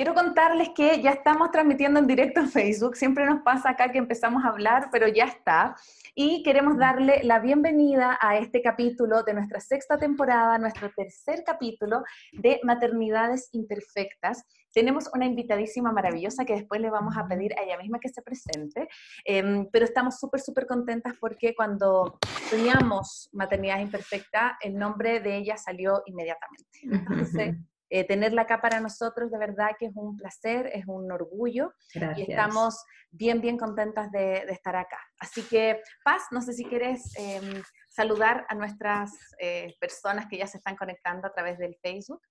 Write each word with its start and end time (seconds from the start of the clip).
quiero 0.00 0.14
contarles 0.14 0.70
que 0.70 1.02
ya 1.02 1.10
estamos 1.10 1.50
transmitiendo 1.50 2.00
en 2.00 2.06
directo 2.06 2.40
en 2.40 2.48
Facebook. 2.48 2.96
Siempre 2.96 3.26
nos 3.26 3.42
pasa 3.42 3.68
acá 3.68 3.92
que 3.92 3.98
empezamos 3.98 4.42
a 4.42 4.48
hablar, 4.48 4.88
pero 4.90 5.06
ya 5.08 5.24
está. 5.24 5.76
Y 6.14 6.42
queremos 6.42 6.78
darle 6.78 7.20
la 7.22 7.38
bienvenida 7.38 8.16
a 8.18 8.38
este 8.38 8.62
capítulo 8.62 9.22
de 9.24 9.34
nuestra 9.34 9.60
sexta 9.60 9.98
temporada, 9.98 10.56
nuestro 10.56 10.90
tercer 10.96 11.44
capítulo 11.44 12.02
de 12.32 12.60
Maternidades 12.62 13.50
Imperfectas. 13.52 14.42
Tenemos 14.72 15.10
una 15.12 15.26
invitadísima 15.26 15.92
maravillosa 15.92 16.46
que 16.46 16.54
después 16.54 16.80
le 16.80 16.88
vamos 16.88 17.18
a 17.18 17.28
pedir 17.28 17.52
a 17.58 17.62
ella 17.62 17.76
misma 17.76 18.00
que 18.00 18.08
se 18.08 18.22
presente, 18.22 18.88
em, 19.26 19.68
pero 19.70 19.84
estamos 19.84 20.18
súper, 20.18 20.40
súper 20.40 20.66
contentas 20.66 21.12
porque 21.20 21.54
cuando 21.54 22.18
teníamos 22.48 23.28
Maternidades 23.34 23.82
Imperfectas, 23.82 24.52
el 24.62 24.78
nombre 24.78 25.20
de 25.20 25.36
ella 25.36 25.58
salió 25.58 26.02
inmediatamente. 26.06 26.70
Entonces, 27.34 27.54
eh, 27.92 28.04
tenerla 28.04 28.42
acá 28.42 28.60
para 28.60 28.78
nosotros 28.78 29.32
de 29.32 29.38
verdad 29.38 29.70
que 29.76 29.86
es 29.86 29.92
un 29.96 30.16
placer, 30.16 30.70
es 30.72 30.84
un 30.86 31.10
orgullo 31.10 31.74
y 32.16 32.22
estamos 32.22 32.84
bien, 33.10 33.40
bien 33.40 33.58
contentas 33.58 34.12
de, 34.12 34.44
estar 34.48 34.76
acá. 34.76 34.98
Así 35.18 35.42
que, 35.42 35.82
Paz, 36.04 36.22
no 36.30 36.40
sé 36.40 36.52
si 36.52 36.64
quieres 36.64 37.12
em, 37.16 37.62
saludar 37.88 38.46
a 38.48 38.54
nuestras 38.54 39.10
eh, 39.40 39.74
personas 39.80 40.26
que 40.28 40.38
ya 40.38 40.46
se 40.46 40.58
están 40.58 40.76
conectando 40.76 41.26
a 41.26 41.32
través 41.32 41.58
del 41.58 41.76
Facebook. 41.82 42.22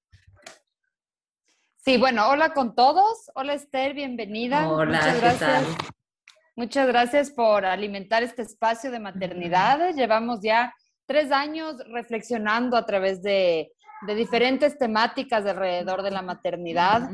Sí, 1.75 1.97
bueno, 1.97 2.29
hola 2.29 2.53
con 2.53 2.73
todos. 2.73 3.29
Hola 3.35 3.53
Esther, 3.53 3.93
bienvenida. 3.93 4.69
Hola, 4.69 4.97
Muchas 4.97 5.21
gracias. 5.21 5.63
Muchas 6.55 6.87
gracias 6.87 7.31
por 7.31 7.65
alimentar 7.65 8.23
este 8.23 8.43
espacio 8.43 8.91
de 8.91 8.99
maternidad. 8.99 9.93
Llevamos 9.93 10.39
ya 10.41 10.73
tres 11.05 11.31
años 11.31 11.75
reflexionando 11.91 12.77
a 12.77 12.85
través 12.85 13.21
de 13.21 13.71
de 14.01 14.15
diferentes 14.15 14.77
temáticas 14.77 15.45
alrededor 15.45 16.03
de 16.03 16.11
la 16.11 16.21
maternidad, 16.21 17.09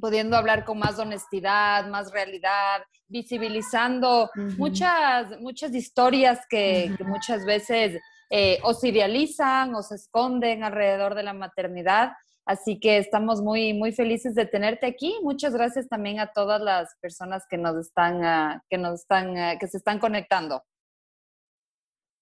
pudiendo 0.00 0.36
hablar 0.36 0.64
con 0.64 0.78
más 0.78 0.98
honestidad, 0.98 1.88
más 1.88 2.12
realidad, 2.12 2.82
visibilizando 3.08 4.30
muchas, 4.56 5.40
muchas 5.40 5.74
historias 5.74 6.40
que, 6.48 6.94
muchas 7.06 7.44
veces 7.44 8.00
eh, 8.30 8.58
o 8.62 8.74
se 8.74 8.88
idealizan 8.88 9.74
o 9.74 9.82
se 9.82 9.96
esconden 9.96 10.64
alrededor 10.64 11.14
de 11.14 11.22
la 11.22 11.32
maternidad. 11.32 12.12
Así 12.44 12.78
que 12.78 12.98
estamos 12.98 13.42
muy, 13.42 13.74
muy 13.74 13.92
felices 13.92 14.34
de 14.36 14.46
tenerte 14.46 14.86
aquí. 14.86 15.18
Muchas 15.22 15.52
gracias 15.52 15.88
también 15.88 16.20
a 16.20 16.32
todas 16.32 16.60
las 16.60 16.94
personas 17.00 17.44
que 17.48 17.58
nos 17.58 17.76
están, 17.76 18.24
ah, 18.24 18.62
que 18.70 18.78
nos 18.78 19.00
están, 19.00 19.36
ah, 19.36 19.58
que 19.58 19.66
se 19.66 19.78
están 19.78 19.98
conectando. 19.98 20.62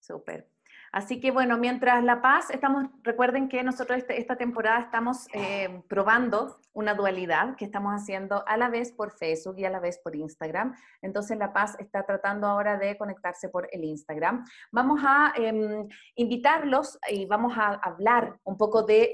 Súper. 0.01 0.54
Así 0.95 1.19
que 1.19 1.33
bueno, 1.33 1.59
mientras 1.59 2.05
La 2.05 2.23
Paz, 2.23 2.51
estamos, 2.51 2.87
recuerden 3.03 3.49
que 3.49 3.65
nosotros 3.65 3.99
este, 3.99 4.21
esta 4.21 4.37
temporada 4.37 4.79
estamos 4.79 5.27
eh, 5.33 5.83
probando 5.89 6.61
una 6.73 6.95
dualidad 6.95 7.57
que 7.57 7.65
estamos 7.65 7.93
haciendo 8.01 8.47
a 8.47 8.57
la 8.57 8.69
vez 8.69 8.93
por 8.93 9.11
Facebook 9.11 9.59
y 9.59 9.65
a 9.65 9.71
la 9.71 9.81
vez 9.81 9.99
por 9.99 10.15
Instagram. 10.15 10.73
Entonces 11.03 11.37
La 11.37 11.53
Paz 11.53 11.75
está 11.81 12.07
tratando 12.07 12.47
ahora 12.47 12.79
de 12.79 12.97
conectarse 12.97 13.49
por 13.49 13.69
el 13.73 13.83
Instagram. 13.83 14.45
Vamos 14.71 15.01
a 15.05 15.33
em, 15.35 15.89
invitarlos 16.15 16.97
y 17.11 17.27
vamos 17.27 17.59
a 17.59 17.71
hablar 17.83 18.39
un 18.45 18.57
poco 18.57 18.85
de 18.85 19.11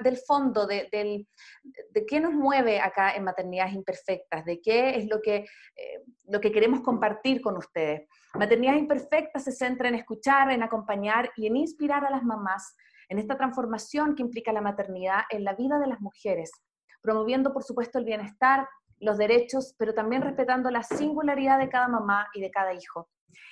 del 0.00 0.16
fondo, 0.18 0.66
de, 0.66 0.88
de, 0.90 2.06
qué 2.06 2.20
nos 2.20 2.32
mueve 2.32 2.80
acá 2.80 3.14
en 3.14 3.24
Maternidades 3.24 3.74
Imperfectas, 3.74 4.44
de 4.44 4.60
qué 4.60 4.96
es 4.96 5.06
lo 5.06 5.20
que, 5.20 5.36
eh, 5.36 6.02
lo 6.24 6.40
que 6.40 6.50
queremos 6.50 6.80
compartir 6.80 7.40
con 7.40 7.56
ustedes. 7.56 8.08
Maternidad 8.34 8.74
Imperfecta 8.74 9.38
se 9.38 9.52
centra 9.52 9.88
en 9.88 9.94
escuchar, 9.94 10.50
en 10.50 10.62
acompañar 10.62 11.30
y 11.36 11.46
en 11.46 11.56
inspirar 11.56 12.04
a 12.04 12.10
las 12.10 12.22
mamás 12.22 12.74
en 13.08 13.18
esta 13.18 13.36
transformación 13.36 14.14
que 14.14 14.22
implica 14.22 14.52
la 14.52 14.60
maternidad 14.60 15.22
en 15.30 15.44
la 15.44 15.54
vida 15.54 15.78
de 15.78 15.86
las 15.86 16.00
mujeres, 16.00 16.50
promoviendo, 17.02 17.52
por 17.52 17.62
supuesto, 17.62 17.98
el 17.98 18.04
bienestar, 18.04 18.68
los 19.00 19.18
derechos, 19.18 19.74
pero 19.78 19.92
también 19.94 20.22
respetando 20.22 20.70
la 20.70 20.82
singularidad 20.82 21.58
de 21.58 21.68
cada 21.68 21.88
mamá 21.88 22.28
y 22.34 22.40
de 22.40 22.50
cada 22.50 22.72
hijo. 22.72 23.08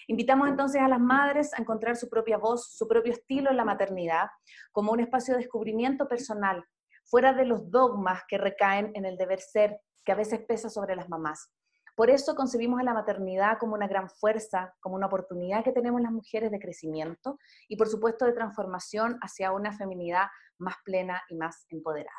Invitamos 0.07 0.49
entonces 0.49 0.81
a 0.81 0.89
las 0.89 1.01
madres 1.01 1.53
a 1.55 1.61
encontrar 1.61 1.97
su 1.97 2.09
propia 2.09 2.39
voz, 2.39 2.75
su 2.77 2.87
propio 2.87 3.13
estilo 3.13 3.51
en 3.51 3.57
la 3.57 3.65
maternidad, 3.65 4.29
como 4.71 4.93
un 4.93 5.01
espacio 5.01 5.35
de 5.35 5.41
descubrimiento 5.41 6.09
personal, 6.09 6.65
fuera 7.05 7.33
de 7.33 7.45
los 7.45 7.71
dogmas 7.71 8.23
que 8.29 8.39
recaen 8.39 8.93
en 8.95 9.05
el 9.05 9.17
deber 9.17 9.41
ser, 9.41 9.81
que 10.05 10.13
a 10.13 10.17
veces 10.17 10.41
pesa 10.41 10.69
sobre 10.69 10.97
las 10.97 11.09
mamás. 11.09 11.53
Por 11.95 12.09
eso 12.09 12.35
concebimos 12.35 12.81
a 12.81 12.85
la 12.85 12.95
maternidad 12.95 13.59
como 13.59 13.75
una 13.75 13.87
gran 13.87 14.09
fuerza, 14.09 14.75
como 14.81 14.97
una 14.97 15.07
oportunidad 15.07 15.63
que 15.63 15.73
tenemos 15.73 16.01
las 16.01 16.11
mujeres 16.11 16.51
de 16.51 16.59
crecimiento 16.59 17.39
y 17.69 17.77
por 17.77 17.89
supuesto 17.89 18.25
de 18.25 18.33
transformación 18.33 19.19
hacia 19.21 19.53
una 19.53 19.73
feminidad 19.73 20.29
más 20.59 20.77
plena 20.85 21.23
y 21.29 21.37
más 21.37 21.67
empoderada. 21.69 22.17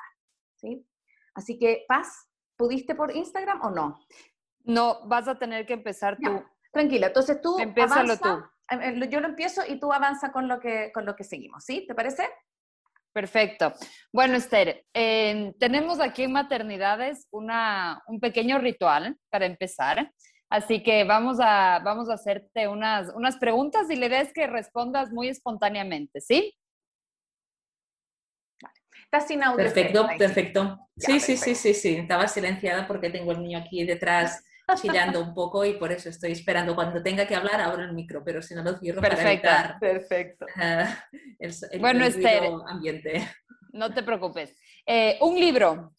¿sí? 0.56 0.88
Así 1.34 1.58
que, 1.58 1.86
Paz, 1.88 2.30
¿pudiste 2.56 2.94
por 2.94 3.16
Instagram 3.16 3.62
o 3.64 3.72
no? 3.72 4.00
No, 4.64 5.08
vas 5.08 5.28
a 5.28 5.38
tener 5.38 5.66
que 5.66 5.74
empezar 5.74 6.18
tú. 6.24 6.44
Tranquila, 6.74 7.08
entonces 7.08 7.40
tú 7.42 7.58
Empiézalo 7.60 8.18
tú. 8.18 8.30
Eh, 8.72 9.00
eh, 9.02 9.10
yo 9.10 9.22
lo 9.22 9.28
empiezo 9.28 9.62
y 9.68 9.80
tú 9.80 9.94
avanza 9.94 10.32
con 10.32 10.48
lo 10.48 10.60
que, 10.60 10.92
con 10.94 11.06
lo 11.06 11.16
que 11.16 11.24
seguimos, 11.24 11.64
¿sí? 11.64 11.86
¿Te 11.88 11.96
parece? 11.96 12.28
Perfecto. 13.14 13.74
Bueno, 14.12 14.36
Esther, 14.36 14.86
tenemos 14.92 16.00
aquí 16.00 16.24
en 16.24 16.32
Maternidades 16.32 17.28
una, 17.30 18.02
un 18.08 18.20
pequeño 18.20 18.58
ritual 18.58 19.16
para 19.30 19.46
empezar. 19.46 20.12
Así 20.50 20.82
que 20.82 21.04
vamos 21.04 21.38
a, 21.40 21.80
vamos 21.84 22.10
a 22.10 22.16
hacerte 22.16 22.68
unas, 22.68 23.14
unas 23.16 23.38
preguntas 23.38 23.90
y 23.90 23.96
la 23.96 24.08
idea 24.08 24.22
es 24.22 24.34
que 24.34 24.48
respondas 24.48 25.12
muy 25.12 25.28
espontáneamente, 25.28 26.22
¿sí? 26.22 26.56
Estás 29.04 29.28
sin 29.28 29.44
audio. 29.44 29.58
Perfecto, 29.58 30.08
perfecto. 30.18 30.90
sí, 30.98 31.20
sí, 31.20 31.38
sí, 31.38 31.54
sí, 31.54 31.74
sí. 31.74 31.96
Estaba 31.98 32.28
silenciada 32.28 32.88
porque 32.88 33.12
tengo 33.12 33.32
el 33.32 33.44
niño 33.44 33.60
aquí 33.60 33.84
detrás 33.84 34.44
chillando 34.82 35.22
un 35.22 35.34
poco 35.34 35.66
y 35.66 35.74
por 35.74 35.92
eso 35.92 36.10
estoy 36.10 36.32
esperando. 36.32 36.76
Cuando 36.76 37.02
tenga 37.04 37.28
que 37.28 37.36
hablar, 37.36 37.62
abro 37.62 37.84
el 37.84 37.94
micro, 37.94 38.24
pero 38.24 38.42
si 38.42 38.56
no 38.56 38.64
lo 38.64 38.78
cierro 38.78 39.02
Perfecto. 39.02 39.48
para 39.48 39.80
Perfecto. 39.80 40.46
el, 41.40 41.54
bueno, 41.80 42.06
Esther, 42.06 42.44
ambiente. 42.68 43.28
No 43.72 43.94
te 43.94 44.04
preocupes. 44.04 44.58
Eh, 44.86 45.18
un 45.22 45.40
libro. 45.40 45.96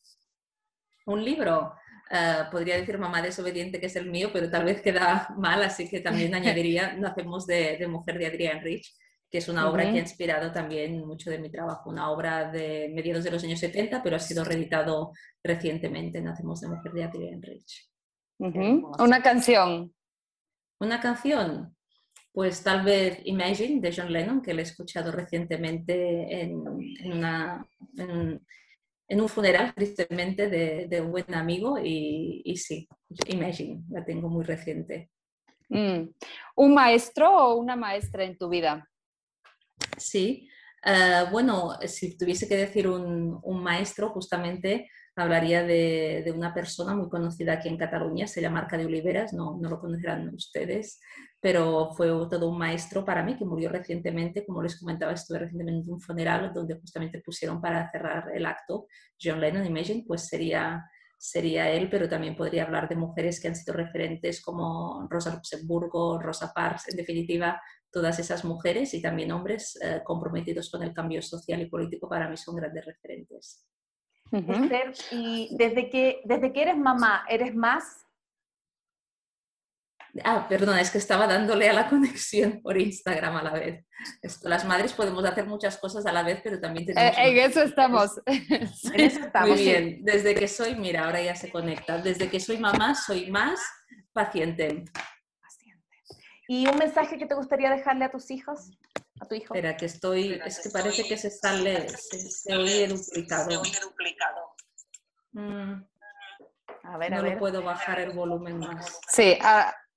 Un 1.07 1.25
libro. 1.25 1.75
Uh, 2.11 2.51
podría 2.51 2.77
decir 2.77 2.99
Mamá 2.99 3.23
desobediente, 3.23 3.81
que 3.81 3.87
es 3.87 3.97
el 3.97 4.11
mío, 4.11 4.31
pero 4.33 4.51
tal 4.51 4.65
vez 4.65 4.83
queda 4.83 5.29
mal, 5.37 5.63
así 5.63 5.89
que 5.89 6.01
también 6.01 6.35
añadiría 6.35 6.93
Nacemos 6.95 7.47
de, 7.47 7.77
de 7.79 7.89
Mujer 7.89 8.19
de 8.19 8.27
Adrián 8.27 8.61
Rich, 8.63 8.95
que 9.31 9.39
es 9.39 9.49
una 9.49 9.69
obra 9.69 9.85
que 9.85 9.99
ha 9.99 10.03
inspirado 10.03 10.53
también 10.53 11.05
mucho 11.05 11.31
de 11.31 11.39
mi 11.39 11.51
trabajo, 11.51 11.91
una 11.91 12.11
obra 12.11 12.51
de 12.53 12.91
mediados 12.95 13.25
de 13.25 13.31
los 13.31 13.43
años 13.43 13.59
70, 13.59 14.03
pero 14.03 14.17
ha 14.17 14.21
sido 14.21 14.45
reeditado 14.45 15.13
recientemente, 15.43 16.21
Nacemos 16.21 16.61
de 16.61 16.69
Mujer 16.69 16.93
de 16.93 17.05
Adrián 17.05 17.43
Rich. 17.43 17.94
Una 18.39 19.23
canción. 19.23 19.95
Una 20.81 21.01
canción. 21.01 21.75
Pues 22.33 22.65
tal 22.65 22.85
vez 22.85 23.21
Imagine 23.25 23.81
de 23.81 23.95
John 23.97 24.13
Lennon, 24.13 24.43
que 24.43 24.55
lo 24.55 24.61
he 24.61 24.65
escuchado 24.65 25.13
recientemente 25.13 26.43
en, 26.43 26.57
una, 27.05 27.65
en, 27.97 29.21
un, 29.21 29.29
funeral, 29.29 29.73
tristemente, 29.73 30.49
de, 30.49 31.01
un 31.01 31.13
buen 31.13 31.33
amigo. 31.33 31.79
Y, 31.83 32.57
sí, 32.57 32.89
Imagine, 33.29 33.85
la 33.89 34.05
tengo 34.05 34.29
muy 34.29 34.45
reciente. 34.45 35.11
Mm. 35.69 36.09
¿Un 36.57 36.75
maestro 36.75 37.31
o 37.31 37.55
una 37.55 37.77
maestra 37.77 38.25
en 38.25 38.37
tu 38.37 38.49
vida? 38.49 38.89
Sí, 39.97 40.49
eh, 40.85 41.25
bueno, 41.31 41.79
si 41.87 42.19
tuviese 42.19 42.49
que 42.49 42.57
decir 42.57 42.89
un, 42.89 43.39
un 43.43 43.63
maestro, 43.63 44.11
justamente 44.11 44.91
hablaría 45.17 45.63
de, 45.63 46.33
una 46.35 46.53
persona 46.53 46.95
muy 46.95 47.09
conocida 47.09 47.55
aquí 47.55 47.69
en 47.69 47.77
Cataluña, 47.77 48.27
se 48.27 48.41
llama 48.41 48.61
Arca 48.61 48.77
de 48.77 48.87
Oliveras, 48.87 49.33
no, 49.33 49.57
no 49.61 49.69
lo 49.69 49.81
conocerán 49.81 50.35
ustedes, 50.35 51.01
pero 51.41 51.93
fue 51.95 52.09
todo 52.29 52.49
un 52.49 52.59
maestro 52.59 53.05
para 53.05 53.23
mí 53.23 53.37
que 53.37 53.45
murió 53.45 53.71
recientemente, 53.71 54.45
como 54.45 54.63
les 54.63 54.79
comentaba, 54.79 55.13
estuve 55.13 55.39
recientemente 55.39 55.83
en 55.83 55.93
un 55.93 56.01
funeral 56.01 56.53
donde 56.53 56.79
justamente 56.81 57.21
pusieron 57.21 57.61
para 57.61 57.91
cerrar 57.91 58.31
el 58.35 58.45
acto 58.47 58.87
John 59.23 59.41
Lennon, 59.41 59.67
Imagine, 59.67 60.05
pues 60.07 60.27
sería, 60.27 60.85
sería 61.17 61.71
él, 61.71 61.89
pero 61.89 62.09
también 62.09 62.35
podría 62.35 62.65
hablar 62.65 62.89
de 62.89 62.97
mujeres 62.97 63.41
que 63.41 63.49
han 63.49 63.57
sido 63.57 63.75
referentes 63.75 64.43
como 64.43 65.07
Rosa 65.09 65.33
Luxemburgo, 65.35 66.19
Rosa 66.19 66.53
Parks, 66.53 66.89
en 66.89 66.97
definitiva, 66.97 67.61
todas 67.93 68.19
esas 68.19 68.45
mujeres 68.45 68.93
y 68.95 69.01
también 69.01 69.31
hombres 69.31 69.79
eh, 69.81 70.01
comprometidos 70.03 70.69
con 70.71 70.83
el 70.83 70.93
cambio 70.93 71.23
social 71.23 71.63
y 71.63 71.67
político 71.67 72.09
para 72.09 72.29
mí 72.29 72.37
son 72.37 72.57
grandes 72.57 72.85
referentes 72.85 73.65
y 75.11 75.49
desde 75.57 75.91
que, 75.91 76.21
desde 76.25 76.53
que 76.53 76.63
eres 76.63 76.77
mamá, 76.77 77.25
¿eres 77.29 77.55
más? 77.55 78.05
Ah, 80.23 80.47
perdona, 80.49 80.81
es 80.81 80.91
que 80.91 80.99
estaba 80.99 81.27
dándole 81.27 81.69
a 81.69 81.73
la 81.73 81.89
conexión 81.91 82.61
por 82.63 82.79
Instagram 82.79 83.37
a 83.37 83.43
la 83.43 83.53
vez. 83.53 83.85
Esto, 84.23 84.49
las 84.49 84.65
madres 84.65 84.93
podemos 84.93 85.25
hacer 85.25 85.47
muchas 85.47 85.77
cosas 85.79 86.07
a 86.07 86.13
la 86.13 86.23
vez, 86.23 86.41
pero 86.43 86.61
también 86.61 86.87
tenemos... 86.87 87.19
Eh, 87.19 87.29
en 87.29 87.39
eso 87.39 87.63
estamos. 87.63 88.11
en 88.27 89.01
eso 89.01 89.21
estamos. 89.21 89.51
Muy 89.51 89.63
bien, 89.63 90.05
desde 90.05 90.35
que 90.35 90.47
soy, 90.47 90.77
mira, 90.77 91.05
ahora 91.05 91.21
ya 91.21 91.35
se 91.35 91.51
conecta, 91.51 91.99
desde 91.99 92.29
que 92.29 92.39
soy 92.39 92.59
mamá 92.59 92.95
soy 92.95 93.31
más 93.31 93.61
paciente. 94.13 94.85
Paciente. 95.41 95.97
¿Y 96.47 96.69
un 96.69 96.79
mensaje 96.79 97.19
que 97.19 97.27
te 97.27 97.35
gustaría 97.35 97.71
dejarle 97.71 98.05
a 98.05 98.11
tus 98.11 98.31
hijos? 98.31 98.71
A 99.21 99.27
tu 99.27 99.35
hijo. 99.35 99.55
Espera, 99.55 99.77
que 99.77 99.87
estoy, 99.87 100.41
es 100.45 100.61
que 100.61 100.71
parece 100.71 101.05
que 101.05 101.17
se 101.17 101.31
sale, 101.31 101.89
se, 101.89 102.57
oye 102.57 102.89
duplicado. 102.89 103.63
Mm. 105.33 105.83
A 106.85 106.99
ver, 106.99 107.11
no 107.13 107.19
a 107.19 107.23
ver. 107.23 107.39
puedo 107.39 107.63
bajar 107.63 108.01
el 108.01 108.13
volumen 108.13 108.59
más. 108.59 109.01
Sí, 109.09 109.39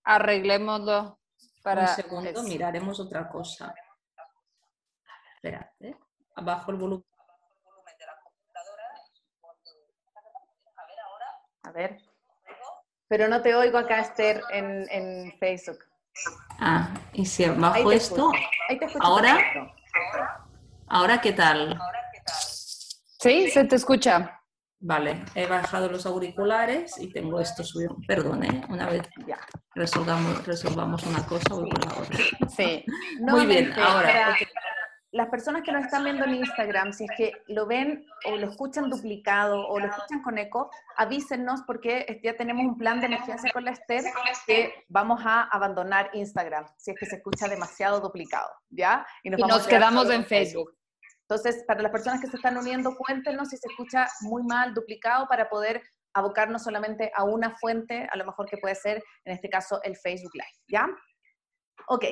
arreglémoslo 0.04 1.20
para... 1.62 1.82
Un 1.82 1.88
segundo, 1.88 2.44
miraremos 2.44 3.00
otra 3.00 3.28
cosa. 3.30 3.74
Espérate, 5.36 5.98
abajo 6.36 6.72
el 6.72 6.78
volumen 6.78 7.04
de 8.00 8.06
la 8.06 8.20
computadora. 8.24 8.84
A 10.76 10.86
ver 10.86 11.00
ahora. 11.00 11.26
A 11.64 11.72
ver. 11.72 12.02
Pero 13.10 13.28
no 13.28 13.42
te 13.42 13.54
oigo 13.56 13.78
acá, 13.78 14.00
Esther, 14.00 14.42
en, 14.52 14.88
en 14.90 15.38
Facebook. 15.40 15.80
Ah, 16.60 16.94
y 17.18 17.26
si 17.26 17.46
bajo 17.46 17.92
esto, 17.92 18.32
ahora, 19.00 19.40
ahora 20.88 21.20
qué 21.20 21.34
tal? 21.34 21.78
Sí, 23.20 23.50
se 23.50 23.66
te 23.66 23.76
escucha. 23.76 24.40
Vale, 24.80 25.26
he 25.34 25.48
bajado 25.48 25.90
los 25.90 26.06
auriculares 26.06 26.96
y 27.00 27.12
tengo 27.12 27.40
esto 27.40 27.64
subido. 27.64 27.98
Perdón, 28.08 28.44
¿eh? 28.44 28.62
una 28.70 28.88
vez 28.88 29.02
ya 29.26 29.40
resolvamos, 29.74 30.46
resolvamos 30.46 31.04
una 31.08 31.26
cosa, 31.26 31.56
voy 31.56 31.72
con 31.72 31.90
la 31.90 31.98
otra. 32.04 32.20
Sí. 32.56 32.86
Muy 33.22 33.48
bien, 33.48 33.74
ahora 33.74 34.36
las 35.12 35.30
personas 35.30 35.64
que 35.64 35.72
nos 35.72 35.86
están 35.86 36.04
viendo 36.04 36.26
en 36.26 36.36
Instagram, 36.36 36.92
si 36.92 37.06
es 37.06 37.12
que 37.16 37.32
lo 37.48 37.66
ven 37.66 38.06
o 38.26 38.36
lo 38.36 38.50
escuchan 38.50 38.90
duplicado 38.90 39.66
o 39.68 39.80
lo 39.80 39.88
escuchan 39.88 40.22
con 40.22 40.38
eco, 40.38 40.70
avísennos 40.98 41.62
porque 41.66 42.20
ya 42.24 42.36
tenemos 42.36 42.66
un 42.66 42.78
plan 42.78 43.00
de 43.00 43.06
emergencia 43.06 43.52
con 43.52 43.64
la 43.64 43.72
Esther 43.72 44.04
que 44.46 44.86
vamos 44.90 45.22
a 45.24 45.44
abandonar 45.44 46.10
Instagram 46.14 46.66
si 46.78 46.92
es 46.92 46.98
que 47.00 47.06
se 47.06 47.18
escucha 47.18 47.48
demasiado 47.48 48.02
duplicado, 48.02 48.50
¿ya? 48.70 49.06
Y 49.24 49.30
nos, 49.30 49.68
quedamos 49.68 50.10
en 50.10 50.26
Facebook. 50.26 50.76
Entonces, 51.22 51.64
para 51.68 51.82
las 51.82 51.92
personas 51.92 52.22
que 52.22 52.28
se 52.28 52.38
están 52.38 52.58
uniendo, 52.58 52.96
cuéntenos 52.96 53.50
si 53.50 53.58
se 53.58 53.68
escucha 53.70 54.08
muy 54.22 54.44
mal, 54.44 54.74
duplicado, 54.74 55.28
para 55.28 55.50
poder 55.50 55.84
abocarnos 56.14 56.64
solamente 56.64 57.12
a 57.16 57.24
una 57.24 57.56
fuente, 57.58 58.08
a 58.12 58.18
lo 58.18 58.26
mejor 58.26 58.48
que 58.48 58.58
puede 58.58 58.76
ser, 58.76 59.04
en 59.26 59.34
este 59.34 59.50
caso, 59.50 59.82
el 59.84 59.96
Facebook 59.98 60.34
Live, 60.34 60.64
¿ya? 60.68 60.88
Ok, 61.90 62.06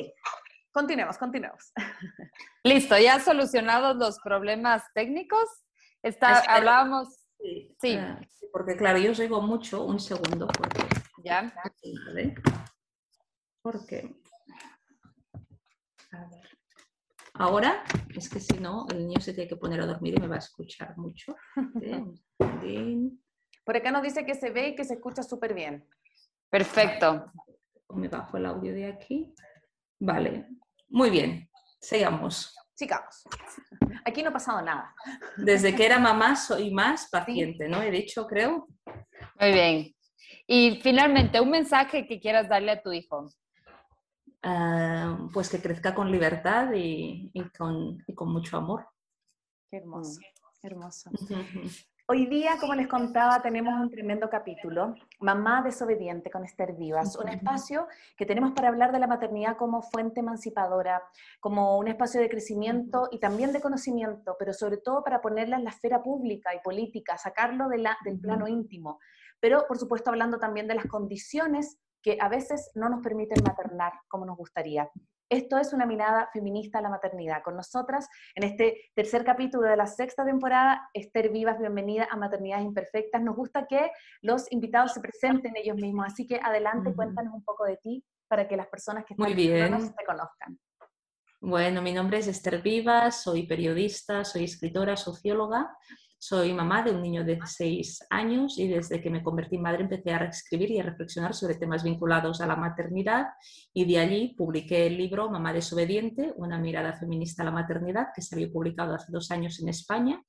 Continuemos, 0.75 1.17
continuemos. 1.17 1.71
Listo, 2.65 2.97
ya 2.97 3.21
solucionados 3.21 3.95
los 3.95 4.19
problemas 4.19 4.83
técnicos. 4.93 5.47
Está, 6.03 6.39
hablábamos. 6.39 7.29
Sí, 7.79 7.95
ah, 7.97 8.19
sí. 8.27 8.49
porque 8.51 8.75
claro, 8.75 8.99
yo 8.99 9.11
os 9.11 9.17
digo 9.17 9.41
mucho, 9.41 9.85
un 9.85 10.01
segundo, 10.01 10.47
porque. 10.47 10.81
Ya. 11.23 11.53
Porque. 13.61 14.19
A 16.11 16.25
ver. 16.27 16.49
Ahora, 17.35 17.85
es 18.13 18.27
que 18.29 18.41
si 18.41 18.59
no, 18.59 18.85
el 18.89 19.07
niño 19.07 19.21
se 19.21 19.33
tiene 19.33 19.47
que 19.47 19.55
poner 19.55 19.79
a 19.79 19.85
dormir 19.85 20.15
y 20.17 20.21
me 20.21 20.27
va 20.27 20.35
a 20.35 20.39
escuchar 20.39 20.97
mucho. 20.97 21.37
Por 23.65 23.77
acá 23.77 23.91
nos 23.91 24.03
dice 24.03 24.25
que 24.25 24.35
se 24.35 24.49
ve 24.49 24.67
y 24.69 24.75
que 24.75 24.83
se 24.83 24.95
escucha 24.95 25.23
súper 25.23 25.53
bien. 25.53 25.87
Perfecto. 26.49 27.31
Me 27.93 28.09
bajo 28.09 28.35
el 28.35 28.45
audio 28.45 28.73
de 28.73 28.87
aquí. 28.87 29.33
Vale, 29.99 30.45
muy 30.95 31.09
bien, 31.09 31.49
sigamos. 31.81 32.55
Sigamos. 32.73 33.23
Aquí 34.05 34.23
no 34.23 34.29
ha 34.29 34.33
pasado 34.33 34.61
nada. 34.61 34.95
Desde 35.35 35.75
que 35.75 35.85
era 35.85 35.99
mamá 35.99 36.37
soy 36.37 36.71
más 36.71 37.09
paciente, 37.09 37.67
¿no? 37.67 37.81
He 37.81 37.91
dicho, 37.91 38.25
creo. 38.25 38.69
Muy 39.37 39.51
bien. 39.51 39.95
Y 40.47 40.79
finalmente, 40.81 41.41
un 41.41 41.49
mensaje 41.49 42.07
que 42.07 42.21
quieras 42.21 42.47
darle 42.47 42.71
a 42.71 42.81
tu 42.81 42.93
hijo. 42.93 43.29
Ah, 44.41 45.17
pues 45.33 45.49
que 45.49 45.61
crezca 45.61 45.93
con 45.93 46.09
libertad 46.09 46.69
y, 46.73 47.29
con, 47.57 48.01
y, 48.07 48.15
con, 48.15 48.31
mucho 48.31 48.55
amor. 48.55 48.87
Qué 49.69 49.77
hermoso, 49.77 50.21
hermoso. 50.63 51.11
Hoy 52.07 52.27
día, 52.27 52.57
como 52.59 52.75
les 52.75 52.87
contaba, 52.87 53.41
tenemos 53.41 53.73
un 53.81 53.89
tremendo 53.89 54.29
capítulo, 54.29 54.93
Mamá 55.21 55.63
desobediente 55.63 56.29
con 56.29 56.45
Esther 56.45 56.73
Vivas, 56.73 57.15
un 57.15 57.29
espacio 57.29 57.87
que 58.15 58.27
tenemos 58.27 58.51
para 58.51 58.67
hablar 58.67 58.91
de 58.91 58.99
la 58.99 59.07
maternidad 59.07 59.57
como 59.57 59.81
fuente 59.81 60.19
emancipadora, 60.19 61.01
como 61.39 61.79
un 61.79 61.87
espacio 61.87 62.21
de 62.21 62.29
crecimiento 62.29 63.07
y 63.09 63.17
también 63.17 63.53
de 63.53 63.59
conocimiento, 63.59 64.35
pero 64.37 64.53
sobre 64.53 64.77
todo 64.77 65.03
para 65.03 65.19
ponerla 65.19 65.57
en 65.57 65.63
la 65.63 65.71
esfera 65.71 66.03
pública 66.03 66.53
y 66.53 66.59
política, 66.59 67.17
sacarlo 67.17 67.69
de 67.69 67.79
la, 67.79 67.97
del 68.05 68.19
plano 68.19 68.47
íntimo, 68.47 68.99
pero 69.39 69.65
por 69.67 69.79
supuesto 69.79 70.11
hablando 70.11 70.37
también 70.37 70.67
de 70.67 70.75
las 70.75 70.85
condiciones 70.85 71.79
que 72.03 72.19
a 72.21 72.29
veces 72.29 72.69
no 72.75 72.87
nos 72.87 73.01
permiten 73.01 73.43
maternar 73.43 73.93
como 74.07 74.27
nos 74.27 74.37
gustaría. 74.37 74.91
Esto 75.29 75.57
es 75.57 75.73
una 75.73 75.87
mirada 75.87 76.29
feminista 76.31 76.77
a 76.77 76.81
la 76.83 76.89
maternidad. 76.89 77.41
Con 77.41 77.55
nosotras, 77.55 78.07
en 78.35 78.43
este 78.43 78.91
tercer 78.93 79.25
capítulo 79.25 79.67
de 79.67 79.75
la 79.75 79.87
sexta 79.87 80.23
temporada, 80.23 80.87
Esther 80.93 81.31
Vivas, 81.31 81.57
bienvenida 81.57 82.07
a 82.11 82.15
Maternidades 82.15 82.65
Imperfectas. 82.65 83.23
Nos 83.23 83.35
gusta 83.35 83.65
que 83.65 83.89
los 84.21 84.51
invitados 84.51 84.93
se 84.93 85.01
presenten 85.01 85.55
ellos 85.55 85.77
mismos, 85.77 86.05
así 86.05 86.27
que 86.27 86.39
adelante, 86.39 86.93
cuéntanos 86.93 87.33
un 87.33 87.43
poco 87.43 87.65
de 87.65 87.77
ti 87.77 88.03
para 88.27 88.47
que 88.47 88.55
las 88.55 88.67
personas 88.67 89.03
que 89.03 89.15
están 89.15 89.33
Muy 89.33 89.35
te 89.35 90.05
conozcan. 90.05 90.59
Bueno, 91.41 91.81
mi 91.81 91.91
nombre 91.91 92.19
es 92.19 92.27
Esther 92.27 92.61
Vivas, 92.61 93.23
soy 93.23 93.47
periodista, 93.47 94.23
soy 94.23 94.43
escritora, 94.43 94.95
socióloga 94.95 95.75
soy 96.27 96.53
mamá 96.53 96.81
de 96.81 96.89
un 96.89 97.03
niño 97.03 97.23
de 97.23 97.37
6 97.45 98.07
años 98.09 98.57
y 98.57 98.67
desde 98.67 98.99
que 98.99 99.11
me 99.11 99.21
convertí 99.21 99.57
en 99.57 99.61
madre 99.61 99.83
empecé 99.83 100.11
a 100.11 100.25
escribir 100.25 100.71
y 100.71 100.79
a 100.79 100.83
reflexionar 100.83 101.35
sobre 101.35 101.53
temas 101.53 101.83
vinculados 101.83 102.41
a 102.41 102.47
la 102.47 102.55
maternidad 102.55 103.27
y 103.73 103.85
de 103.85 103.99
allí 103.99 104.33
publiqué 104.35 104.87
el 104.87 104.97
libro 104.97 105.29
Mamá 105.29 105.53
desobediente, 105.53 106.33
una 106.37 106.57
mirada 106.57 106.93
feminista 106.93 107.43
a 107.43 107.45
la 107.45 107.51
maternidad 107.51 108.07
que 108.15 108.23
salió 108.23 108.51
publicado 108.51 108.95
hace 108.95 109.11
dos 109.11 109.29
años 109.29 109.59
en 109.59 109.69
España 109.69 110.19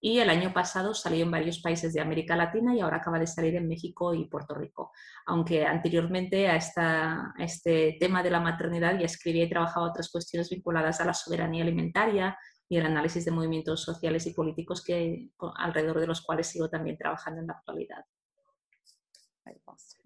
y 0.00 0.18
el 0.18 0.28
año 0.28 0.52
pasado 0.52 0.92
salió 0.92 1.24
en 1.24 1.30
varios 1.30 1.60
países 1.60 1.92
de 1.92 2.00
América 2.00 2.34
Latina 2.34 2.74
y 2.74 2.80
ahora 2.80 2.96
acaba 2.96 3.20
de 3.20 3.28
salir 3.28 3.54
en 3.54 3.68
México 3.68 4.14
y 4.14 4.26
Puerto 4.26 4.54
Rico. 4.54 4.90
Aunque 5.26 5.66
anteriormente 5.66 6.48
a, 6.48 6.56
esta, 6.56 7.32
a 7.36 7.44
este 7.44 7.96
tema 8.00 8.24
de 8.24 8.30
la 8.30 8.40
maternidad 8.40 8.98
ya 8.98 9.06
escribía 9.06 9.44
y 9.44 9.48
trabajaba 9.48 9.88
otras 9.88 10.10
cuestiones 10.10 10.50
vinculadas 10.50 11.00
a 11.00 11.04
la 11.04 11.14
soberanía 11.14 11.62
alimentaria, 11.62 12.36
y 12.68 12.76
el 12.76 12.86
análisis 12.86 13.24
de 13.24 13.30
movimientos 13.30 13.82
sociales 13.82 14.26
y 14.26 14.34
políticos 14.34 14.84
que, 14.84 15.30
alrededor 15.56 16.00
de 16.00 16.06
los 16.06 16.20
cuales 16.20 16.48
sigo 16.48 16.68
también 16.68 16.98
trabajando 16.98 17.40
en 17.40 17.46
la 17.46 17.54
actualidad. 17.54 18.04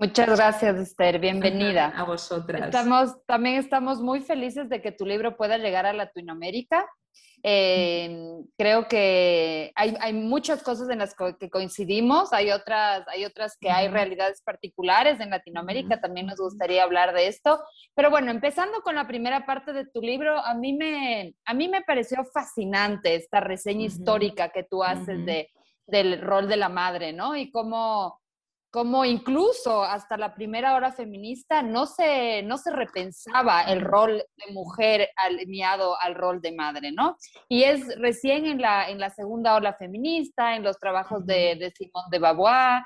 Muchas 0.02 0.26
gracias, 0.26 0.76
Esther. 0.78 1.20
Bienvenida. 1.20 1.86
A 1.96 2.02
vosotras. 2.02 2.62
Estamos, 2.62 3.24
también 3.24 3.54
estamos 3.54 4.00
muy 4.00 4.18
felices 4.18 4.68
de 4.68 4.82
que 4.82 4.90
tu 4.90 5.06
libro 5.06 5.36
pueda 5.36 5.58
llegar 5.58 5.86
a 5.86 5.92
Latinoamérica. 5.92 6.90
Eh, 7.44 8.12
creo 8.58 8.88
que 8.88 9.70
hay, 9.76 9.96
hay, 10.00 10.12
muchas 10.12 10.64
cosas 10.64 10.90
en 10.90 10.98
las 10.98 11.14
que 11.38 11.48
coincidimos, 11.50 12.32
hay 12.32 12.50
otras, 12.50 13.06
hay 13.06 13.24
otras 13.24 13.56
que 13.60 13.70
hay 13.70 13.86
realidades 13.86 14.42
particulares 14.42 15.20
en 15.20 15.30
Latinoamérica, 15.30 16.00
también 16.00 16.26
nos 16.26 16.38
gustaría 16.38 16.82
hablar 16.82 17.14
de 17.14 17.28
esto. 17.28 17.60
Pero 17.94 18.10
bueno, 18.10 18.32
empezando 18.32 18.80
con 18.82 18.96
la 18.96 19.06
primera 19.06 19.46
parte 19.46 19.72
de 19.72 19.86
tu 19.86 20.02
libro, 20.02 20.36
a 20.36 20.54
mí 20.54 20.72
me, 20.72 21.36
a 21.44 21.54
mí 21.54 21.68
me 21.68 21.82
pareció 21.82 22.24
fascinante 22.24 23.14
esta 23.14 23.38
reseña 23.38 23.86
histórica 23.86 24.48
que 24.48 24.64
tú 24.64 24.82
haces 24.82 25.24
de, 25.24 25.48
del 25.86 26.20
rol 26.20 26.48
de 26.48 26.56
la 26.56 26.68
madre, 26.68 27.12
¿no? 27.12 27.36
Y 27.36 27.52
cómo 27.52 28.20
como 28.72 29.04
incluso 29.04 29.84
hasta 29.84 30.16
la 30.16 30.34
primera 30.34 30.74
hora 30.74 30.92
feminista 30.92 31.62
no 31.62 31.84
se, 31.84 32.42
no 32.42 32.56
se 32.56 32.72
repensaba 32.72 33.62
el 33.64 33.82
rol 33.82 34.24
de 34.36 34.52
mujer 34.52 35.10
alineado 35.16 36.00
al 36.00 36.14
rol 36.14 36.40
de 36.40 36.52
madre, 36.52 36.90
¿no? 36.90 37.16
Y 37.48 37.64
es 37.64 37.86
recién 38.00 38.46
en 38.46 38.62
la, 38.62 38.88
en 38.88 38.98
la 38.98 39.10
segunda 39.10 39.54
ola 39.54 39.74
feminista, 39.74 40.56
en 40.56 40.64
los 40.64 40.78
trabajos 40.78 41.26
de, 41.26 41.70
Simone 41.76 42.08
de 42.10 42.18
Beauvoir, 42.18 42.82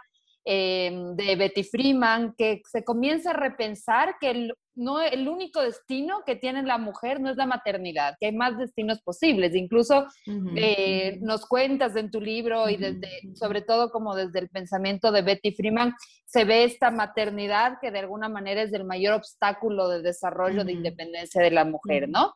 Em, 0.49 1.17
de 1.17 1.35
Betty 1.35 1.65
Freeman, 1.65 2.33
que 2.39 2.63
se 2.71 2.85
comienza 2.85 3.31
a 3.31 3.33
repensar 3.33 4.15
que 4.21 4.31
el, 4.31 4.55
no, 4.77 5.01
el 5.01 5.27
único 5.27 5.63
destino 5.63 6.23
que 6.25 6.37
tiene 6.37 6.63
la 6.63 6.79
mujer 6.79 7.19
no 7.21 7.31
es 7.31 7.37
la 7.37 7.47
maternidad, 7.47 8.17
que 8.21 8.27
hay 8.27 8.33
más 8.33 8.57
destinos 8.59 9.01
posibles. 9.01 9.55
Incluso 9.55 10.07
eh, 10.55 11.19
nos 11.23 11.47
cuentas 11.47 11.97
en 11.97 12.11
tu 12.11 12.21
libro 12.21 12.69
y 12.69 12.77
desde, 12.77 13.09
sobre 13.35 13.63
todo 13.63 13.91
como 13.91 14.15
desde 14.15 14.39
el 14.39 14.49
pensamiento 14.49 15.11
de 15.11 15.23
Betty 15.23 15.53
Freeman, 15.53 15.95
se 16.27 16.45
ve 16.45 16.65
esta 16.65 16.91
maternidad 16.91 17.79
que 17.81 17.91
de 17.91 18.01
alguna 18.01 18.29
manera 18.29 18.63
es 18.63 18.73
el 18.73 18.85
mayor 18.85 19.15
obstáculo 19.15 19.89
de 19.89 20.03
desarrollo 20.03 20.65
de 20.65 20.73
independencia 20.73 21.43
de 21.43 21.51
la 21.51 21.65
mujer, 21.65 22.09
¿no? 22.09 22.35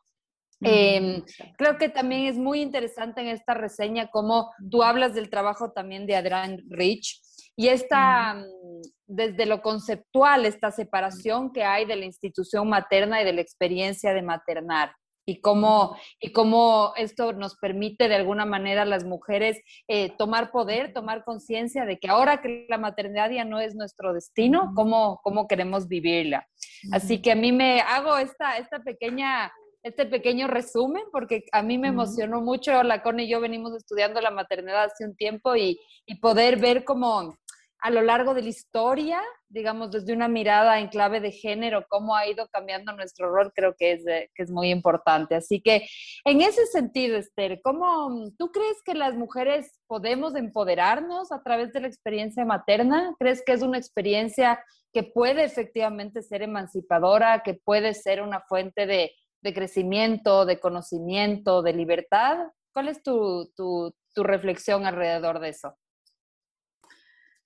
Em, 0.63 1.23
creo 1.57 1.77
que 1.77 1.89
también 1.89 2.27
es 2.27 2.37
muy 2.37 2.61
interesante 2.61 3.21
en 3.21 3.27
esta 3.27 3.55
reseña 3.55 4.09
cómo 4.11 4.51
tú 4.69 4.83
hablas 4.83 5.15
del 5.15 5.29
trabajo 5.29 5.71
también 5.71 6.05
de 6.05 6.15
Adrian 6.15 6.59
Rich, 6.69 7.19
y 7.61 7.67
esta, 7.67 8.33
mm, 8.33 8.81
desde 9.05 9.45
lo 9.45 9.61
conceptual, 9.61 10.47
esta 10.47 10.71
separación 10.71 11.53
que 11.53 11.63
hay 11.63 11.85
de 11.85 11.95
la 11.95 12.05
institución 12.05 12.67
materna 12.67 13.21
y 13.21 13.25
de 13.25 13.33
la 13.33 13.41
experiencia 13.41 14.15
de 14.15 14.23
maternar. 14.23 14.95
Y 15.27 15.41
cómo, 15.41 15.95
y 16.19 16.31
cómo 16.31 16.93
esto 16.97 17.33
nos 17.33 17.55
permite 17.57 18.07
de 18.07 18.15
alguna 18.15 18.45
manera 18.45 18.81
a 18.81 18.85
las 18.85 19.03
mujeres 19.03 19.61
eh, 19.87 20.09
tomar 20.17 20.49
poder, 20.49 20.91
tomar 20.91 21.23
conciencia 21.23 21.85
de 21.85 21.99
que 21.99 22.09
ahora 22.09 22.41
que 22.41 22.65
la 22.67 22.79
maternidad 22.79 23.29
ya 23.29 23.45
no 23.45 23.59
es 23.59 23.75
nuestro 23.75 24.11
destino, 24.11 24.71
cómo, 24.75 25.19
cómo 25.21 25.47
queremos 25.47 25.87
vivirla. 25.87 26.47
Así 26.91 27.21
que 27.21 27.33
a 27.33 27.35
mí 27.35 27.51
me 27.51 27.81
hago 27.81 28.17
esta, 28.17 28.57
esta 28.57 28.79
pequeña 28.79 29.51
este 29.83 30.05
pequeño 30.05 30.47
resumen, 30.47 31.03
porque 31.11 31.45
a 31.51 31.63
mí 31.63 31.77
me 31.77 31.87
emocionó 31.87 32.41
mucho, 32.41 32.83
la 32.83 33.01
Cone 33.01 33.23
y 33.23 33.29
yo 33.29 33.39
venimos 33.39 33.75
estudiando 33.75 34.21
la 34.21 34.31
maternidad 34.31 34.85
hace 34.85 35.05
un 35.05 35.15
tiempo 35.15 35.55
y, 35.55 35.79
y 36.05 36.15
poder 36.15 36.57
ver 36.57 36.83
cómo 36.83 37.35
a 37.81 37.89
lo 37.89 38.03
largo 38.03 38.35
de 38.35 38.43
la 38.43 38.49
historia, 38.49 39.19
digamos, 39.49 39.89
desde 39.89 40.13
una 40.13 40.27
mirada 40.27 40.79
en 40.79 40.87
clave 40.87 41.19
de 41.19 41.31
género, 41.31 41.85
cómo 41.89 42.15
ha 42.15 42.27
ido 42.27 42.47
cambiando 42.49 42.93
nuestro 42.93 43.31
rol, 43.31 43.51
creo 43.55 43.75
que 43.75 43.93
es, 43.93 44.03
que 44.05 44.43
es 44.43 44.51
muy 44.51 44.69
importante. 44.69 45.33
Así 45.33 45.61
que 45.61 45.87
en 46.23 46.41
ese 46.41 46.67
sentido, 46.67 47.17
Esther, 47.17 47.59
¿cómo 47.63 48.29
tú 48.37 48.51
crees 48.51 48.77
que 48.85 48.93
las 48.93 49.15
mujeres 49.15 49.81
podemos 49.87 50.35
empoderarnos 50.35 51.31
a 51.31 51.41
través 51.41 51.73
de 51.73 51.81
la 51.81 51.87
experiencia 51.87 52.45
materna? 52.45 53.15
¿Crees 53.19 53.43
que 53.43 53.53
es 53.53 53.63
una 53.63 53.79
experiencia 53.79 54.63
que 54.93 55.03
puede 55.03 55.43
efectivamente 55.43 56.21
ser 56.21 56.43
emancipadora, 56.43 57.41
que 57.41 57.55
puede 57.55 57.95
ser 57.95 58.21
una 58.21 58.41
fuente 58.41 58.85
de, 58.85 59.11
de 59.41 59.53
crecimiento, 59.55 60.45
de 60.45 60.59
conocimiento, 60.59 61.63
de 61.63 61.73
libertad? 61.73 62.37
¿Cuál 62.73 62.89
es 62.89 63.01
tu, 63.01 63.51
tu, 63.55 63.91
tu 64.13 64.23
reflexión 64.23 64.85
alrededor 64.85 65.39
de 65.39 65.49
eso? 65.49 65.75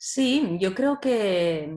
Sí, 0.07 0.57
yo 0.59 0.75
creo 0.75 0.99
que 0.99 1.75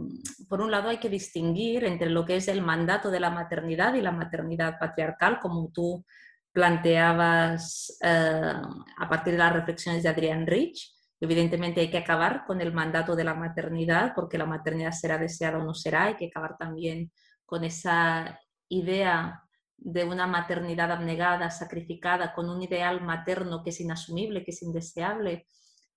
por 0.50 0.60
un 0.60 0.70
lado 0.70 0.90
hay 0.90 0.98
que 0.98 1.08
distinguir 1.08 1.84
entre 1.84 2.10
lo 2.10 2.26
que 2.26 2.36
es 2.36 2.46
el 2.48 2.60
mandato 2.60 3.10
de 3.10 3.20
la 3.20 3.30
maternidad 3.30 3.94
y 3.94 4.02
la 4.02 4.12
maternidad 4.12 4.78
patriarcal, 4.78 5.40
como 5.40 5.70
tú 5.72 6.04
planteabas 6.52 7.96
eh, 8.02 8.52
a 8.98 9.08
partir 9.08 9.32
de 9.32 9.38
las 9.38 9.54
reflexiones 9.54 10.02
de 10.02 10.10
Adrián 10.10 10.46
Rich. 10.46 10.94
Evidentemente 11.18 11.80
hay 11.80 11.90
que 11.90 11.96
acabar 11.96 12.44
con 12.46 12.60
el 12.60 12.70
mandato 12.70 13.16
de 13.16 13.24
la 13.24 13.32
maternidad, 13.32 14.12
porque 14.14 14.36
la 14.36 14.44
maternidad 14.44 14.92
será 14.92 15.16
deseada 15.16 15.56
o 15.56 15.64
no 15.64 15.72
será. 15.72 16.04
Hay 16.04 16.16
que 16.16 16.26
acabar 16.26 16.58
también 16.58 17.10
con 17.46 17.64
esa 17.64 18.38
idea 18.68 19.42
de 19.78 20.04
una 20.04 20.26
maternidad 20.26 20.92
abnegada, 20.92 21.50
sacrificada, 21.50 22.34
con 22.34 22.50
un 22.50 22.60
ideal 22.60 23.00
materno 23.00 23.62
que 23.64 23.70
es 23.70 23.80
inasumible, 23.80 24.44
que 24.44 24.50
es 24.50 24.60
indeseable, 24.60 25.46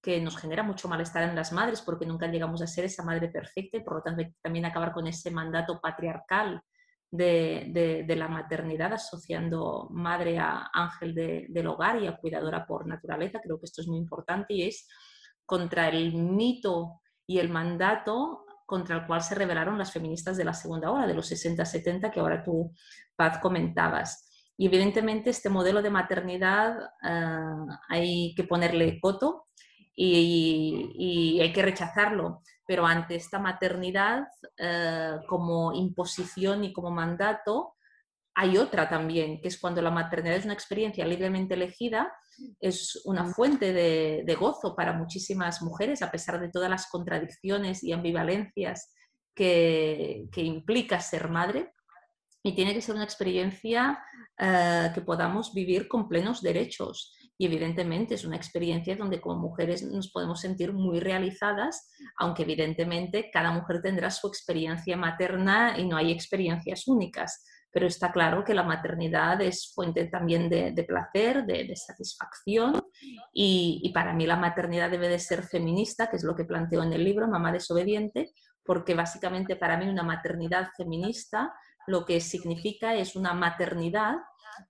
que 0.01 0.20
nos 0.20 0.38
genera 0.38 0.63
mucho 0.63 0.88
malestar 0.88 1.24
en 1.24 1.36
las 1.36 1.51
madres 1.51 1.81
porque 1.81 2.05
nunca 2.05 2.27
llegamos 2.27 2.62
a 2.62 2.67
ser 2.67 2.86
esa 2.86 3.03
madre 3.03 3.29
perfecta 3.29 3.77
y 3.77 3.84
por 3.84 3.96
lo 3.96 4.01
tanto 4.01 4.24
también 4.41 4.65
acabar 4.65 4.93
con 4.93 5.05
ese 5.08 5.29
mandato 5.29 5.79
patriarcal 5.79 6.62
de, 7.12 8.05
la 8.17 8.27
maternidad 8.27 8.93
asociando 8.93 9.88
madre 9.91 10.39
a 10.39 10.70
ángel 10.74 11.13
del 11.13 11.67
hogar 11.67 12.01
y 12.01 12.08
a 12.08 12.15
cuidadora 12.15 12.65
por 12.65 12.88
naturaleza. 12.88 13.41
Creo 13.43 13.60
que 13.60 13.65
esto 13.65 13.81
es 13.81 13.88
muy 13.88 13.98
importante 13.98 14.53
y 14.53 14.63
es 14.63 14.88
contra 15.46 15.89
el 15.89 16.13
mito 16.13 17.01
y 17.27 17.39
el 17.39 17.50
mandato 17.50 18.46
contra 18.65 18.96
el 18.96 19.05
cual 19.05 19.22
se 19.22 19.36
rebelaron 19.36 19.77
las 19.77 19.91
feministas 19.91 20.38
de 20.38 20.46
la 20.46 20.53
segunda 20.53 20.91
hora, 20.91 21.05
de 21.05 21.13
los 21.13 21.29
60-70, 21.29 22.10
que 22.10 22.22
ahora 22.22 22.41
tú, 22.41 22.74
Paz, 23.17 23.39
comentabas. 23.39 24.29
Y 24.55 24.67
evidentemente 24.67 25.29
este 25.29 25.50
modelo 25.50 25.81
de 25.81 25.89
maternidad 25.89 26.77
ah, 27.03 27.65
hay 27.89 28.34
que 28.36 28.46
ponerle 28.46 29.00
coto 29.01 29.48
y, 30.03 31.39
hay 31.41 31.53
que 31.53 31.62
rechazarlo. 31.62 32.41
Pero 32.65 32.86
ante 32.86 33.15
esta 33.15 33.39
maternidad 33.39 34.27
eh, 34.58 35.17
como 35.27 35.74
imposición 35.74 36.63
y 36.63 36.72
como 36.72 36.89
mandato, 36.89 37.75
hay 38.34 38.58
otra 38.58 38.88
también, 38.88 39.41
que 39.41 39.50
es 39.50 39.60
cuando 39.60 39.81
la 39.81 39.91
maternidad 39.91 40.38
es 40.38 40.46
una 40.46 40.53
experiencia 40.53 41.05
libremente 41.05 41.53
elegida, 41.55 42.13
es 42.60 43.01
una 43.05 43.25
fuente 43.25 43.74
de, 43.74 44.36
gozo 44.36 44.75
para 44.75 44.93
muchísimas 44.93 45.62
mujeres, 45.62 46.01
a 46.01 46.12
pesar 46.12 46.39
de 46.39 46.50
todas 46.50 46.70
las 46.70 46.88
contradicciones 46.88 47.84
y 47.84 47.91
ambivalencias 47.91 48.93
que, 49.36 50.29
implica 50.36 51.00
ser 51.01 51.29
madre. 51.29 51.74
Y 52.43 52.53
tiene 52.53 52.74
que 52.74 52.81
ser 52.81 52.95
una 52.95 53.03
experiencia 53.03 54.03
eh, 54.38 54.91
que 54.93 55.01
podamos 55.01 55.53
vivir 55.53 55.88
con 55.88 56.07
plenos 56.07 56.41
derechos 56.41 57.15
y 57.41 57.45
evidentemente 57.48 58.13
es 58.13 58.24
una 58.24 58.36
experiencia 58.36 58.95
donde 58.95 59.19
como 59.19 59.39
mujeres 59.39 59.81
nos 59.81 60.12
podemos 60.12 60.39
sentir 60.39 60.74
muy 60.74 61.00
realizadas, 61.00 61.89
aunque 62.19 62.43
evidentemente 62.43 63.31
cada 63.33 63.51
mujer 63.51 63.81
tendrá 63.81 64.12
su 64.12 64.27
experiencia 64.27 64.95
materna 64.95 65.74
y 65.75 65.88
no 65.88 65.98
hay 65.98 66.12
experiencias 66.12 66.88
únicas. 66.88 67.43
Pero 67.71 67.88
está 67.88 68.12
claro 68.12 68.43
que 68.43 68.53
la 68.53 68.62
maternidad 68.62 69.41
es 69.41 69.71
fuente 69.74 70.05
también 70.05 70.50
de, 70.50 70.86
placer, 70.88 71.43
de, 71.43 71.75
satisfacción 71.75 72.79
y, 73.33 73.81
y, 73.83 73.91
para 73.91 74.13
mí 74.13 74.27
la 74.27 74.36
maternidad 74.36 74.91
debe 74.91 75.10
de 75.10 75.17
ser 75.17 75.41
feminista, 75.41 76.12
que 76.12 76.17
es 76.17 76.24
lo 76.24 76.36
que 76.36 76.45
planteo 76.45 76.83
en 76.83 76.93
el 76.93 77.03
libro, 77.03 77.27
Mamá 77.27 77.51
desobediente, 77.51 78.33
porque 78.63 78.93
básicamente 78.93 79.55
para 79.55 79.77
mí 79.77 79.89
una 79.89 80.03
maternidad 80.03 80.69
feminista 80.77 81.51
lo 81.88 82.05
que 82.05 82.21
significa 82.21 82.95
es 82.95 83.15
una 83.15 83.33
maternidad 83.33 84.17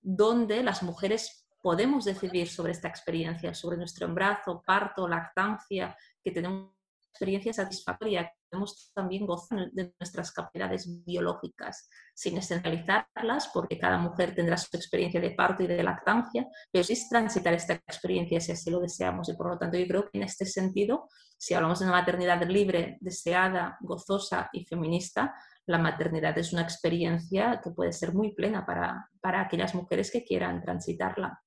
donde 0.01 0.63
las 0.63 0.84
mujeres 0.84 1.48
podemos 1.62 2.06
decidir 2.06 2.48
sobre 2.48 2.72
esta 2.72 2.88
experiencia, 2.88 3.53
sobre 3.53 3.77
nuestro 3.77 4.08
embarazo, 4.08 4.63
parto, 4.65 5.08
lactancia, 5.08 5.96
que 6.24 6.32
tenemos 6.32 6.72
experiencia 7.12 7.53
satisfactoria, 7.53 8.24
que 8.24 8.34
podemos 8.50 8.91
también 8.94 9.25
gozar 9.25 9.70
de 9.72 9.94
nuestras 10.00 10.32
capacidades 10.32 11.03
biológicas, 11.06 11.89
sin 12.15 12.38
esencializarlas, 12.38 13.50
porque 13.53 13.77
cada 13.77 13.98
mujer 13.98 14.34
tendrá 14.34 14.58
su 14.58 14.75
experiencia 14.75 15.22
de 15.22 15.32
parto 15.32 15.63
y 15.63 15.68
de 15.68 15.84
lactancia, 15.84 16.48
pero 16.72 16.84
sí 16.84 16.98
transitar 17.10 17.53
esta 17.53 17.74
experiencia 17.74 18.39
si 18.39 18.53
así 18.53 18.72
lo 18.72 18.80
deseamos. 18.80 19.30
Y 19.30 19.34
por 19.34 19.50
lo 19.50 19.58
tanto, 19.58 19.77
yo 19.77 19.88
creo 19.88 20.10
que 20.10 20.18
en 20.18 20.24
este 20.24 20.46
sentido, 20.46 21.10
si 21.38 21.53
hablamos 21.53 21.80
de 21.80 21.86
una 21.86 21.96
maternidad 21.96 22.41
libre, 22.48 22.98
deseada, 23.01 23.77
gozosa 23.82 24.50
y 24.53 24.65
feminista, 24.65 25.36
la 25.68 25.77
maternidad 25.77 26.38
es 26.38 26.53
una 26.53 26.63
experiencia 26.63 27.62
que 27.63 27.72
puede 27.72 27.94
ser 27.94 28.13
muy 28.13 28.34
plena 28.34 28.65
para, 28.65 29.10
para 29.22 29.41
aquellas 29.41 29.75
mujeres 29.75 30.12
que 30.12 30.24
quieran 30.24 30.62
transitarla 30.62 31.41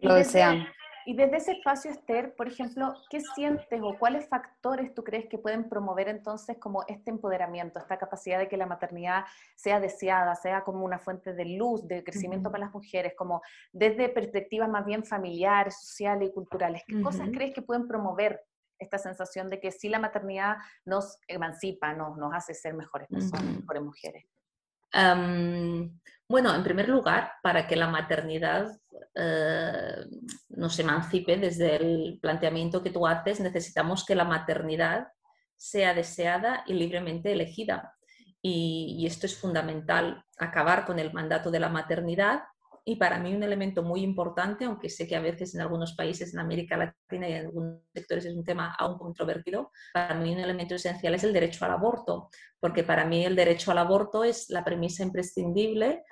lo 0.00 0.14
desean. 0.14 0.66
Y 1.06 1.16
desde 1.16 1.38
ese 1.38 1.52
espacio, 1.52 1.90
Esther, 1.90 2.34
por 2.36 2.46
ejemplo, 2.46 2.94
¿qué 3.08 3.20
sientes 3.20 3.80
o 3.82 3.98
cuáles 3.98 4.28
factores 4.28 4.94
tú 4.94 5.02
crees 5.02 5.26
que 5.28 5.38
pueden 5.38 5.68
promover 5.68 6.08
entonces 6.08 6.58
como 6.58 6.84
este 6.86 7.10
empoderamiento, 7.10 7.78
esta 7.78 7.98
capacidad 7.98 8.38
de 8.38 8.48
que 8.48 8.58
la 8.58 8.66
maternidad 8.66 9.24
sea 9.56 9.80
deseada, 9.80 10.36
sea 10.36 10.62
como 10.62 10.84
una 10.84 10.98
fuente 10.98 11.32
de 11.32 11.46
luz, 11.46 11.88
de 11.88 12.04
crecimiento 12.04 12.50
para 12.50 12.64
las 12.66 12.74
mujeres, 12.74 13.14
como 13.16 13.40
desde 13.72 14.10
perspectivas 14.10 14.68
más 14.68 14.84
bien 14.84 15.02
familiares, 15.02 15.80
sociales 15.80 16.28
y 16.28 16.34
culturales? 16.34 16.82
¿Qué 16.86 17.00
cosas 17.02 17.30
crees 17.32 17.54
que 17.54 17.62
pueden 17.62 17.88
promover 17.88 18.44
esta 18.80 18.98
sensación 18.98 19.48
de 19.48 19.60
que 19.60 19.70
sí 19.70 19.88
la 19.88 19.98
maternidad 19.98 20.56
nos 20.84 21.18
emancipa, 21.28 21.94
nos, 21.94 22.16
nos 22.16 22.34
hace 22.34 22.54
ser 22.54 22.74
mejores 22.74 23.08
personas, 23.08 23.60
mejores 23.60 23.82
mujeres? 23.82 24.24
bueno, 26.28 26.52
en 26.52 26.64
primer 26.64 26.88
lugar, 26.88 27.34
para 27.44 27.68
que 27.68 27.76
la 27.76 27.86
maternidad 27.86 28.76
eh, 29.14 30.04
nos 30.48 30.78
emancipe 30.80 31.36
desde 31.36 31.76
el 31.76 32.18
planteamiento 32.20 32.82
que 32.82 32.90
tú 32.90 33.06
haces, 33.06 33.38
necesitamos 33.38 34.04
que 34.04 34.16
la 34.16 34.24
maternidad 34.24 35.06
sea 35.56 35.94
deseada 35.94 36.64
y 36.66 36.74
libremente 36.74 37.30
elegida. 37.30 37.94
y, 38.42 39.04
esto 39.06 39.26
es 39.26 39.38
fundamental, 39.38 40.24
acabar 40.38 40.86
con 40.86 40.98
el 40.98 41.12
mandato 41.12 41.50
de 41.50 41.60
la 41.60 41.68
maternidad 41.68 42.42
y 42.84 42.96
para 42.96 43.18
mí 43.18 43.34
un 43.34 43.42
elemento 43.42 43.82
muy 43.82 44.02
importante, 44.02 44.64
aunque 44.64 44.88
sé 44.88 45.06
que 45.06 45.16
a 45.16 45.20
veces 45.20 45.54
en 45.54 45.60
algunos 45.60 45.94
países 45.94 46.32
en 46.32 46.40
América 46.40 46.76
Latina 46.76 47.28
y 47.28 47.32
en 47.32 47.46
algunos 47.46 47.80
sectores 47.92 48.24
es 48.24 48.34
un 48.34 48.44
tema 48.44 48.74
aún 48.78 48.98
controvertido, 48.98 49.70
para 49.92 50.14
mí 50.14 50.32
un 50.32 50.40
elemento 50.40 50.74
esencial 50.74 51.14
es 51.14 51.24
el 51.24 51.32
derecho 51.32 51.64
al 51.64 51.72
aborto, 51.72 52.30
porque 52.58 52.84
para 52.84 53.04
mí 53.04 53.24
el 53.24 53.36
derecho 53.36 53.70
al 53.70 53.78
aborto 53.78 54.24
es 54.24 54.50
la 54.50 54.64
premisa 54.64 55.02
imprescindible 55.02 56.04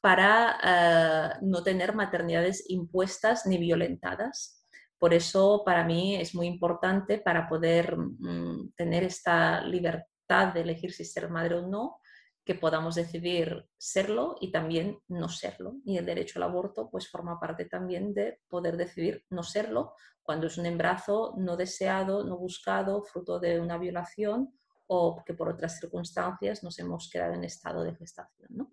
para 0.00 0.58
eh, 0.62 1.38
no 1.42 1.62
tener 1.62 1.94
maternidades 1.94 2.64
impuestas 2.68 3.46
ni 3.46 3.58
violentadas. 3.58 4.64
Por 4.98 5.14
eso 5.14 5.62
para 5.64 5.84
mí 5.84 6.16
es 6.16 6.34
muy 6.34 6.46
importante 6.46 7.18
para 7.18 7.48
poder 7.48 7.96
mm, 7.96 8.72
tener 8.76 9.04
esta 9.04 9.60
libertad 9.62 10.52
de 10.54 10.60
elegir 10.60 10.92
si 10.92 11.04
ser 11.04 11.30
madre 11.30 11.56
o 11.56 11.66
no, 11.66 12.00
que 12.48 12.54
podamos 12.54 12.94
decidir 12.94 13.68
serlo 13.76 14.36
y 14.40 14.50
también 14.50 14.98
no 15.06 15.28
serlo. 15.28 15.74
Y 15.84 15.98
el 15.98 16.06
derecho 16.06 16.38
al 16.38 16.44
aborto 16.44 16.88
pues 16.88 17.06
forma 17.06 17.38
parte 17.38 17.66
también 17.66 18.14
de 18.14 18.40
poder 18.48 18.78
decidir 18.78 19.22
no 19.28 19.42
serlo 19.42 19.92
cuando 20.22 20.46
es 20.46 20.56
un 20.56 20.64
embarazo 20.64 21.34
no 21.36 21.58
deseado, 21.58 22.24
no 22.24 22.38
buscado, 22.38 23.02
fruto 23.02 23.38
de 23.38 23.60
una 23.60 23.76
violación 23.76 24.58
o 24.86 25.22
que 25.26 25.34
por 25.34 25.50
otras 25.50 25.78
circunstancias 25.78 26.62
nos 26.64 26.78
hemos 26.78 27.10
quedado 27.10 27.34
en 27.34 27.44
estado 27.44 27.84
de 27.84 27.94
gestación. 27.94 28.72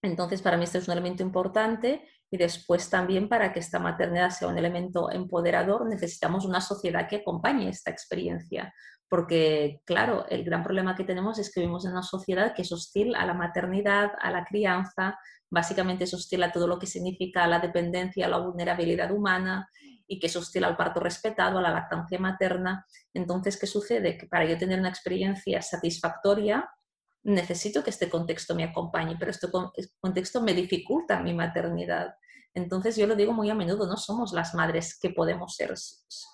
Entonces, 0.00 0.40
para 0.40 0.56
mí 0.56 0.64
este 0.64 0.78
es 0.78 0.88
un 0.88 0.92
elemento 0.92 1.22
importante 1.22 2.08
y 2.30 2.36
después 2.36 2.90
también 2.90 3.28
para 3.28 3.52
que 3.52 3.60
esta 3.60 3.78
maternidad 3.78 4.30
sea 4.30 4.48
un 4.48 4.58
elemento 4.58 5.10
empoderador 5.10 5.88
necesitamos 5.88 6.44
una 6.44 6.60
sociedad 6.60 7.08
que 7.08 7.16
acompañe 7.16 7.68
esta 7.68 7.90
experiencia, 7.90 8.72
porque, 9.08 9.80
claro, 9.86 10.26
el 10.28 10.44
gran 10.44 10.62
problema 10.62 10.94
que 10.94 11.04
tenemos 11.04 11.38
es 11.38 11.52
que 11.52 11.60
vivimos 11.60 11.86
en 11.86 11.92
una 11.92 12.02
sociedad 12.02 12.54
que 12.54 12.62
es 12.62 12.72
hostil 12.72 13.14
a 13.14 13.24
la 13.24 13.32
maternidad, 13.32 14.12
a 14.20 14.30
la 14.30 14.44
crianza, 14.44 15.18
básicamente 15.50 16.04
es 16.04 16.12
hostil 16.12 16.42
a 16.42 16.52
todo 16.52 16.66
lo 16.66 16.78
que 16.78 16.86
significa 16.86 17.46
la 17.46 17.58
dependencia, 17.58 18.28
la 18.28 18.38
vulnerabilidad 18.38 19.10
humana 19.10 19.68
y 20.06 20.18
que 20.18 20.26
es 20.26 20.36
hostil 20.36 20.64
al 20.64 20.76
parto 20.76 21.00
respetado, 21.00 21.58
a 21.58 21.62
la 21.62 21.70
lactancia 21.70 22.18
materna. 22.18 22.86
Entonces, 23.14 23.58
¿qué 23.58 23.66
sucede? 23.66 24.18
Que 24.18 24.26
para 24.26 24.44
yo 24.44 24.58
tener 24.58 24.78
una 24.78 24.88
experiencia 24.90 25.62
satisfactoria, 25.62 26.68
necesito 27.28 27.84
que 27.84 27.90
este 27.90 28.08
contexto 28.08 28.54
me 28.54 28.64
acompañe, 28.64 29.16
pero 29.18 29.30
este 29.30 29.48
contexto 30.00 30.40
me 30.40 30.54
dificulta 30.54 31.20
mi 31.20 31.34
maternidad. 31.34 32.14
Entonces 32.54 32.96
yo 32.96 33.06
lo 33.06 33.14
digo 33.14 33.32
muy 33.32 33.50
a 33.50 33.54
menudo, 33.54 33.86
no 33.86 33.96
somos 33.96 34.32
las 34.32 34.54
madres 34.54 34.98
que 34.98 35.10
podemos 35.10 35.54
ser, 35.54 35.74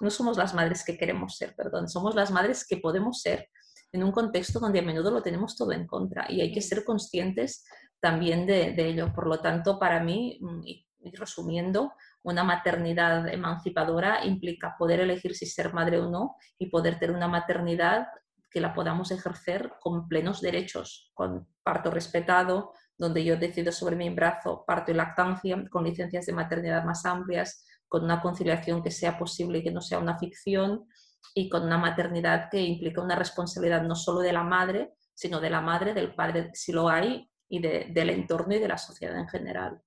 no 0.01 0.11
somos 0.11 0.37
las 0.37 0.55
madres 0.55 0.85
que 0.85 0.97
queremos 0.97 1.37
ser, 1.37 1.55
perdón, 1.57 1.89
somos 1.89 2.15
las 2.15 2.31
madres 2.31 2.67
que 2.67 2.77
podemos 2.77 3.21
ser 3.21 3.49
en 3.93 4.05
un 4.05 4.13
contexto 4.13 4.61
donde 4.61 4.79
a 4.79 4.83
menudo 4.83 5.11
lo 5.11 5.23
tenemos 5.23 5.57
todo 5.57 5.73
en 5.73 5.87
contra 5.87 6.27
y 6.31 6.41
hay 6.41 6.53
que 6.53 6.63
ser 6.63 6.85
conscientes 6.85 7.65
también 8.01 8.47
de, 8.47 8.75
ello. 8.77 9.13
Por 9.15 9.27
lo 9.27 9.41
tanto, 9.41 9.79
para 9.79 10.01
mí, 10.01 10.39
mm, 10.41 10.61
y, 10.65 10.87
resumiendo, 11.15 11.93
una 12.23 12.45
maternidad 12.45 13.29
emancipadora 13.29 14.25
implica 14.25 14.75
poder 14.79 15.01
elegir 15.01 15.35
si 15.35 15.47
ser 15.47 15.75
madre 15.75 15.99
o 15.99 16.11
no 16.11 16.37
y 16.59 16.71
poder 16.71 16.99
tener 16.99 17.15
una 17.15 17.29
maternidad 17.29 18.07
que 18.55 18.61
la 18.61 18.73
podamos 18.73 19.11
ejercer 19.11 19.75
con 19.81 20.07
plenos 20.07 20.41
derechos, 20.41 21.11
con 21.13 21.49
parto 21.65 21.91
respetado, 21.91 22.73
donde 22.97 23.25
yo 23.25 23.37
decido 23.37 23.73
sobre 23.73 23.97
mi 23.97 24.07
embarazo, 24.07 24.65
parto 24.65 24.93
y 24.93 24.95
lactancia, 24.95 25.61
con 25.69 25.83
licencias 25.83 26.27
de 26.27 26.33
maternidad 26.33 26.85
más 26.85 27.05
amplias, 27.05 27.67
con 27.89 28.05
una 28.05 28.23
conciliación 28.23 28.81
que 28.81 28.93
sea 28.93 29.19
posible 29.19 29.59
y 29.59 29.65
que 29.65 29.73
no 29.73 29.81
sea 29.81 29.99
una 29.99 30.17
ficción, 30.21 30.87
y 31.35 31.49
con 31.49 31.65
una 31.65 31.79
maternidad 31.79 32.49
que 32.49 32.61
implica 32.61 33.03
una 33.03 33.17
responsabilidad 33.17 33.83
no 33.83 33.97
solo 33.97 34.21
de 34.21 34.33
la 34.33 34.45
madre, 34.45 34.95
sino 35.15 35.41
de 35.41 35.51
la 35.51 35.61
madre, 35.61 35.93
del 35.93 36.15
padre, 36.15 36.51
si 36.55 36.71
lo 36.71 36.89
hay, 36.89 37.29
y 37.49 37.59
del 37.59 38.11
entorno 38.11 38.55
y 38.55 38.61
de 38.61 38.69
la 38.69 38.79
sociedad 38.79 39.19
en 39.19 39.29
general. 39.29 39.83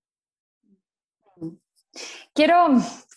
Quiero, 2.33 2.67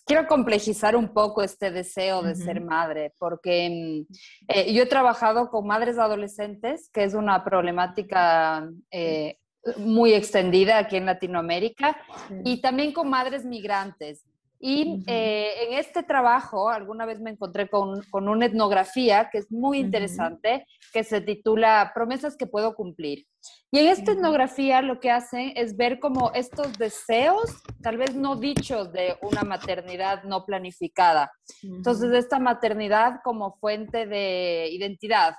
quiero 0.04 0.26
complejizar 0.26 0.97
un 0.97 1.12
poco 1.12 1.42
este 1.42 1.71
deseo 1.71 2.23
de 2.23 2.35
ser 2.35 2.61
madre, 2.61 3.12
porque 3.19 4.07
mm, 4.09 4.12
eh, 4.49 4.73
yo 4.73 4.83
he 4.83 4.87
trabajado 4.87 5.50
con 5.50 5.66
madres 5.66 5.99
adolescentes, 5.99 6.90
que 6.92 7.04
es 7.04 7.14
una 7.14 7.45
problemática 7.45 8.69
eh, 8.90 9.38
muy 9.76 10.14
extendida 10.14 10.78
aquí 10.78 10.97
en 10.97 11.07
Latinoamérica, 11.07 11.97
y 12.45 12.61
también 12.61 12.92
con 12.92 13.09
madres 13.09 13.45
migrantes. 13.45 14.25
Y 14.62 15.02
eh, 15.07 15.69
en 15.69 15.79
este 15.79 16.02
trabajo, 16.02 16.69
alguna 16.69 17.07
vez 17.07 17.19
me 17.19 17.31
encontré 17.31 17.69
con, 17.69 18.02
con 18.11 18.29
una 18.29 18.45
etnografía 18.45 19.31
que 19.33 19.38
es 19.38 19.50
muy 19.50 19.79
interesante, 19.79 20.67
que 20.93 21.02
se 21.02 21.23
titula 21.23 21.93
Promesas 21.95 22.37
que 22.37 22.47
puedo 22.47 22.75
cumplir. 22.75 23.26
Y 23.71 23.79
en 23.79 23.88
esta 23.88 24.12
etnografía 24.12 24.83
lo 24.83 25.00
que 25.00 25.11
hacen 25.11 25.52
es 25.57 25.76
ver 25.76 25.99
como 25.99 26.33
estos 26.35 26.76
deseos, 26.76 27.62
tal 27.83 27.97
vez 27.97 28.14
no 28.14 28.37
dichos, 28.37 28.93
de 28.93 29.17
una 29.23 29.45
maternidad 29.45 30.25
no 30.25 30.45
planificada. 30.45 31.33
Entonces, 31.62 32.12
esta 32.12 32.38
maternidad 32.38 33.21
como 33.25 33.57
fuente 33.57 34.07
de 34.07 34.69
identidad, 34.73 35.37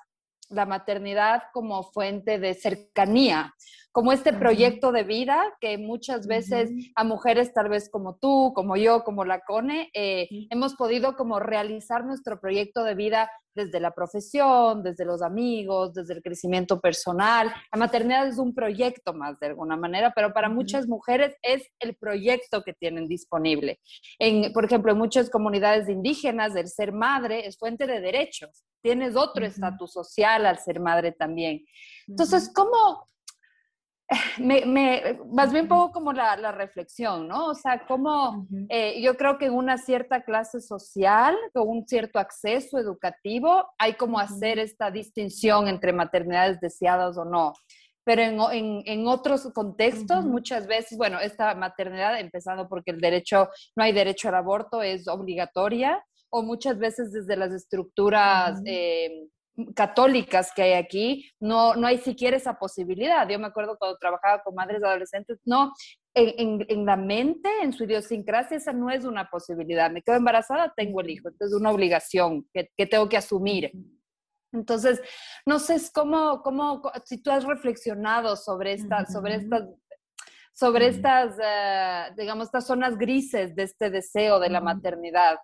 la 0.51 0.65
maternidad 0.65 1.43
como 1.53 1.83
fuente 1.83 2.39
de 2.39 2.53
cercanía, 2.53 3.53
como 3.91 4.13
este 4.13 4.33
proyecto 4.33 4.91
de 4.91 5.03
vida 5.03 5.41
que 5.59 5.77
muchas 5.77 6.27
veces 6.27 6.71
a 6.95 7.03
mujeres 7.03 7.53
tal 7.53 7.69
vez 7.69 7.89
como 7.89 8.15
tú, 8.15 8.53
como 8.55 8.77
yo, 8.77 9.03
como 9.03 9.25
la 9.25 9.41
Cone, 9.41 9.89
eh, 9.93 10.27
hemos 10.49 10.75
podido 10.75 11.15
como 11.15 11.39
realizar 11.39 12.05
nuestro 12.05 12.39
proyecto 12.39 12.83
de 12.83 12.95
vida 12.95 13.29
desde 13.53 13.79
la 13.79 13.91
profesión, 13.91 14.83
desde 14.83 15.05
los 15.05 15.21
amigos, 15.21 15.93
desde 15.93 16.13
el 16.13 16.21
crecimiento 16.21 16.79
personal. 16.79 17.51
La 17.71 17.79
maternidad 17.79 18.27
es 18.27 18.37
un 18.37 18.53
proyecto 18.53 19.13
más 19.13 19.39
de 19.39 19.47
alguna 19.47 19.75
manera, 19.75 20.11
pero 20.15 20.33
para 20.33 20.49
muchas 20.49 20.87
mujeres 20.87 21.35
es 21.41 21.67
el 21.79 21.95
proyecto 21.95 22.63
que 22.63 22.73
tienen 22.73 23.07
disponible. 23.07 23.79
En, 24.19 24.53
por 24.53 24.65
ejemplo, 24.65 24.91
en 24.91 24.97
muchas 24.97 25.29
comunidades 25.29 25.89
indígenas, 25.89 26.55
el 26.55 26.67
ser 26.67 26.91
madre 26.91 27.47
es 27.47 27.57
fuente 27.57 27.87
de 27.87 28.01
derechos. 28.01 28.63
Tienes 28.81 29.15
otro 29.15 29.45
estatus 29.45 29.91
social 29.91 30.45
al 30.45 30.57
ser 30.57 30.79
madre 30.79 31.11
también. 31.11 31.63
Entonces, 32.07 32.51
¿cómo, 32.53 33.05
me, 34.39 34.65
me, 34.65 35.19
más 35.31 35.53
bien 35.53 35.67
pongo 35.67 35.91
como 35.91 36.11
la, 36.11 36.35
la, 36.35 36.51
reflexión, 36.51 37.27
¿no? 37.27 37.47
O 37.47 37.55
sea, 37.55 37.85
como 37.85 38.45
eh, 38.69 39.01
yo 39.01 39.15
creo 39.15 39.37
que 39.37 39.45
en 39.45 39.53
una 39.53 39.77
cierta 39.77 40.23
clase 40.23 40.59
social, 40.59 41.35
con 41.53 41.67
un 41.67 41.87
cierto 41.87 42.19
acceso 42.19 42.77
educativo, 42.77 43.65
hay 43.77 43.93
como 43.93 44.19
hacer 44.19 44.59
esta 44.59 44.91
distinción 44.91 45.67
entre 45.67 45.93
maternidades 45.93 46.59
deseadas 46.59 47.17
o 47.17 47.23
no. 47.23 47.53
Pero 48.03 48.21
en, 48.23 48.39
en, 48.51 48.83
en 48.85 49.07
otros 49.07 49.49
contextos, 49.53 50.25
muchas 50.25 50.67
veces, 50.67 50.97
bueno, 50.97 51.19
esta 51.19 51.53
maternidad, 51.55 52.19
empezando 52.19 52.67
porque 52.67 52.91
el 52.91 52.99
derecho, 52.99 53.49
no 53.75 53.83
hay 53.83 53.93
derecho 53.93 54.27
al 54.27 54.35
aborto, 54.35 54.81
es 54.81 55.07
obligatoria, 55.07 56.03
o 56.29 56.41
muchas 56.41 56.79
veces 56.79 57.11
desde 57.11 57.35
las 57.35 57.51
estructuras 57.53 58.61
católicas 59.75 60.51
que 60.55 60.63
hay 60.63 60.73
aquí, 60.73 61.31
no, 61.39 61.75
no 61.75 61.87
hay 61.87 61.97
siquiera 61.97 62.37
esa 62.37 62.57
posibilidad. 62.57 63.27
Yo 63.27 63.39
me 63.39 63.47
acuerdo 63.47 63.77
cuando 63.77 63.97
trabajaba 63.97 64.41
con 64.43 64.55
madres 64.55 64.83
adolescentes, 64.83 65.39
no, 65.45 65.73
en, 66.13 66.65
en, 66.67 66.85
la 66.85 66.97
mente, 66.97 67.49
en 67.61 67.73
su 67.73 67.85
idiosincrasia, 67.85 68.57
esa 68.57 68.73
no 68.73 68.89
es 68.89 69.05
una 69.05 69.29
posibilidad. 69.29 69.91
Me 69.91 70.01
quedo 70.01 70.17
embarazada, 70.17 70.73
tengo 70.75 71.01
el 71.01 71.09
hijo, 71.09 71.29
entonces 71.29 71.55
es 71.55 71.61
una 71.61 71.71
obligación 71.71 72.47
que, 72.53 72.69
que 72.75 72.85
tengo 72.85 73.07
que 73.07 73.17
asumir. 73.17 73.71
Entonces, 74.53 75.01
no 75.45 75.59
sé 75.59 75.77
cómo, 75.93 76.41
cómo, 76.41 76.81
si 77.05 77.21
tú 77.21 77.31
has 77.31 77.45
reflexionado 77.45 78.35
sobre, 78.35 78.73
esta, 78.73 79.05
sobre 79.05 79.35
estas 79.35 79.63
sobre 80.53 80.87
estas, 80.87 81.37
eh, 81.41 82.13
digamos, 82.17 82.47
estas 82.47 82.67
zonas 82.67 82.97
grises 82.97 83.55
de 83.55 83.63
este 83.63 83.89
deseo 83.89 84.39
de 84.39 84.49
la 84.49 84.61
maternidad. 84.61 85.37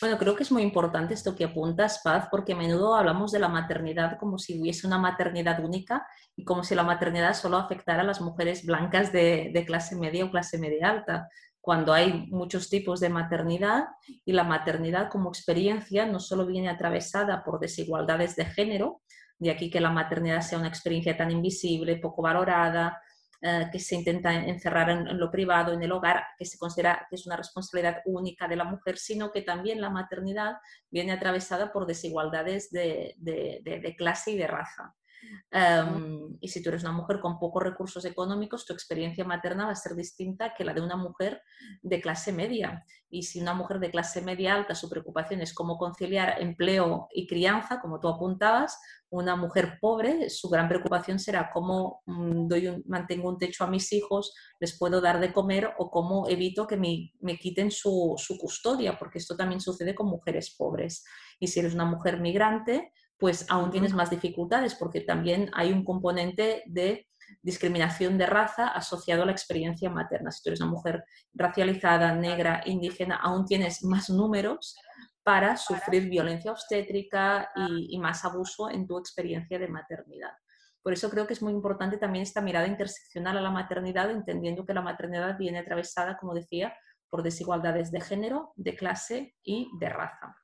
Bueno, 0.00 0.18
creo 0.18 0.34
que 0.34 0.42
es 0.42 0.50
muy 0.50 0.62
importante 0.62 1.12
esto 1.12 1.36
que 1.36 1.44
apuntas, 1.44 2.00
Paz, 2.02 2.28
porque 2.30 2.54
a 2.54 2.56
menudo 2.56 2.94
hablamos 2.94 3.30
de 3.30 3.38
la 3.38 3.48
maternidad 3.48 4.16
como 4.18 4.38
si 4.38 4.58
hubiese 4.58 4.86
una 4.86 4.96
maternidad 4.96 5.62
única 5.62 6.06
y 6.34 6.44
como 6.44 6.64
si 6.64 6.74
la 6.74 6.82
maternidad 6.82 7.34
solo 7.34 7.58
afectara 7.58 8.02
a 8.02 8.06
las 8.06 8.22
mujeres 8.22 8.64
blancas 8.64 9.12
de, 9.12 9.64
clase 9.66 9.96
media 9.96 10.24
o 10.24 10.30
clase 10.30 10.58
media 10.58 10.88
alta, 10.88 11.28
cuando 11.60 11.92
hay 11.92 12.26
muchos 12.30 12.70
tipos 12.70 13.00
de 13.00 13.10
maternidad 13.10 13.84
y 14.24 14.32
la 14.32 14.44
maternidad 14.44 15.10
como 15.10 15.28
experiencia 15.28 16.06
no 16.06 16.20
solo 16.20 16.46
viene 16.46 16.70
atravesada 16.70 17.44
por 17.44 17.60
desigualdades 17.60 18.36
de 18.36 18.46
género, 18.46 19.02
de 19.38 19.50
aquí 19.50 19.70
que 19.70 19.80
la 19.80 19.90
maternidad 19.90 20.40
sea 20.40 20.58
una 20.58 20.68
experiencia 20.68 21.16
tan 21.16 21.30
invisible, 21.30 21.96
poco 21.96 22.22
valorada, 22.22 22.98
eh, 23.42 23.68
que 23.70 23.78
se 23.78 23.94
intenta 23.94 24.32
encerrar 24.32 24.90
en, 24.90 25.18
lo 25.18 25.30
privado, 25.30 25.72
en 25.72 25.82
el 25.82 25.92
hogar, 25.92 26.24
que 26.38 26.44
se 26.44 26.58
considera 26.58 27.06
que 27.08 27.16
es 27.16 27.26
una 27.26 27.36
responsabilidad 27.36 28.02
única 28.06 28.48
de 28.48 28.56
la 28.56 28.64
mujer, 28.64 28.98
sino 28.98 29.32
que 29.32 29.42
también 29.42 29.80
la 29.80 29.90
maternidad 29.90 30.56
viene 30.90 31.12
atravesada 31.12 31.72
por 31.72 31.86
desigualdades 31.86 32.70
de 32.70 33.94
clase 33.98 34.32
y 34.32 34.36
de 34.36 34.46
raza. 34.46 34.94
Em, 35.50 36.36
y 36.40 36.48
si 36.48 36.62
tú 36.62 36.70
eres 36.70 36.82
una 36.82 36.92
mujer 36.92 37.20
con 37.20 37.38
pocos 37.38 37.62
recursos 37.62 38.04
económicos, 38.04 38.66
tu 38.66 38.72
experiencia 38.72 39.24
materna 39.24 39.66
va 39.66 39.72
a 39.72 39.76
ser 39.76 39.94
distinta 39.94 40.52
que 40.52 40.64
la 40.64 40.74
de 40.74 40.80
una 40.80 40.96
mujer 40.96 41.40
de 41.80 42.00
clase 42.00 42.32
media. 42.32 42.84
Y 43.08 43.22
si 43.22 43.40
una 43.40 43.54
mujer 43.54 43.78
de 43.78 43.92
clase 43.92 44.20
media 44.20 44.54
alta, 44.54 44.74
su 44.74 44.90
preocupación 44.90 45.40
es 45.40 45.54
cómo 45.54 45.78
conciliar 45.78 46.42
empleo 46.42 47.06
y 47.12 47.28
crianza, 47.28 47.80
como 47.80 48.00
tú 48.00 48.08
apuntabas, 48.08 48.76
una 49.10 49.36
mujer 49.36 49.78
pobre, 49.80 50.28
su 50.28 50.48
gran 50.48 50.68
preocupación 50.68 51.20
será 51.20 51.48
cómo 51.52 52.02
mm, 52.06 52.48
doy 52.48 52.82
mantengo 52.86 53.28
un 53.28 53.38
techo 53.38 53.62
a 53.62 53.70
mis 53.70 53.92
hijos, 53.92 54.34
les 54.58 54.76
puedo 54.76 55.00
dar 55.00 55.20
de 55.20 55.32
comer 55.32 55.72
o 55.78 55.88
cómo 55.88 56.28
evito 56.28 56.66
que 56.66 56.76
me, 56.76 57.12
me 57.20 57.38
quiten 57.38 57.70
su, 57.70 58.14
su 58.16 58.36
custodia, 58.38 58.98
porque 58.98 59.18
esto 59.18 59.36
también 59.36 59.60
sucede 59.60 59.94
con 59.94 60.08
mujeres 60.08 60.52
pobres. 60.58 61.04
Y 61.38 61.46
si 61.46 61.60
eres 61.60 61.74
una 61.74 61.84
mujer 61.84 62.20
migrante, 62.20 62.92
pues 63.24 63.46
aún 63.48 63.70
tienes 63.70 63.94
más 63.94 64.10
dificultades 64.10 64.74
porque 64.74 65.00
también 65.00 65.50
hay 65.54 65.72
un 65.72 65.82
componente 65.82 66.62
de 66.66 67.08
discriminación 67.40 68.18
de 68.18 68.26
raza 68.26 68.68
asociado 68.68 69.22
a 69.22 69.24
la 69.24 69.32
experiencia 69.32 69.88
materna. 69.88 70.30
Si 70.30 70.42
tú 70.42 70.50
eres 70.50 70.60
una 70.60 70.72
mujer 70.72 71.06
racializada, 71.32 72.14
negra, 72.14 72.60
indígena, 72.66 73.16
aún 73.16 73.46
tienes 73.46 73.82
más 73.82 74.10
números 74.10 74.76
para 75.22 75.56
sufrir 75.56 76.10
violencia 76.10 76.52
obstétrica 76.52 77.48
y, 77.56 77.98
más 77.98 78.26
abuso 78.26 78.68
en 78.68 78.86
tu 78.86 78.98
experiencia 78.98 79.58
de 79.58 79.68
maternidad. 79.68 80.32
Por 80.82 80.92
eso 80.92 81.08
creo 81.08 81.26
que 81.26 81.32
es 81.32 81.40
muy 81.40 81.54
importante 81.54 81.96
también 81.96 82.24
esta 82.24 82.42
mirada 82.42 82.66
interseccional 82.66 83.38
a 83.38 83.40
la 83.40 83.50
maternidad, 83.50 84.10
entendiendo 84.10 84.66
que 84.66 84.74
la 84.74 84.82
maternidad 84.82 85.38
viene 85.38 85.60
atravesada, 85.60 86.18
como 86.18 86.34
decía, 86.34 86.74
por 87.08 87.22
desigualdades 87.22 87.90
de 87.90 88.02
género, 88.02 88.52
de 88.56 88.76
clase 88.76 89.34
y 89.42 89.70
de 89.80 89.88
raza. 89.88 90.36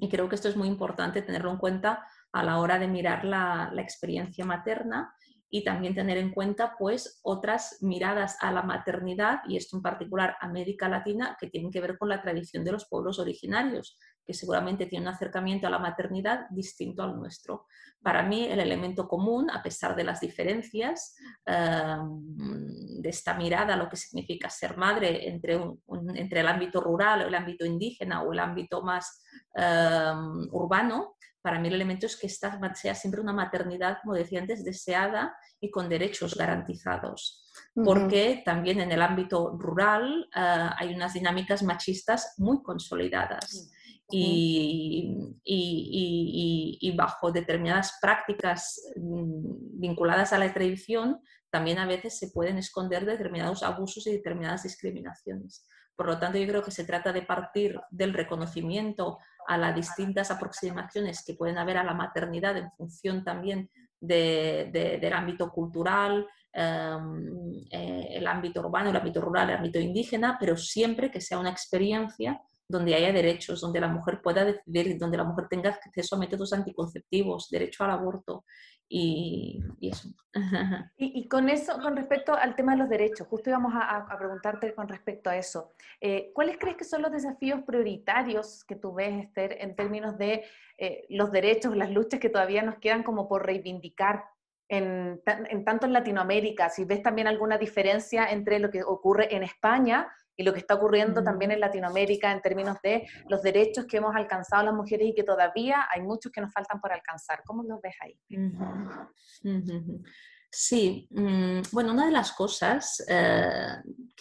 Y 0.00 0.08
creo 0.08 0.28
que 0.28 0.34
esto 0.34 0.48
es 0.48 0.56
muy 0.56 0.66
importante 0.66 1.22
tenerlo 1.22 1.50
en 1.50 1.58
cuenta 1.58 2.06
a 2.32 2.42
la 2.42 2.58
hora 2.58 2.78
de 2.78 2.88
mirar 2.88 3.24
la, 3.24 3.70
experiencia 3.76 4.44
materna 4.44 5.14
y 5.50 5.62
también 5.62 5.94
tener 5.94 6.16
en 6.16 6.32
cuenta 6.32 6.74
pues 6.78 7.20
otras 7.22 7.78
miradas 7.82 8.38
a 8.40 8.50
la 8.52 8.62
maternidad 8.62 9.40
y 9.46 9.56
esto 9.56 9.76
en 9.76 9.82
particular 9.82 10.36
América 10.40 10.88
Latina 10.88 11.36
que 11.38 11.50
tienen 11.50 11.70
que 11.70 11.80
ver 11.80 11.98
con 11.98 12.08
la 12.08 12.22
tradición 12.22 12.64
de 12.64 12.72
los 12.72 12.88
pueblos 12.88 13.18
originarios 13.18 13.98
que 14.30 14.34
seguramente 14.34 14.86
tiene 14.86 15.08
un 15.08 15.12
acercamiento 15.12 15.66
a 15.66 15.70
la 15.70 15.80
maternidad 15.80 16.46
distinto 16.50 17.02
al 17.02 17.16
nuestro. 17.16 17.66
Para 18.00 18.22
mí, 18.22 18.44
el 18.44 18.60
elemento 18.60 19.08
común, 19.08 19.50
a 19.50 19.60
pesar 19.60 19.96
de 19.96 20.04
las 20.04 20.20
diferencias 20.20 21.16
em, 21.44 23.02
de 23.02 23.08
esta 23.08 23.34
mirada 23.34 23.74
a 23.74 23.76
lo 23.76 23.88
que 23.88 23.96
significa 23.96 24.48
ser 24.48 24.76
madre 24.76 25.28
entre, 25.28 25.60
entre 26.14 26.40
el 26.40 26.46
ámbito 26.46 26.80
rural 26.80 27.22
o 27.22 27.26
el 27.26 27.34
ámbito 27.34 27.66
indígena 27.66 28.22
o 28.22 28.32
el 28.32 28.38
ámbito 28.38 28.82
más 28.82 29.20
em, 29.52 30.46
urbano, 30.52 31.16
para 31.42 31.58
mí 31.58 31.68
el 31.68 31.74
elemento 31.74 32.06
es 32.06 32.16
que 32.16 32.28
esta 32.28 32.60
sea 32.74 32.94
siempre 32.94 33.20
una 33.20 33.32
maternidad, 33.32 33.98
como 34.02 34.14
decía 34.14 34.40
antes, 34.40 34.62
deseada 34.62 35.34
y 35.58 35.70
con 35.70 35.88
derechos 35.88 36.36
garantizados. 36.36 37.50
Porque 37.74 38.42
también 38.44 38.80
en 38.80 38.92
el 38.92 39.02
ámbito 39.02 39.56
rural 39.58 40.28
eh, 40.36 40.68
hay 40.76 40.94
unas 40.94 41.14
dinámicas 41.14 41.62
machistas 41.62 42.34
muy 42.38 42.62
consolidadas. 42.62 43.72
Y, 44.10 45.38
y, 45.44 46.92
bajo 46.96 47.30
determinadas 47.32 47.98
prácticas 48.00 48.80
mm, 48.96 49.80
vinculadas 49.80 50.32
a 50.32 50.38
la 50.38 50.52
tradición, 50.52 51.20
también 51.50 51.78
a 51.78 51.86
veces 51.86 52.18
se 52.18 52.28
pueden 52.28 52.58
esconder 52.58 53.04
determinados 53.04 53.62
abusos 53.62 54.06
y 54.06 54.12
determinadas 54.12 54.62
discriminaciones. 54.62 55.66
Por 55.96 56.06
lo 56.06 56.18
tanto, 56.18 56.38
yo 56.38 56.46
creo 56.46 56.62
que 56.62 56.70
se 56.70 56.84
trata 56.84 57.12
de 57.12 57.22
partir 57.22 57.78
del 57.90 58.14
reconocimiento 58.14 59.18
a 59.46 59.58
las 59.58 59.74
distintas 59.74 60.30
aproximaciones 60.30 61.22
que 61.24 61.34
pueden 61.34 61.58
haber 61.58 61.76
a 61.76 61.84
la 61.84 61.92
maternidad 61.92 62.56
en 62.56 62.70
función 62.72 63.22
también 63.22 63.68
del 64.00 65.12
ámbito 65.12 65.50
cultural, 65.50 66.26
em, 66.52 67.66
eh, 67.70 68.08
el 68.12 68.26
ámbito 68.26 68.60
urbano, 68.60 68.88
el 68.88 68.96
ámbito 68.96 69.20
rural, 69.20 69.50
el 69.50 69.56
ámbito 69.56 69.78
indígena, 69.78 70.38
pero 70.40 70.56
siempre 70.56 71.10
que 71.10 71.20
sea 71.20 71.38
una 71.38 71.50
experiencia 71.50 72.40
donde 72.70 72.94
haya 72.94 73.12
derechos, 73.12 73.60
donde 73.60 73.80
la 73.80 73.88
mujer 73.88 74.20
pueda 74.22 74.44
decidir, 74.44 74.98
donde 74.98 75.16
la 75.16 75.24
mujer 75.24 75.48
tenga 75.48 75.70
acceso 75.70 76.16
a 76.16 76.18
métodos 76.18 76.52
anticonceptivos, 76.52 77.48
derecho 77.50 77.84
al 77.84 77.90
aborto 77.90 78.44
y, 78.88 79.60
eso. 79.80 80.08
Y, 80.96 81.28
con 81.28 81.48
eso, 81.48 81.80
con 81.80 81.96
respecto 81.96 82.34
al 82.34 82.54
tema 82.56 82.72
de 82.72 82.78
los 82.78 82.88
derechos, 82.88 83.26
justo 83.28 83.50
íbamos 83.50 83.72
a, 83.74 84.06
preguntarte 84.18 84.74
con 84.74 84.88
respecto 84.88 85.30
a 85.30 85.36
eso. 85.36 85.72
Eh, 86.00 86.30
¿Cuáles 86.34 86.58
crees 86.58 86.76
que 86.76 86.84
son 86.84 87.02
los 87.02 87.12
desafíos 87.12 87.62
prioritarios 87.62 88.64
que 88.64 88.76
tú 88.76 88.92
ves, 88.92 89.24
Esther, 89.24 89.56
en 89.60 89.76
términos 89.76 90.18
de 90.18 90.44
eh, 90.76 91.06
los 91.08 91.30
derechos, 91.30 91.76
las 91.76 91.90
luchas 91.90 92.20
que 92.20 92.28
todavía 92.28 92.62
nos 92.62 92.78
quedan 92.78 93.02
como 93.02 93.28
por 93.28 93.46
reivindicar 93.46 94.24
en, 94.70 95.20
en, 95.26 95.64
tanto 95.64 95.86
en 95.86 95.92
Latinoamérica, 95.92 96.70
si 96.70 96.84
ves 96.84 97.02
también 97.02 97.26
alguna 97.26 97.58
diferencia 97.58 98.30
entre 98.30 98.58
lo 98.58 98.70
que 98.70 98.82
ocurre 98.82 99.34
en 99.34 99.42
España 99.42 100.08
y 100.36 100.42
lo 100.42 100.54
que 100.54 100.60
está 100.60 100.74
ocurriendo 100.74 101.22
también 101.22 101.50
en 101.50 101.60
Latinoamérica 101.60 102.32
en 102.32 102.40
términos 102.40 102.78
de 102.82 103.06
los 103.28 103.42
derechos 103.42 103.84
que 103.86 103.98
hemos 103.98 104.16
alcanzado 104.16 104.62
las 104.64 104.74
mujeres 104.74 105.08
y 105.08 105.14
que 105.14 105.24
todavía 105.24 105.86
hay 105.92 106.00
muchos 106.02 106.32
que 106.32 106.40
nos 106.40 106.52
faltan 106.52 106.80
por 106.80 106.92
alcanzar. 106.92 107.42
¿Cómo 107.44 107.62
los 107.64 107.80
ves 107.82 107.94
ahí? 108.00 108.18
Sí, 110.52 111.06
mm, 111.10 111.60
bueno, 111.70 111.92
una 111.92 112.06
de 112.06 112.12
las 112.12 112.32
cosas 112.32 113.04
eh, 113.08 113.76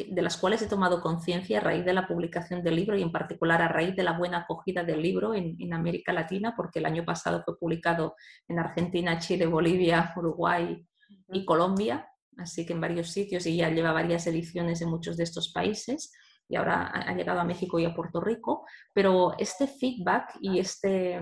de 0.07 0.21
las 0.21 0.37
cuales 0.37 0.61
he 0.61 0.67
tomado 0.67 1.01
conciencia 1.01 1.57
a 1.57 1.61
raíz 1.61 1.83
de 1.83 1.93
la 1.93 2.07
publicación 2.07 2.63
del 2.63 2.75
libro 2.75 2.95
y 2.95 3.01
en 3.01 3.11
particular 3.11 3.63
a 3.63 3.67
raíz 3.67 3.95
de 3.95 4.03
la 4.03 4.15
buena 4.15 4.39
acogida 4.39 4.83
del 4.83 5.01
libro 5.01 5.33
en, 5.33 5.55
en, 5.59 5.73
América 5.73 6.13
Latina, 6.13 6.53
porque 6.55 6.79
el 6.79 6.85
año 6.85 7.03
pasado 7.03 7.41
fue 7.43 7.57
publicado 7.57 8.15
en 8.47 8.59
Argentina, 8.59 9.17
Chile, 9.17 9.47
Bolivia, 9.47 10.13
Uruguay 10.15 10.85
y 11.33 11.45
Colombia, 11.45 12.07
así 12.37 12.63
que 12.63 12.73
en 12.73 12.81
varios 12.81 13.09
sitios 13.09 13.47
y 13.47 13.57
ya 13.57 13.69
lleva 13.69 13.91
varias 13.91 14.27
ediciones 14.27 14.81
en 14.81 14.89
muchos 14.89 15.17
de 15.17 15.23
estos 15.23 15.51
países 15.51 16.11
y 16.49 16.55
ahora 16.55 16.87
ha 16.87 17.13
llegado 17.13 17.39
a 17.39 17.43
México 17.43 17.79
y 17.79 17.85
a 17.85 17.93
Puerto 17.93 18.19
Rico, 18.19 18.65
pero 18.91 19.37
este 19.37 19.67
feedback 19.67 20.35
y, 20.41 20.57
este, 20.57 21.21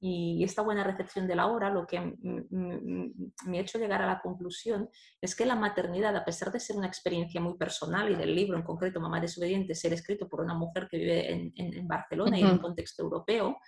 y 0.00 0.42
esta 0.42 0.62
buena 0.62 0.82
recepción 0.82 1.28
de 1.28 1.36
la 1.36 1.48
obra 1.48 1.68
lo 1.68 1.86
que 1.86 2.00
me 2.00 3.58
ha 3.58 3.60
hecho 3.60 3.78
llegar 3.78 4.00
a 4.00 4.06
la 4.06 4.20
conclusión 4.20 4.88
es 5.20 5.36
que 5.36 5.44
la 5.44 5.54
maternidad, 5.54 6.16
a 6.16 6.24
pesar 6.24 6.50
de 6.50 6.60
ser 6.60 6.76
una 6.76 6.86
experiencia 6.86 7.42
muy 7.42 7.58
personal 7.58 8.10
y 8.10 8.14
del 8.14 8.34
libro 8.34 8.56
en 8.56 8.64
concreto, 8.64 9.00
Mamá 9.00 9.20
desobediente, 9.20 9.74
ser 9.74 9.92
escrito 9.92 10.30
por 10.30 10.40
una 10.40 10.54
mujer 10.54 10.88
que 10.90 10.96
vive 10.96 11.30
en, 11.30 11.52
en 11.56 11.86
Barcelona 11.86 12.38
y 12.38 12.42
en 12.42 12.52
un 12.52 12.58
contexto 12.58 13.02
europeo, 13.02 13.58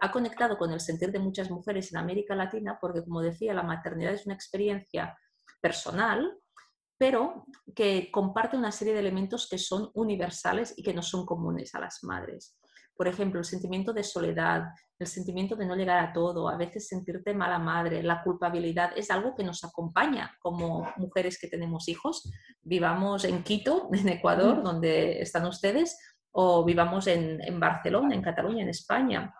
ha 0.00 0.10
conectado 0.10 0.56
con 0.56 0.72
el 0.72 0.80
sentir 0.80 1.12
de 1.12 1.18
muchas 1.18 1.50
mujeres 1.50 1.92
en 1.92 1.98
América 1.98 2.34
Latina 2.34 2.78
porque, 2.80 3.04
como 3.04 3.20
decía, 3.20 3.52
la 3.52 3.62
maternidad 3.62 4.14
es 4.14 4.24
una 4.24 4.34
experiencia 4.34 5.14
personal, 5.60 6.38
pero 6.98 7.44
que 7.74 8.10
comparte 8.10 8.56
una 8.56 8.72
serie 8.72 8.94
de 8.94 9.00
elementos 9.00 9.48
que 9.48 9.58
son 9.58 9.90
universales 9.94 10.74
y 10.76 10.82
que 10.82 10.94
no 10.94 11.02
son 11.02 11.26
comunes 11.26 11.74
a 11.74 11.80
las 11.80 12.02
madres. 12.02 12.56
Por 12.96 13.08
ejemplo, 13.08 13.38
el 13.38 13.44
sentimiento 13.44 13.92
de 13.92 14.02
soledad, 14.02 14.68
el 14.98 15.06
sentimiento 15.06 15.54
de 15.54 15.66
no 15.66 15.76
llegar 15.76 15.98
a 15.98 16.12
todo, 16.14 16.48
a 16.48 16.56
veces 16.56 16.88
sentirte 16.88 17.34
mala 17.34 17.58
madre, 17.58 18.02
la 18.02 18.22
culpabilidad, 18.22 18.92
es 18.96 19.10
algo 19.10 19.34
que 19.34 19.44
nos 19.44 19.62
acompaña 19.64 20.34
como 20.40 20.90
mujeres 20.96 21.38
que 21.38 21.48
tenemos 21.48 21.88
hijos, 21.88 22.32
vivamos 22.62 23.24
en 23.24 23.42
Quito, 23.42 23.90
en 23.92 24.08
Ecuador, 24.08 24.62
donde 24.62 25.20
están 25.20 25.44
ustedes, 25.44 25.98
o 26.32 26.64
vivamos 26.64 27.06
en, 27.06 27.42
en 27.42 27.60
Barcelona, 27.60 28.14
en 28.14 28.22
Cataluña, 28.22 28.62
en 28.62 28.70
España. 28.70 29.34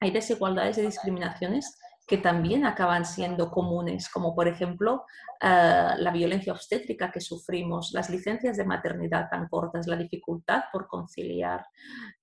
Hay 0.00 0.10
desigualdades 0.10 0.78
y 0.78 0.82
discriminaciones 0.82 1.78
que 2.08 2.16
también 2.16 2.64
acaban 2.64 3.04
siendo 3.04 3.50
comunes, 3.50 4.08
como 4.08 4.34
por 4.34 4.48
ejemplo 4.48 5.04
eh, 5.42 5.90
la 5.98 6.10
violencia 6.10 6.54
obstétrica 6.54 7.12
que 7.12 7.20
sufrimos, 7.20 7.90
las 7.92 8.08
licencias 8.08 8.56
de 8.56 8.64
maternidad 8.64 9.28
tan 9.30 9.46
cortas, 9.46 9.86
la 9.86 9.96
dificultad 9.96 10.62
por 10.72 10.88
conciliar, 10.88 11.66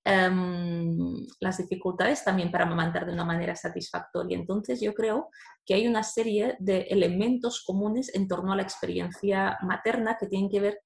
em, 0.03 1.27
las 1.39 1.59
dificultades 1.59 2.23
también 2.23 2.51
para 2.51 2.65
amamantar 2.65 3.05
de 3.05 3.13
una 3.13 3.25
manera 3.25 3.55
satisfactoria. 3.55 4.35
Entonces 4.35 4.81
yo 4.81 4.95
creo 4.95 5.29
que 5.63 5.75
hay 5.75 5.87
una 5.87 6.01
serie 6.01 6.55
de 6.59 6.87
elementos 6.89 7.63
comunes 7.63 8.13
en 8.15 8.27
torno 8.27 8.53
a 8.53 8.55
la 8.55 8.63
experiencia 8.63 9.59
materna 9.61 10.17
que 10.19 10.25
tienen 10.25 10.49
que 10.49 10.61
ver 10.61 10.79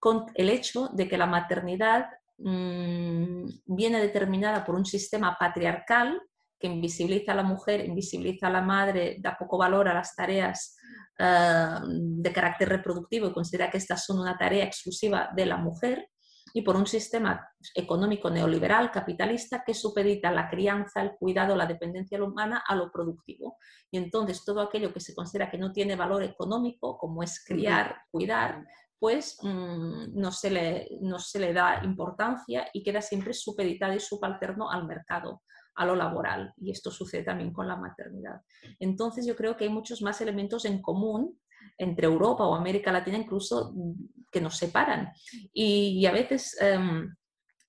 con 0.00 0.26
el 0.34 0.50
hecho 0.50 0.88
de 0.88 1.08
que 1.08 1.16
la 1.16 1.26
maternidad 1.26 2.08
mm, 2.38 3.46
viene 3.66 4.00
determinada 4.00 4.64
por 4.64 4.74
un 4.74 4.84
sistema 4.84 5.36
patriarcal 5.38 6.20
que 6.64 6.68
invisibiliza 6.68 7.32
a 7.32 7.34
la 7.34 7.42
mujer, 7.42 7.84
invisibiliza 7.84 8.46
a 8.46 8.50
la 8.50 8.62
madre, 8.62 9.18
da 9.20 9.36
poco 9.38 9.58
valor 9.58 9.86
a 9.86 9.92
las 9.92 10.16
tareas 10.16 10.78
eh, 11.18 11.78
de 11.84 12.32
carácter 12.32 12.70
reproductivo 12.70 13.26
y 13.26 13.34
considera 13.34 13.70
que 13.70 13.76
estas 13.76 14.06
son 14.06 14.18
una 14.18 14.38
tarea 14.38 14.64
exclusiva 14.64 15.28
de 15.36 15.44
la 15.44 15.58
mujer, 15.58 16.08
y 16.54 16.62
por 16.62 16.76
un 16.76 16.86
sistema 16.86 17.46
económico 17.74 18.30
neoliberal 18.30 18.90
capitalista 18.90 19.62
que 19.66 19.74
supedita 19.74 20.30
la 20.30 20.48
crianza, 20.48 21.02
el 21.02 21.16
cuidado, 21.18 21.54
la 21.54 21.66
dependencia 21.66 22.22
humana 22.22 22.62
a 22.66 22.76
lo 22.76 22.90
productivo. 22.90 23.58
Y 23.90 23.98
entonces 23.98 24.42
todo 24.42 24.62
aquello 24.62 24.92
que 24.92 25.00
se 25.00 25.14
considera 25.14 25.50
que 25.50 25.58
no 25.58 25.70
tiene 25.72 25.96
valor 25.96 26.22
económico, 26.22 26.96
como 26.96 27.22
es 27.22 27.44
criar, 27.44 27.96
cuidar, 28.10 28.64
pues 28.98 29.36
mm, 29.42 30.14
no, 30.18 30.30
se 30.30 30.50
le, 30.50 30.88
no 31.02 31.18
se 31.18 31.40
le 31.40 31.52
da 31.52 31.84
importancia 31.84 32.68
y 32.72 32.82
queda 32.82 33.02
siempre 33.02 33.34
supeditado 33.34 33.92
y 33.92 34.00
subalterno 34.00 34.70
al 34.70 34.86
mercado 34.86 35.42
a 35.74 35.86
lo 35.86 35.94
laboral. 35.94 36.52
Y 36.56 36.70
esto 36.70 36.90
sucede 36.90 37.22
también 37.22 37.52
con 37.52 37.68
la 37.68 37.76
maternidad. 37.76 38.40
Entonces 38.78 39.26
yo 39.26 39.36
creo 39.36 39.56
que 39.56 39.64
hay 39.64 39.70
muchos 39.70 40.02
más 40.02 40.20
elementos 40.20 40.64
en 40.64 40.80
común 40.80 41.38
entre 41.78 42.06
Europa 42.06 42.44
o 42.44 42.54
América 42.54 42.92
Latina 42.92 43.18
incluso 43.18 43.72
mm, 43.74 43.92
que 44.30 44.40
nos 44.40 44.56
separan. 44.56 45.12
Y, 45.52 46.04
a 46.06 46.12
veces 46.12 46.56
em, 46.60 47.14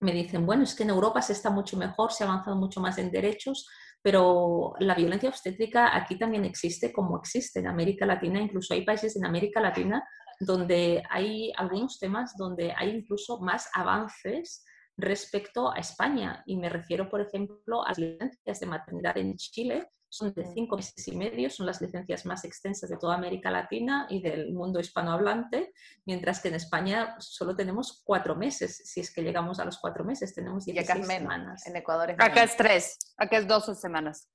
me 0.01 0.11
dicen, 0.11 0.45
bueno, 0.45 0.63
es 0.63 0.75
que 0.75 0.83
en 0.83 0.89
Europa 0.89 1.21
se 1.21 1.33
está 1.33 1.49
mucho 1.49 1.77
mejor, 1.77 2.11
se 2.11 2.23
ha 2.23 2.27
avanzado 2.27 2.55
mucho 2.57 2.81
más 2.81 2.97
en 2.97 3.11
derechos, 3.11 3.67
pero 4.01 4.73
la 4.79 4.93
violencia 4.93 5.29
obstétrica 5.29 5.95
aquí 5.95 6.17
también 6.17 6.45
existe 6.45 6.93
como 6.93 7.17
existe 7.17 7.59
en 7.59 7.67
América 7.67 8.05
Latina, 8.05 8.39
incluso 8.39 8.73
hay 8.73 8.85
países 8.85 9.15
en 9.15 9.25
América 9.25 9.59
Latina 9.59 10.03
donde 10.39 11.01
hay 11.09 11.51
algunos 11.55 11.97
temas 11.97 12.35
donde 12.37 12.73
hay 12.75 12.89
incluso 12.89 13.39
más 13.39 13.69
avances 13.73 14.63
respecto 14.97 15.71
a 15.71 15.77
España. 15.77 16.43
Y 16.45 16.57
me 16.57 16.69
refiero, 16.69 17.09
por 17.09 17.21
ejemplo, 17.21 17.83
a 17.85 17.89
las 17.89 17.97
licencias 17.97 18.59
de 18.59 18.65
maternidad 18.65 19.17
en 19.17 19.35
Chile. 19.35 19.89
Son 20.07 20.33
de 20.33 20.45
cinco 20.53 20.77
meses 20.77 21.05
y 21.09 21.15
medio, 21.17 21.49
son 21.49 21.65
las 21.65 21.81
licencias 21.81 22.25
más 22.25 22.45
extensas 22.45 22.89
de 22.89 22.97
toda 22.97 23.15
América 23.15 23.51
Latina 23.51 24.07
y 24.09 24.21
del 24.21 24.53
mundo 24.53 24.79
hispanohablante, 24.79 25.73
mientras 26.05 26.39
que 26.39 26.47
en 26.47 26.55
España 26.55 27.15
solo 27.19 27.53
tenemos 27.53 28.01
cuatro 28.05 28.35
meses. 28.35 28.77
Si 28.85 29.01
es 29.01 29.13
que 29.13 29.23
llegamos 29.23 29.59
a 29.59 29.65
los 29.65 29.77
cuatro 29.77 30.05
meses, 30.05 30.33
tenemos 30.33 30.63
16 30.65 31.05
semanas. 31.05 31.67
En 31.67 31.75
Ecuador 31.75 32.11
es 32.11 32.17
Acá 32.17 32.43
es 32.43 32.55
tres, 32.55 32.97
acá 33.17 33.37
es 33.37 33.47
12 33.47 33.75
semanas. 33.75 34.29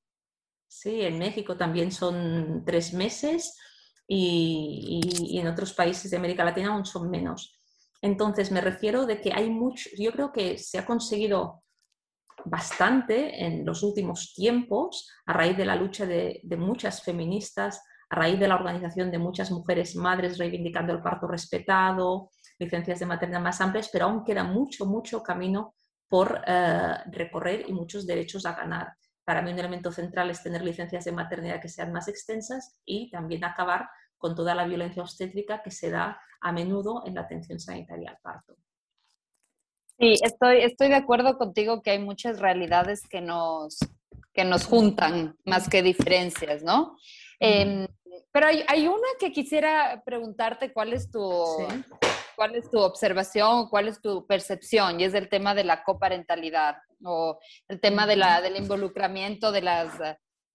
Sí, 0.68 1.00
en 1.00 1.18
México 1.18 1.56
también 1.56 1.92
son 1.92 2.62
tres 2.66 2.92
meses 2.92 3.56
y, 4.06 5.00
y 5.30 5.38
en 5.38 5.46
otros 5.46 5.72
países 5.72 6.10
de 6.10 6.18
América 6.18 6.44
Latina 6.44 6.74
aún 6.74 6.84
son 6.84 7.08
menos. 7.08 7.59
Entonces, 8.02 8.50
me 8.50 8.60
refiero 8.60 9.06
de 9.06 9.20
que 9.20 9.32
hay 9.32 9.50
mucho, 9.50 9.90
yo 9.98 10.12
creo 10.12 10.32
que 10.32 10.58
se 10.58 10.78
ha 10.78 10.86
conseguido 10.86 11.62
bastante 12.44 13.44
en 13.44 13.64
los 13.64 13.82
últimos 13.82 14.32
tiempos 14.34 15.10
a 15.26 15.32
raíz 15.32 15.56
de 15.56 15.66
la 15.66 15.76
lucha 15.76 16.06
de, 16.06 16.40
muchas 16.56 17.02
feministas, 17.02 17.82
a 18.08 18.16
raíz 18.16 18.40
de 18.40 18.48
la 18.48 18.56
organización 18.56 19.10
de 19.10 19.18
muchas 19.18 19.50
mujeres 19.50 19.94
madres 19.94 20.38
reivindicando 20.38 20.92
el 20.92 21.02
parto 21.02 21.26
respetado, 21.26 22.30
licencias 22.58 22.98
de 22.98 23.06
maternidad 23.06 23.40
más 23.40 23.60
amplias, 23.60 23.90
pero 23.92 24.06
aún 24.06 24.24
queda 24.24 24.44
mucho, 24.44 24.86
mucho 24.86 25.22
camino 25.22 25.74
por 26.08 26.42
eh, 26.46 26.94
recorrer 27.12 27.64
y 27.68 27.72
muchos 27.72 28.06
derechos 28.06 28.44
a 28.46 28.54
ganar. 28.54 28.94
Para 29.24 29.42
mí 29.42 29.52
un 29.52 29.58
elemento 29.58 29.92
central 29.92 30.30
es 30.30 30.42
tener 30.42 30.62
licencias 30.62 31.04
de 31.04 31.12
maternidad 31.12 31.60
que 31.60 31.68
sean 31.68 31.92
más 31.92 32.08
extensas 32.08 32.76
y 32.84 33.10
también 33.10 33.44
acabar 33.44 33.88
con 34.20 34.34
toda 34.34 34.54
la 34.54 34.66
violencia 34.66 35.02
obstétrica 35.02 35.62
que 35.62 35.70
se 35.70 35.90
da 35.90 36.20
a 36.42 36.52
menudo 36.52 37.02
en 37.06 37.14
la 37.14 37.22
atención 37.22 37.58
sanitaria 37.58 38.10
al 38.10 38.18
parto. 38.18 38.54
Sí, 39.98 40.14
estoy, 40.22 40.58
estoy 40.58 40.88
de 40.88 40.94
acuerdo 40.94 41.36
contigo 41.38 41.82
que 41.82 41.90
hay 41.90 41.98
muchas 41.98 42.38
realidades 42.38 43.08
que 43.08 43.22
nos, 43.22 43.78
que 44.32 44.44
nos 44.44 44.66
juntan 44.66 45.36
más 45.44 45.68
que 45.68 45.82
diferencias, 45.82 46.62
¿no? 46.62 46.96
Em, 47.38 47.86
pero 48.30 48.46
hay, 48.46 48.62
hay, 48.68 48.86
una 48.86 49.08
que 49.18 49.32
quisiera 49.32 50.02
preguntarte 50.04 50.72
cuál 50.72 50.92
es 50.92 51.10
tu, 51.10 51.20
cuál 52.36 52.54
es 52.56 52.70
tu 52.70 52.78
observación, 52.78 53.68
cuál 53.68 53.88
es 53.88 54.00
tu 54.02 54.26
percepción, 54.26 55.00
y 55.00 55.04
es 55.04 55.14
el 55.14 55.30
tema 55.30 55.54
de 55.54 55.64
la 55.64 55.82
coparentalidad 55.82 56.76
o 57.02 57.38
el 57.68 57.80
tema 57.80 58.06
de 58.06 58.16
la, 58.16 58.42
del 58.42 58.56
involucramiento 58.56 59.50
de 59.50 59.62
las 59.62 59.98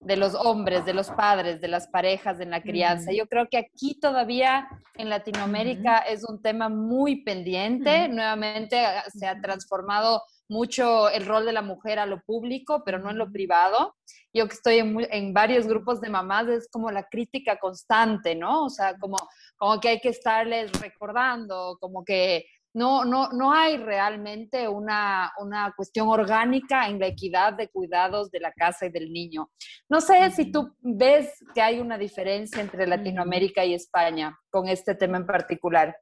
de 0.00 0.16
los 0.16 0.34
hombres, 0.34 0.84
de 0.84 0.94
los 0.94 1.10
padres, 1.10 1.60
de 1.60 1.68
las 1.68 1.88
parejas 1.88 2.40
en 2.40 2.50
la 2.50 2.62
crianza. 2.62 3.12
Yo 3.12 3.26
creo 3.26 3.48
que 3.48 3.58
aquí 3.58 3.98
todavía 3.98 4.68
en 4.94 5.08
Latinoamérica 5.08 5.98
es 5.98 6.24
un 6.28 6.40
tema 6.42 6.68
muy 6.68 7.22
pendiente. 7.22 8.08
Nuevamente 8.08 8.78
ah, 8.84 9.04
se 9.08 9.26
ha 9.26 9.40
transformado 9.40 10.22
mucho 10.48 11.08
el 11.08 11.26
rol 11.26 11.44
de 11.44 11.52
la 11.52 11.62
mujer 11.62 11.98
a 11.98 12.06
lo 12.06 12.20
público, 12.22 12.82
pero 12.84 12.98
no 12.98 13.10
en 13.10 13.18
lo 13.18 13.32
privado. 13.32 13.96
Yo 14.32 14.46
que 14.46 14.54
estoy 14.54 14.78
en, 14.78 15.32
varios 15.32 15.66
grupos 15.66 16.00
de 16.00 16.10
mamás, 16.10 16.46
es 16.48 16.68
como 16.70 16.90
la 16.90 17.08
crítica 17.08 17.58
constante, 17.58 18.34
¿no? 18.34 18.64
O 18.64 18.70
sea, 18.70 18.96
como, 18.98 19.16
como 19.56 19.80
que 19.80 19.88
hay 19.88 20.00
que 20.00 20.10
estarles 20.10 20.70
recordando, 20.80 21.78
como 21.80 22.04
que 22.04 22.44
no, 22.76 23.06
no, 23.06 23.30
no 23.30 23.54
hay 23.54 23.78
realmente 23.78 24.68
una, 24.68 25.32
cuestión 25.74 26.08
orgánica 26.08 26.86
en 26.88 27.00
la 27.00 27.06
equidad 27.06 27.54
de 27.54 27.70
cuidados 27.70 28.30
de 28.30 28.38
la 28.38 28.52
casa 28.52 28.84
y 28.84 28.90
del 28.90 29.10
niño. 29.10 29.50
No 29.88 30.02
sé 30.02 30.30
si 30.30 30.52
tú 30.52 30.76
ves 30.82 31.42
que 31.54 31.62
hay 31.62 31.80
una 31.80 31.96
diferencia 31.96 32.60
entre 32.60 32.86
Latinoamérica 32.86 33.64
y 33.64 33.72
España 33.72 34.38
con 34.50 34.68
este 34.68 34.94
tema 34.94 35.16
en 35.16 35.24
particular. 35.24 35.96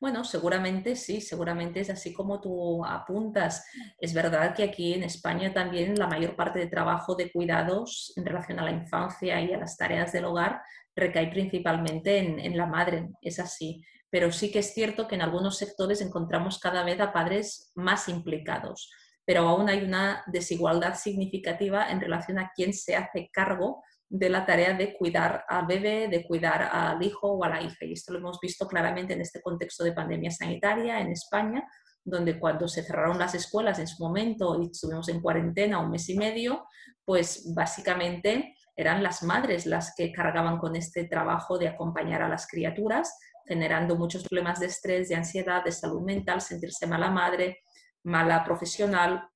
Bueno, 0.00 0.24
seguramente 0.24 0.96
sí, 0.96 1.20
seguramente 1.20 1.80
es 1.80 1.90
así 1.90 2.14
como 2.14 2.40
tú 2.40 2.82
apuntas. 2.86 3.66
Es 3.98 4.14
verdad 4.14 4.54
que 4.54 4.62
aquí 4.62 4.94
en 4.94 5.02
España 5.02 5.52
también 5.52 5.98
la 5.98 6.06
mayor 6.06 6.34
parte 6.34 6.60
de 6.60 6.68
trabajo 6.68 7.14
de 7.14 7.30
cuidados 7.30 8.14
en 8.16 8.24
relación 8.24 8.58
a 8.58 8.64
la 8.64 8.70
infancia 8.70 9.38
y 9.42 9.52
a 9.52 9.58
las 9.58 9.76
tareas 9.76 10.12
del 10.12 10.24
hogar 10.24 10.62
recae 10.96 11.28
principalmente 11.28 12.16
en, 12.16 12.40
en 12.40 12.56
la 12.56 12.64
madre, 12.64 13.10
es 13.20 13.38
así 13.38 13.82
pero 14.10 14.32
sí 14.32 14.50
que 14.50 14.60
es 14.60 14.72
cierto 14.72 15.06
que 15.06 15.14
en 15.14 15.22
algunos 15.22 15.58
sectores 15.58 16.00
encontramos 16.00 16.58
cada 16.58 16.82
vez 16.84 17.00
a 17.00 17.12
padres 17.12 17.72
más 17.74 18.08
implicados, 18.08 18.90
pero 19.24 19.48
aún 19.48 19.68
hay 19.68 19.82
una 19.82 20.22
desigualdad 20.26 20.94
significativa 20.94 21.90
en 21.90 22.00
relación 22.00 22.38
a 22.38 22.50
quién 22.54 22.72
se 22.72 22.96
hace 22.96 23.28
cargo 23.32 23.82
de 24.08 24.30
la 24.30 24.46
tarea 24.46 24.72
de 24.72 24.94
cuidar 24.94 25.44
al 25.48 25.66
bebé, 25.66 26.08
de 26.08 26.26
cuidar 26.26 26.62
al 26.72 27.02
hijo 27.02 27.32
o 27.32 27.44
a 27.44 27.50
la 27.50 27.60
hija. 27.60 27.84
Y 27.84 27.92
esto 27.92 28.12
lo 28.12 28.20
hemos 28.20 28.40
visto 28.40 28.66
claramente 28.66 29.12
en 29.12 29.20
este 29.20 29.42
contexto 29.42 29.84
de 29.84 29.92
pandemia 29.92 30.30
sanitaria 30.30 31.00
en 31.00 31.08
España, 31.08 31.68
donde 32.02 32.38
cuando 32.38 32.68
se 32.68 32.82
cerraron 32.82 33.18
las 33.18 33.34
escuelas 33.34 33.78
en 33.78 33.86
su 33.86 34.02
momento 34.02 34.58
y 34.62 34.70
estuvimos 34.70 35.10
en 35.10 35.20
cuarentena 35.20 35.78
un 35.78 35.90
mes 35.90 36.08
y 36.08 36.16
medio, 36.16 36.64
pues 37.04 37.52
básicamente 37.54 38.56
eran 38.74 39.02
las 39.02 39.22
madres 39.22 39.66
las 39.66 39.92
que 39.94 40.10
cargaban 40.10 40.58
con 40.58 40.74
este 40.74 41.04
trabajo 41.04 41.58
de 41.58 41.68
acompañar 41.68 42.22
a 42.22 42.28
las 42.28 42.46
criaturas 42.46 43.18
generando 43.48 43.96
muchos 43.96 44.22
problemas 44.22 44.60
de 44.60 44.66
estrés, 44.66 45.08
de 45.08 45.16
ansiedad, 45.16 45.64
de 45.64 45.72
salud 45.72 46.02
mental, 46.02 46.40
sentirse 46.40 46.86
mala 46.86 47.10
madre, 47.10 47.62
mala 48.04 48.44
profesional. 48.44 49.28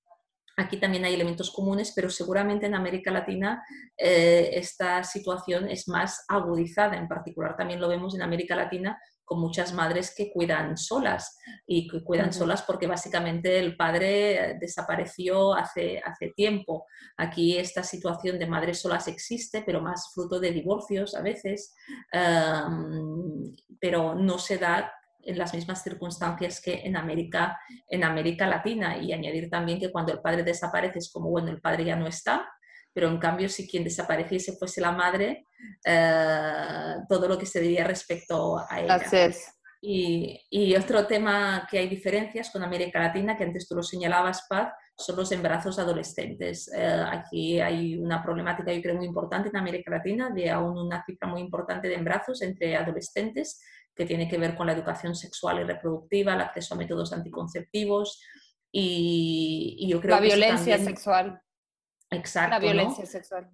Aquí 0.57 0.77
también 0.77 1.05
hay 1.07 1.15
elementos 1.15 1.51
comunes, 1.51 1.93
pero 1.97 2.11
seguramente 2.11 2.67
en 2.67 2.75
América 2.75 3.11
Latina 3.11 3.65
eh, 3.97 4.51
esta 4.53 5.03
situación 5.03 5.71
es 5.71 5.89
más 5.89 6.25
agudizada. 6.29 6.97
En 6.97 7.09
particular 7.09 7.57
también 7.57 7.81
lo 7.81 7.89
vemos 7.89 8.15
en 8.15 8.23
América 8.23 8.55
Latina 8.55 9.01
con 9.25 9.41
muchas 9.41 9.73
madres 9.73 10.15
que 10.17 10.33
cuidan 10.33 10.77
solas 10.77 11.39
y 11.67 11.89
que 11.89 12.03
cuidan 12.03 12.33
solas 12.33 12.63
porque 12.63 12.87
básicamente 12.87 13.59
el 13.59 13.77
padre 13.77 14.57
desapareció 14.61 15.55
hace, 15.55 16.01
hace 16.05 16.33
tiempo. 16.37 16.87
Aquí 17.17 17.57
esta 17.57 17.83
situación 17.83 18.39
de 18.39 18.47
madres 18.47 18.81
solas 18.81 19.09
existe, 19.09 19.63
pero 19.65 19.81
más 19.81 20.13
fruto 20.15 20.41
de 20.41 20.51
divorcios 20.51 21.15
a 21.15 21.23
veces, 21.23 21.75
pero 23.81 24.15
no 24.15 24.39
se 24.39 24.59
da 24.59 24.93
en 25.25 25.39
las 25.39 25.55
mismas 25.55 25.83
circunstancias 25.83 26.61
que 26.61 26.83
en 26.85 26.97
América, 26.97 27.59
en 27.89 28.05
América 28.05 28.47
Latina. 28.47 28.99
Y 28.99 29.13
añadir 29.13 29.49
también 29.49 29.79
que 29.79 29.93
cuando 29.93 30.13
el 30.13 30.21
padre 30.21 30.43
desaparece 30.43 30.99
es 30.99 31.11
como, 31.13 31.31
bueno, 31.31 31.51
el 31.51 31.61
padre 31.61 31.85
ya 31.85 31.97
no 31.97 32.07
está, 32.07 32.49
pero 32.93 33.09
en 33.09 33.19
cambio 33.19 33.49
si 33.49 33.69
quien 33.69 33.85
desapareciese 33.85 34.57
fuese 34.57 34.81
la 34.81 34.93
madre, 34.93 35.47
eh, 35.85 36.95
todo 37.09 37.29
lo 37.29 37.39
que 37.39 37.47
se 37.47 37.61
diría 37.61 37.85
respecto 37.85 38.59
a 38.59 38.81
ella. 38.81 38.95
Y, 39.85 40.41
y, 40.49 40.77
otro 40.77 41.09
tema 41.09 41.67
que 41.69 41.79
hay 41.79 41.89
diferencias 41.89 42.51
con 42.51 42.63
América 42.63 43.01
Latina, 43.01 43.37
que 43.37 43.43
antes 43.43 43.67
tú 43.67 43.75
lo 43.75 43.83
señalabas, 43.83 44.47
Paz, 44.49 44.73
son 44.97 45.17
los 45.17 45.33
embarazos 45.33 45.79
adolescentes. 45.79 46.71
Eh, 46.73 47.05
aquí 47.11 47.61
hay 47.61 47.97
una 47.97 48.23
problemática, 48.23 48.73
yo 48.73 48.81
creo, 48.81 48.95
muy 48.95 49.07
importante 49.07 49.49
en 49.49 49.57
América 49.57 49.91
Latina, 49.91 50.31
de 50.31 50.51
aún 50.51 50.79
una 50.79 51.05
cifra 51.05 51.27
muy 51.29 51.41
importante 51.41 51.89
de 51.89 51.95
embarazos 51.95 52.43
entre 52.43 52.77
adolescentes, 52.77 53.61
que 53.95 54.07
tiene 54.07 54.29
que 54.29 54.39
ver 54.39 54.55
con 54.55 54.67
la 54.67 54.73
educación 54.73 55.15
sexual 55.15 55.61
y 55.61 55.65
reproductiva, 55.65 56.35
el 56.35 56.41
acceso 56.43 56.75
a 56.75 56.79
métodos 56.79 57.13
anticonceptivos 57.13 58.23
y, 58.71 59.87
yo 59.89 60.01
creo 60.01 60.17
la 60.17 60.23
violencia 60.23 60.79
sexual. 60.79 61.43
Exacto. 62.13 62.51
La 62.51 62.59
violencia 62.59 63.07
sexual. 63.07 63.51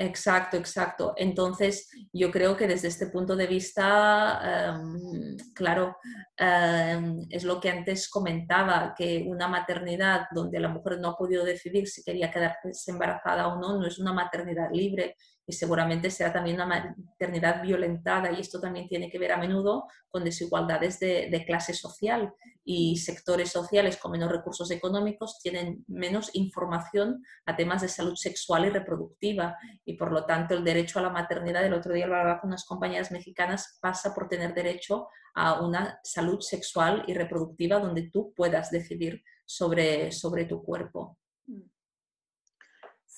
Exacto, 0.00 0.56
exacto. 0.56 1.14
Entonces, 1.16 1.90
yo 2.12 2.30
creo 2.30 2.56
que 2.56 2.68
desde 2.68 2.86
este 2.86 3.08
punto 3.08 3.34
de 3.34 3.48
vista, 3.48 4.76
em, 4.76 5.36
claro, 5.54 5.96
em, 6.36 7.26
es 7.28 7.42
lo 7.42 7.60
que 7.60 7.70
antes 7.70 8.08
comentaba, 8.08 8.94
que 8.96 9.24
una 9.26 9.48
maternidad 9.48 10.26
donde 10.30 10.60
la 10.60 10.68
mujer 10.68 11.00
no 11.00 11.08
ha 11.08 11.16
podido 11.16 11.44
decidir 11.44 11.88
si 11.88 12.04
quería 12.04 12.30
quedarse 12.30 12.90
embarazada 12.92 13.48
o 13.48 13.60
no, 13.60 13.80
no 13.80 13.86
es 13.88 13.98
una 13.98 14.12
maternidad 14.12 14.68
libre, 14.72 15.16
y 15.48 15.54
seguramente 15.54 16.10
será 16.10 16.30
también 16.30 16.56
una 16.56 16.66
maternidad 16.66 17.62
violentada 17.62 18.30
y 18.30 18.40
esto 18.40 18.60
también 18.60 18.86
tiene 18.86 19.10
que 19.10 19.18
ver 19.18 19.32
a 19.32 19.38
menudo 19.38 19.86
con 20.10 20.22
desigualdades 20.22 21.00
de, 21.00 21.44
clase 21.46 21.72
social 21.72 22.34
y 22.64 22.98
sectores 22.98 23.50
sociales 23.50 23.96
con 23.96 24.12
menos 24.12 24.30
recursos 24.30 24.70
económicos 24.70 25.38
tienen 25.40 25.84
menos 25.88 26.30
información 26.34 27.24
a 27.46 27.56
temas 27.56 27.80
de 27.80 27.88
salud 27.88 28.14
sexual 28.14 28.66
y 28.66 28.68
reproductiva 28.68 29.56
y 29.86 29.94
por 29.94 30.12
lo 30.12 30.26
tanto 30.26 30.52
el 30.52 30.64
derecho 30.64 30.98
a 30.98 31.02
la 31.02 31.10
maternidad, 31.10 31.64
el 31.64 31.72
otro 31.72 31.94
día 31.94 32.06
lo 32.06 32.16
hablaba 32.16 32.40
con 32.40 32.50
unas 32.50 32.66
compañeras 32.66 33.10
mexicanas, 33.10 33.78
pasa 33.80 34.14
por 34.14 34.28
tener 34.28 34.52
derecho 34.52 35.08
a 35.34 35.62
una 35.62 35.98
salud 36.02 36.40
sexual 36.40 37.04
y 37.06 37.14
reproductiva 37.14 37.78
donde 37.78 38.10
tú 38.10 38.34
puedas 38.36 38.70
decidir 38.70 39.22
sobre, 39.46 40.12
sobre 40.12 40.44
tu 40.44 40.62
cuerpo. 40.62 41.16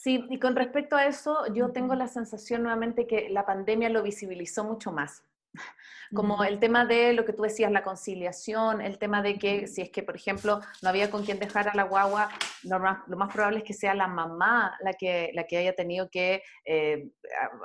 Sí, 0.02 0.24
y 0.30 0.38
con 0.38 0.56
respecto 0.56 0.96
a 0.96 1.04
eso, 1.04 1.52
yo 1.52 1.72
tengo 1.72 1.94
la 1.94 2.08
sensación 2.08 2.62
nuevamente 2.62 3.06
que 3.06 3.28
la 3.28 3.44
pandemia 3.44 3.90
lo 3.90 4.02
visibilizó 4.02 4.64
mucho 4.64 4.92
más. 4.92 5.22
Como 6.14 6.42
el 6.42 6.58
tema 6.58 6.86
de 6.86 7.12
lo 7.12 7.26
que 7.26 7.34
tú 7.34 7.42
decías, 7.42 7.70
la 7.70 7.82
conciliación, 7.82 8.80
el 8.80 8.98
tema 8.98 9.20
de 9.20 9.38
que 9.38 9.66
si 9.66 9.82
es 9.82 9.90
que, 9.90 10.02
por 10.02 10.16
ejemplo, 10.16 10.60
no 10.80 10.88
había 10.88 11.10
con 11.10 11.22
quién 11.22 11.38
dejar 11.38 11.68
a 11.68 11.74
la 11.74 11.82
guagua, 11.82 12.30
lo 12.62 12.80
más, 12.80 13.30
probable 13.30 13.58
es 13.58 13.64
que 13.64 13.74
sea 13.74 13.92
la 13.92 14.06
mamá 14.06 14.74
la 14.80 14.94
que, 14.94 15.32
la 15.34 15.44
que 15.44 15.58
haya 15.58 15.74
tenido 15.74 16.08
que 16.08 16.42
eh, 16.64 17.10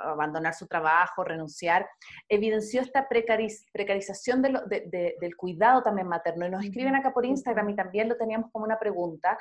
abandonar 0.04 0.52
su 0.52 0.66
trabajo, 0.66 1.24
renunciar, 1.24 1.88
evidenció 2.28 2.82
esta 2.82 3.08
precarización 3.08 4.42
del 4.42 5.36
cuidado 5.38 5.82
también 5.82 6.06
materno. 6.06 6.46
Y 6.46 6.50
nos 6.50 6.64
escriben 6.66 6.96
acá 6.96 7.14
por 7.14 7.24
Instagram 7.24 7.70
y 7.70 7.76
también 7.76 8.10
lo 8.10 8.16
teníamos 8.18 8.50
como 8.52 8.66
una 8.66 8.78
pregunta, 8.78 9.38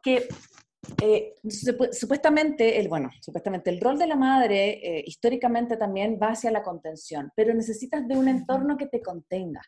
que 0.00 0.28
eh, 1.02 1.34
supuestamente, 1.92 2.78
el, 2.80 2.88
bueno, 2.88 3.10
supuestamente 3.20 3.70
el 3.70 3.80
rol 3.80 3.98
de 3.98 4.06
la 4.06 4.16
madre 4.16 4.80
eh, 4.82 5.04
históricamente 5.06 5.76
también 5.76 6.18
va 6.20 6.28
hacia 6.28 6.50
la 6.50 6.62
contención, 6.62 7.30
pero 7.36 7.54
necesitas 7.54 8.06
de 8.06 8.16
un 8.16 8.28
entorno 8.28 8.76
que 8.76 8.86
te 8.86 9.02
contenga 9.02 9.62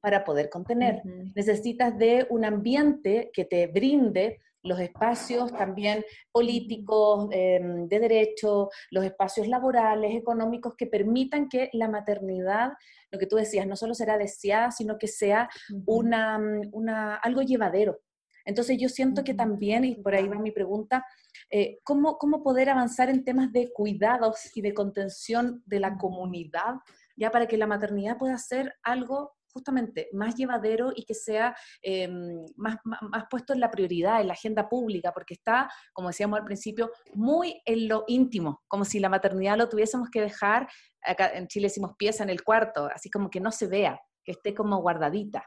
para 0.00 0.24
poder 0.24 0.48
contener. 0.48 1.02
Necesitas 1.34 1.98
de 1.98 2.26
un 2.30 2.44
ambiente 2.44 3.30
que 3.32 3.44
te 3.44 3.66
brinde 3.66 4.40
los 4.62 4.78
espacios 4.80 5.52
también 5.52 6.04
políticos, 6.30 7.28
em, 7.32 7.88
de 7.88 8.00
derecho, 8.00 8.70
los 8.90 9.04
espacios 9.04 9.48
laborales, 9.48 10.14
económicos 10.14 10.74
que 10.76 10.86
permitan 10.86 11.48
que 11.48 11.70
la 11.72 11.88
maternidad, 11.88 12.72
lo 13.10 13.18
que 13.18 13.26
tú 13.26 13.36
decías, 13.36 13.66
no 13.66 13.76
solo 13.76 13.94
será 13.94 14.18
deseada, 14.18 14.70
sino 14.70 14.98
que 14.98 15.08
sea 15.08 15.48
una, 15.86 16.40
una, 16.72 17.16
algo 17.16 17.42
llevadero 17.42 18.00
entonces 18.48 18.78
yo 18.80 18.88
siento 18.88 19.24
que 19.24 19.34
también, 19.34 19.84
y 19.84 19.94
por 19.96 20.14
ahí 20.14 20.26
va 20.26 20.38
mi 20.38 20.50
pregunta, 20.50 21.04
eh, 21.50 21.80
¿cómo, 21.84 22.16
¿cómo 22.16 22.42
poder 22.42 22.70
avanzar 22.70 23.10
en 23.10 23.22
temas 23.22 23.52
de 23.52 23.70
cuidados 23.74 24.56
y 24.56 24.62
de 24.62 24.72
contención 24.72 25.62
de 25.66 25.80
la 25.80 25.98
comunidad, 25.98 26.76
ya 27.14 27.30
para 27.30 27.46
que 27.46 27.58
la 27.58 27.66
maternidad 27.66 28.16
pueda 28.16 28.38
ser 28.38 28.74
algo 28.82 29.34
justamente 29.52 30.08
más 30.12 30.34
llevadero 30.34 30.92
y 30.94 31.04
que 31.04 31.12
sea 31.12 31.54
em, 31.82 32.42
más, 32.56 32.76
más, 32.84 33.24
puesto 33.30 33.52
en 33.52 33.60
la 33.60 33.70
prioridad, 33.70 34.22
en 34.22 34.28
la 34.28 34.32
agenda 34.32 34.66
pública, 34.66 35.12
porque 35.12 35.34
está, 35.34 35.70
como 35.92 36.08
decíamos 36.08 36.38
al 36.38 36.46
principio, 36.46 36.90
muy 37.14 37.60
en 37.66 37.86
lo 37.86 38.04
íntimo, 38.06 38.62
como 38.66 38.86
si 38.86 38.98
la 38.98 39.10
maternidad 39.10 39.58
lo 39.58 39.68
tuviésemos 39.68 40.08
que 40.08 40.22
dejar, 40.22 40.68
acá 41.02 41.32
en 41.34 41.48
Chile 41.48 41.66
decimos 41.66 41.92
pieza 41.98 42.24
en 42.24 42.30
el 42.30 42.42
cuarto, 42.42 42.88
así 42.94 43.10
como 43.10 43.28
que 43.28 43.40
no 43.40 43.52
se 43.52 43.66
vea, 43.66 44.00
que 44.24 44.32
esté 44.32 44.54
como 44.54 44.80
guardadita. 44.80 45.44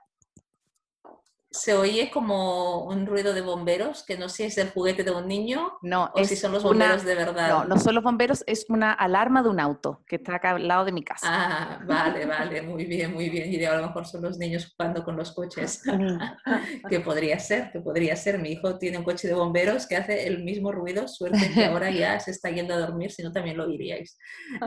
Se 1.52 1.74
oye 1.74 2.10
como 2.10 2.86
un 2.86 3.06
ruido 3.06 3.34
de 3.34 3.42
bomberos, 3.42 4.04
que 4.04 4.18
no 4.18 4.30
sé 4.30 4.36
si 4.38 4.44
es 4.44 4.58
el 4.58 4.70
juguete 4.70 5.04
de 5.04 5.12
un 5.12 5.28
niño 5.28 5.74
no, 5.82 6.10
o 6.14 6.24
si 6.24 6.38
son 6.38 6.54
los 6.54 6.64
bomberos 6.64 7.04
de 7.04 7.14
verdad. 7.14 7.50
No, 7.50 7.66
no 7.66 7.78
son 7.78 7.94
los 7.94 8.04
bomberos, 8.04 8.42
es 8.48 8.66
una 8.70 8.94
alarma 8.94 9.44
de 9.44 9.50
un 9.50 9.60
auto 9.60 10.02
que 10.08 10.16
está 10.16 10.36
acá 10.36 10.52
al 10.52 10.66
lado 10.66 10.86
de 10.86 10.94
mi 10.94 11.04
casa. 11.04 11.28
Ah, 11.30 11.80
vale, 11.86 12.26
vale, 12.26 12.62
muy 12.62 12.86
bien, 12.86 13.14
muy 13.14 13.30
bien. 13.30 13.52
Y 13.52 13.66
a 13.66 13.76
lo 13.76 13.88
mejor 13.88 14.08
son 14.08 14.22
los 14.22 14.38
niños 14.38 14.74
jugando 14.78 15.04
con 15.04 15.18
los 15.18 15.34
coches, 15.34 15.84
que 16.90 17.02
podría 17.02 17.38
ser, 17.38 17.70
que 17.74 17.82
podría 17.82 18.16
ser. 18.16 18.40
Mi 18.40 18.54
hijo 18.54 18.78
tiene 18.78 18.98
un 18.98 19.04
coche 19.04 19.28
de 19.28 19.34
bomberos 19.34 19.86
que 19.88 19.98
hace 19.98 20.28
el 20.28 20.44
mismo 20.46 20.72
ruido, 20.72 21.10
suerte 21.10 21.52
que 21.54 21.66
ahora 21.66 21.92
ya 21.92 22.18
se 22.22 22.32
está 22.32 22.50
yendo 22.50 22.74
a 22.74 22.78
dormir, 22.78 23.12
si 23.12 23.24
no 23.24 23.32
también 23.34 23.58
lo 23.58 23.68
diríais. 23.68 24.18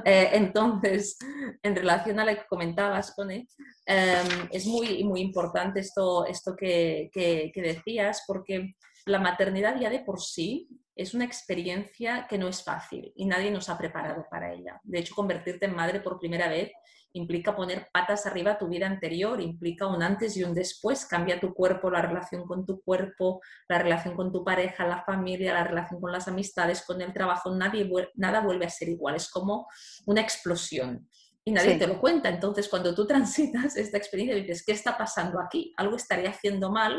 Eh, 0.04 0.28
entonces, 0.32 1.16
en 1.62 1.74
relación 1.74 2.20
a 2.20 2.26
lo 2.26 2.32
que 2.32 2.46
comentabas, 2.46 3.14
Cone, 3.14 3.48
em, 3.86 4.48
es 4.50 4.66
muy, 4.66 5.02
muy 5.02 5.22
importante 5.22 5.80
esto, 5.80 6.26
esto 6.26 6.54
que 6.54 6.73
que, 7.12 7.52
decías, 7.54 8.24
porque 8.26 8.74
la 9.06 9.18
maternidad 9.18 9.78
ya 9.78 9.90
de 9.90 10.00
por 10.00 10.20
sí 10.20 10.68
es 10.96 11.14
una 11.14 11.24
experiencia 11.24 12.26
que 12.28 12.38
no 12.38 12.48
es 12.48 12.62
fácil 12.62 13.12
y 13.16 13.26
nadie 13.26 13.50
nos 13.50 13.68
ha 13.68 13.76
preparado 13.76 14.26
para 14.30 14.52
ella. 14.52 14.80
De 14.84 14.98
hecho, 14.98 15.14
convertirte 15.14 15.66
en 15.66 15.74
madre 15.74 16.00
por 16.00 16.18
primera 16.18 16.48
vez 16.48 16.72
implica 17.14 17.54
poner 17.54 17.88
patas 17.92 18.26
arriba 18.26 18.52
a 18.52 18.58
tu 18.58 18.68
vida 18.68 18.86
anterior, 18.86 19.40
implica 19.40 19.86
un 19.86 20.02
antes 20.02 20.36
y 20.36 20.42
un 20.42 20.52
después, 20.52 21.06
cambia 21.06 21.38
tu 21.38 21.54
cuerpo, 21.54 21.90
la 21.90 22.02
relación 22.02 22.44
con 22.44 22.66
tu 22.66 22.80
cuerpo, 22.82 23.40
la 23.68 23.78
relación 23.78 24.16
con 24.16 24.32
tu 24.32 24.44
pareja, 24.44 24.86
la 24.86 25.04
familia, 25.04 25.54
la 25.54 25.64
relación 25.64 26.00
con 26.00 26.10
las 26.10 26.26
amistades, 26.26 26.82
con 26.84 27.00
el 27.00 27.12
trabajo, 27.12 27.54
nadie, 27.54 27.88
nada 28.14 28.40
vuelve 28.40 28.66
a 28.66 28.70
ser 28.70 28.88
igual, 28.88 29.14
es 29.14 29.30
como 29.30 29.68
una 30.06 30.20
explosión 30.20 31.08
y 31.44 31.52
nadie 31.52 31.76
te 31.76 31.86
lo 31.86 32.00
cuenta. 32.00 32.28
Entonces, 32.28 32.68
cuando 32.68 32.94
tú 32.94 33.06
transitas 33.06 33.76
esta 33.76 33.98
experiencia, 33.98 34.36
dices, 34.36 34.64
¿qué 34.64 34.72
está 34.72 34.96
pasando 34.96 35.40
aquí? 35.40 35.72
Algo 35.76 35.96
estaré 35.96 36.26
haciendo 36.26 36.70
mal 36.70 36.98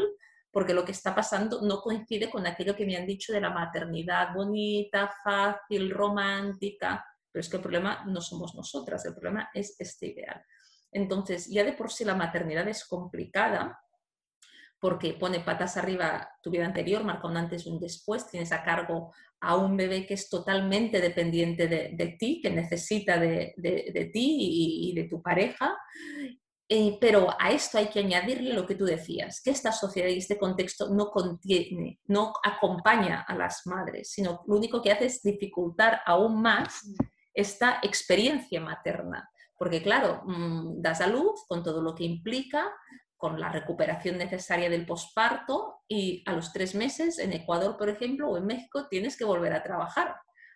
porque 0.52 0.74
lo 0.74 0.86
que 0.86 0.94
está 0.94 1.14
pasando 1.14 1.62
no 1.64 1.82
coincide 1.82 2.30
con 2.30 2.48
aquello 2.48 2.76
que 2.76 2.86
me 2.86 2.96
han 2.96 3.06
dicho 3.06 3.34
de 3.34 3.42
la 3.42 3.50
maternidad 3.50 4.34
bonita, 4.34 5.14
fácil, 5.22 5.92
romántica. 5.92 7.06
Pero 7.30 7.42
es 7.42 7.50
que 7.50 7.58
el 7.58 7.62
problema 7.62 8.06
no 8.06 8.22
somos 8.22 8.56
nosotras, 8.56 9.06
el 9.06 9.14
problema 9.14 9.50
es 9.54 9.76
este 9.80 10.08
ideal. 10.08 10.42
Entonces, 10.92 11.48
ya 11.50 11.66
de 11.66 11.74
por 11.74 11.92
sí 11.92 12.06
la 12.06 12.16
maternidad 12.16 12.66
es 12.70 12.86
complicada 12.86 13.78
porque 14.80 15.14
pone 15.14 15.42
patas 15.42 15.76
arriba 15.76 16.30
tu 16.42 16.52
vida 16.52 16.66
anterior, 16.66 17.04
marca 17.04 17.28
un 17.28 17.36
antes 17.36 17.66
y 17.66 17.70
un 17.70 17.80
después, 17.80 18.30
tienes 18.30 18.52
a 18.52 18.64
cargo 18.64 19.14
a 19.46 19.56
un 19.56 19.78
bebé 19.78 20.06
que 20.06 20.16
es 20.16 20.28
totalmente 20.28 21.00
dependiente 21.00 21.68
de, 21.68 22.18
ti, 22.20 22.42
que 22.42 22.50
necesita 22.50 23.20
de, 23.20 23.54
ti 24.12 24.38
y, 24.92 24.96
de 24.96 25.04
tu 25.04 25.22
pareja. 25.22 25.78
Eh, 26.68 26.98
pero 27.00 27.30
a 27.40 27.52
esto 27.52 27.78
hay 27.78 27.90
que 27.90 28.00
añadirle 28.00 28.52
lo 28.52 28.66
que 28.66 28.74
tú 28.74 28.86
decías, 28.86 29.40
que 29.44 29.52
esta 29.52 29.72
sociedad 29.72 30.10
y 30.10 30.18
este 30.18 30.40
contexto 30.40 30.90
no 30.90 31.12
contiene, 31.12 32.00
no 32.08 32.34
acompaña 32.44 33.22
a 33.22 33.36
las 33.36 33.68
madres, 33.68 34.10
sino 34.10 34.42
lo 34.48 34.56
único 34.56 34.82
que 34.82 34.92
hace 34.92 35.06
es 35.06 35.22
dificultar 35.22 36.02
aún 36.08 36.42
más 36.42 36.82
esta 37.36 37.80
experiencia 37.84 38.60
materna. 38.62 39.30
Porque 39.58 39.84
claro, 39.84 40.24
mm, 40.26 40.82
das 40.82 41.02
a 41.02 41.08
luz 41.08 41.46
con 41.48 41.62
todo 41.62 41.84
lo 41.84 41.94
que 41.94 42.04
implica, 42.04 42.74
con 43.18 43.40
la 43.40 43.52
recuperación 43.52 44.18
necesaria 44.18 44.70
del 44.70 44.86
posparto 44.86 45.82
y 45.88 46.24
a 46.26 46.34
los 46.34 46.52
tres 46.52 46.76
meses 46.76 47.20
en 47.20 47.34
Ecuador, 47.34 47.78
por 47.78 47.90
ejemplo, 47.90 48.30
o 48.30 48.38
en 48.38 48.46
México, 48.46 48.88
tienes 48.90 49.18
que 49.18 49.26
volver 49.26 49.54
a 49.54 49.64
trabajar. 49.64 50.16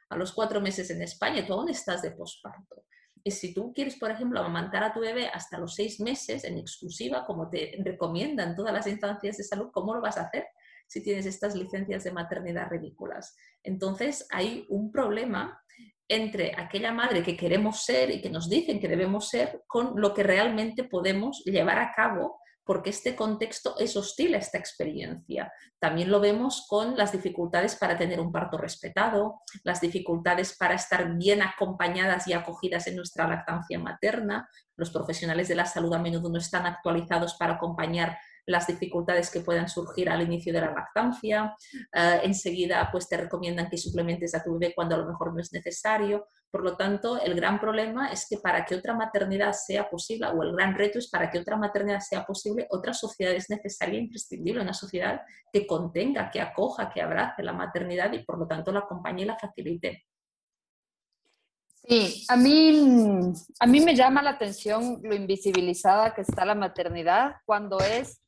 A 0.09 0.17
los 0.17 0.33
cuatro 0.33 0.59
meses 0.59 0.89
en 0.89 1.01
España, 1.01 1.45
tú 1.45 1.53
aún 1.53 1.69
estás 1.69 2.01
de 2.01 2.11
posparto. 2.11 2.83
Y 3.23 3.31
si 3.31 3.53
tú 3.53 3.73
quieres, 3.73 3.97
por 3.97 4.11
ejemplo, 4.11 4.39
amamantar 4.39 4.83
a 4.83 4.93
tu 4.93 5.01
bebé 5.01 5.27
hasta 5.27 5.57
los 5.57 5.75
seis 5.75 5.99
meses 5.99 6.43
en 6.43 6.57
exclusiva, 6.57 7.25
como 7.25 7.49
te 7.49 7.77
recomiendan 7.83 8.55
todas 8.55 8.73
las 8.73 8.87
instancias 8.87 9.37
de 9.37 9.43
salud, 9.43 9.69
¿cómo 9.71 9.93
lo 9.93 10.01
vas 10.01 10.17
a 10.17 10.23
hacer 10.23 10.47
si 10.87 11.03
tienes 11.03 11.25
estas 11.25 11.55
licencias 11.55 12.03
de 12.03 12.11
maternidad 12.11 12.69
ridículas? 12.69 13.35
Entonces 13.63 14.25
hay 14.31 14.65
un 14.69 14.91
problema 14.91 15.61
entre 16.07 16.53
aquella 16.57 16.91
madre 16.91 17.21
que 17.21 17.37
queremos 17.37 17.83
ser 17.83 18.09
y 18.09 18.21
que 18.21 18.29
nos 18.29 18.49
dicen 18.49 18.79
que 18.79 18.87
debemos 18.87 19.29
ser 19.29 19.63
con 19.67 19.93
lo 20.01 20.13
que 20.13 20.23
realmente 20.23 20.83
podemos 20.83 21.43
llevar 21.45 21.77
a 21.77 21.93
cabo 21.93 22.39
porque 22.69 22.91
este 22.91 23.15
contexto 23.15 23.73
es 23.79 23.97
hostil 23.97 24.35
a 24.35 24.37
esta 24.37 24.59
experiencia. 24.59 25.51
También 25.79 26.11
lo 26.11 26.19
vemos 26.19 26.67
con 26.69 26.95
las 26.95 27.11
dificultades 27.11 27.75
para 27.75 27.97
tener 27.97 28.19
un 28.19 28.31
parto 28.31 28.59
respetado, 28.59 29.41
las 29.63 29.81
dificultades 29.81 30.55
para 30.55 30.75
estar 30.75 31.15
bien 31.15 31.41
acompañadas 31.41 32.27
y 32.27 32.33
acogidas 32.33 32.85
en 32.85 32.97
nuestra 32.97 33.27
lactancia 33.27 33.79
materna. 33.79 34.47
Los 34.75 34.91
profesionales 34.91 35.47
de 35.47 35.55
la 35.55 35.65
salud 35.65 35.91
a 35.95 35.97
menudo 35.97 36.29
no 36.29 36.37
están 36.37 36.67
actualizados 36.67 37.33
para 37.39 37.53
acompañar 37.53 38.19
las 38.49 38.65
dificultades 38.65 39.29
que 39.29 39.41
puedan 39.41 39.69
surgir 39.69 40.09
al 40.09 40.23
inicio 40.23 40.51
de 40.51 40.61
la 40.61 40.71
lactancia. 40.71 41.55
Eh, 41.93 42.21
enseguida, 42.23 42.89
pues 42.91 43.07
te 43.07 43.15
recomiendan 43.15 43.69
que 43.69 43.77
suplementes 43.77 44.33
a 44.33 44.43
tu 44.43 44.57
bebé 44.57 44.73
cuando 44.75 44.95
a 44.95 44.97
lo 44.97 45.05
mejor 45.05 45.33
no 45.33 45.39
es 45.39 45.53
necesario. 45.53 46.27
Por 46.49 46.63
lo 46.63 46.75
tanto, 46.75 47.21
el 47.21 47.35
gran 47.35 47.59
problema 47.59 48.11
es 48.11 48.25
que 48.27 48.37
para 48.37 48.65
que 48.65 48.75
otra 48.75 48.95
maternidad 48.95 49.53
sea 49.53 49.87
posible, 49.87 50.27
o 50.27 50.41
el 50.41 50.53
gran 50.53 50.75
reto 50.75 50.97
es 50.97 51.09
para 51.09 51.29
que 51.29 51.37
otra 51.37 51.57
maternidad 51.57 51.99
sea 51.99 52.25
posible, 52.25 52.67
otra 52.71 52.93
sociedad 52.93 53.33
es 53.33 53.49
necesaria 53.51 53.99
e 53.99 54.03
imprescindible, 54.03 54.61
una 54.61 54.73
sociedad 54.73 55.21
que 55.53 55.67
contenga, 55.67 56.31
que 56.31 56.41
acoja, 56.41 56.89
que 56.89 57.01
abrace 57.01 57.43
la 57.43 57.53
maternidad 57.53 58.11
y 58.13 58.23
por 58.23 58.39
lo 58.39 58.47
tanto 58.47 58.71
la 58.71 58.79
acompañe 58.79 59.23
y 59.23 59.25
la 59.25 59.37
facilite. 59.37 60.05
Sí, 61.87 62.25
a 62.27 62.35
mí, 62.35 63.33
a 63.59 63.65
mí 63.65 63.81
me 63.81 63.95
llama 63.95 64.21
la 64.21 64.31
atención 64.31 64.99
lo 65.01 65.15
invisibilizada 65.15 66.13
que 66.13 66.21
está 66.21 66.45
la 66.45 66.53
maternidad 66.53 67.37
cuando 67.45 67.79
es 67.79 68.18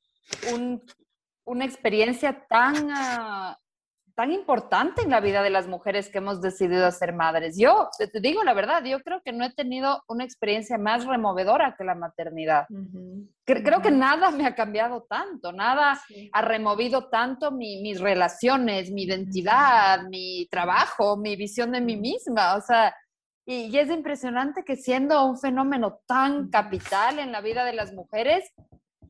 una 1.46 1.66
experiencia 1.66 2.46
tan, 2.48 2.90
ah, 2.92 3.58
tan 4.16 4.32
importante 4.32 5.02
en 5.02 5.10
la 5.10 5.20
vida 5.20 5.42
de 5.42 5.50
las 5.50 5.68
mujeres 5.68 6.10
que 6.10 6.20
hemos 6.20 6.42
decidido 6.42 6.90
ser 6.92 7.14
madres. 7.14 7.58
Yo 7.58 7.90
te 7.98 8.20
digo 8.20 8.44
la 8.44 8.54
verdad, 8.54 8.84
yo 8.84 9.00
creo 9.02 9.22
que 9.24 9.32
no 9.32 9.46
he 9.46 9.54
tenido 9.54 10.04
una 10.08 10.24
experiencia 10.24 10.78
más 10.78 11.06
removedora 11.06 11.76
que 11.78 11.84
la 11.84 11.96
maternidad. 11.96 12.68
Creo 13.46 13.82
que 13.82 13.92
nada 13.92 14.32
me 14.32 14.46
ha 14.46 14.56
cambiado 14.56 15.04
tanto, 15.10 15.52
nada 15.52 16.00
ha 16.34 16.42
removido 16.42 17.10
tanto 17.10 17.52
mis 17.52 18.00
relaciones, 18.00 18.92
mi 18.92 19.04
identidad, 19.04 20.04
mi 20.10 20.48
trabajo, 20.52 21.18
mi 21.18 21.36
visión 21.36 21.72
de 21.72 21.82
mí 21.82 21.98
misma. 21.98 22.56
O 22.56 22.62
sea, 22.62 22.96
y, 23.46 23.76
y, 23.76 23.78
es 23.80 23.90
impresionante 23.90 24.64
que 24.64 24.76
siendo 24.76 25.26
un 25.26 25.38
fenómeno 25.38 26.00
tan 26.06 26.50
capital 26.50 27.18
en 27.18 27.32
la 27.32 27.42
vida 27.42 27.66
de 27.66 27.74
las 27.74 27.92
mujeres, 27.92 28.54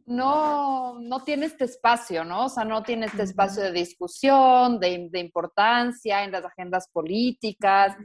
no, 0.06 1.00
no 1.00 1.24
tiene 1.24 1.46
este 1.46 1.66
espacio, 1.66 2.24
¿no? 2.24 2.46
O 2.46 2.50
sea, 2.50 2.66
no 2.66 2.84
tiene 2.84 3.08
este 3.08 3.24
espacio 3.24 3.64
de 3.64 3.72
discusión, 3.72 4.80
de, 4.80 5.10
importancia 5.14 6.24
en 6.24 6.32
las 6.32 6.46
agendas 6.46 6.88
políticas. 6.92 7.96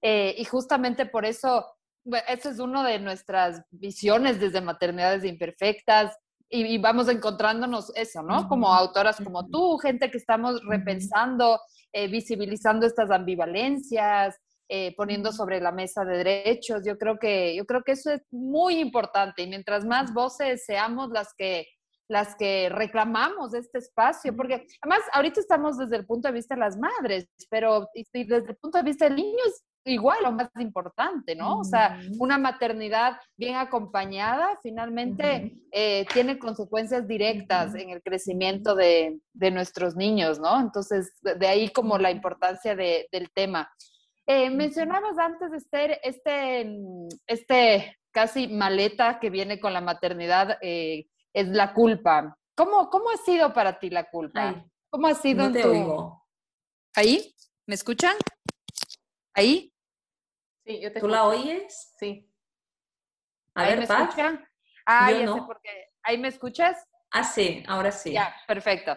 Eh, 0.00 0.34
y 0.38 0.44
justamente 0.44 1.06
por 1.06 1.24
eso, 1.24 1.66
esa 2.28 2.50
es 2.50 2.58
una 2.58 2.86
de 2.86 2.98
nuestras 2.98 3.62
visiones 3.70 4.40
desde 4.40 4.60
maternidades 4.60 5.24
imperfectas. 5.24 6.16
Y, 6.48 6.76
vamos 6.78 7.08
encontrándonos 7.08 7.92
eso, 7.96 8.22
¿no? 8.22 8.46
Como 8.46 8.74
autoras 8.74 9.16
como 9.24 9.48
tú, 9.48 9.78
gente 9.78 10.10
que 10.10 10.18
estamos 10.18 10.60
repensando, 10.66 11.58
eh, 11.92 12.08
visibilizando 12.08 12.86
estas 12.86 13.10
ambivalencias, 13.10 14.38
eh, 14.68 14.94
poniendo 14.96 15.32
sobre 15.32 15.60
la 15.60 15.72
mesa 15.72 16.04
de 16.04 16.18
derechos. 16.18 16.82
Yo 16.84 16.98
creo 16.98 17.18
que, 17.18 17.54
yo 17.54 17.66
creo 17.66 17.82
que 17.82 17.92
eso 17.92 18.10
es 18.10 18.22
muy 18.30 18.78
importante 18.78 19.42
y 19.42 19.48
mientras 19.48 19.84
más 19.84 20.12
voces 20.12 20.64
seamos 20.64 21.10
las 21.10 21.34
que 21.36 21.66
las 22.08 22.36
que 22.36 22.68
reclamamos 22.68 23.54
este 23.54 23.78
espacio, 23.78 24.36
porque 24.36 24.66
además 24.82 25.00
ahorita 25.12 25.40
estamos 25.40 25.78
desde 25.78 25.96
el 25.96 26.04
punto 26.04 26.28
de 26.28 26.34
vista 26.34 26.54
de 26.54 26.60
las 26.60 26.76
madres, 26.76 27.26
pero 27.48 27.88
desde 27.94 28.50
el 28.50 28.56
punto 28.56 28.78
de 28.78 28.84
vista 28.84 29.06
del 29.06 29.16
niño 29.16 29.38
es 29.46 29.64
igual 29.84 30.18
lo 30.22 30.32
más 30.32 30.50
importante, 30.60 31.34
¿no? 31.34 31.58
O 31.58 31.64
sea, 31.64 31.98
una 32.18 32.38
maternidad 32.38 33.16
bien 33.36 33.56
acompañada 33.56 34.58
finalmente 34.62 35.56
eh, 35.72 36.06
tiene 36.12 36.38
consecuencias 36.38 37.08
directas 37.08 37.74
en 37.74 37.90
el 37.90 38.02
crecimiento 38.02 38.74
de, 38.74 39.18
de, 39.32 39.50
nuestros 39.50 39.96
niños, 39.96 40.38
¿no? 40.38 40.60
Entonces, 40.60 41.12
de 41.22 41.46
ahí 41.46 41.70
como 41.70 41.98
la 41.98 42.10
importancia 42.10 42.76
de, 42.76 43.08
del 43.10 43.30
tema. 43.32 43.68
Eh, 44.26 44.50
mencionabas 44.50 45.18
antes, 45.18 45.52
Esther, 45.52 45.98
este, 46.02 46.64
mm, 46.64 47.08
este 47.26 47.98
casi 48.12 48.48
maleta 48.48 49.18
que 49.18 49.30
viene 49.30 49.58
con 49.58 49.72
la 49.72 49.80
maternidad 49.80 50.58
eh, 50.60 51.06
es 51.32 51.48
la 51.48 51.72
culpa. 51.72 52.38
¿Cómo, 52.54 52.90
¿Cómo 52.90 53.10
ha 53.10 53.16
sido 53.16 53.52
para 53.52 53.78
ti 53.78 53.90
la 53.90 54.04
culpa? 54.10 54.64
¿Cómo 54.90 55.08
ha 55.08 55.14
sido 55.14 55.46
no 55.46 55.52
te 55.52 55.64
oigo. 55.64 56.26
¿Ahí? 56.94 57.34
¿Me 57.66 57.74
escuchan? 57.74 58.16
¿Ahí? 59.34 59.72
Sí, 60.64 60.80
yo 60.80 60.92
te 60.92 61.00
¿Tú 61.00 61.08
la 61.08 61.24
oyes? 61.24 61.94
Sí. 61.98 62.30
A 63.54 63.64
ver, 63.64 63.78
me 63.78 63.84
escuchan? 63.84 64.46
Ah, 64.86 65.10
ya 65.10 65.32
sé 65.32 65.40
por 65.42 65.60
qué. 65.62 65.88
¿Ahí 66.02 66.18
me 66.18 66.28
escuchas? 66.28 66.86
Ah, 67.10 67.24
sí, 67.24 67.62
ahora 67.66 67.90
sí. 67.90 68.12
Ya, 68.12 68.34
perfecto. 68.46 68.96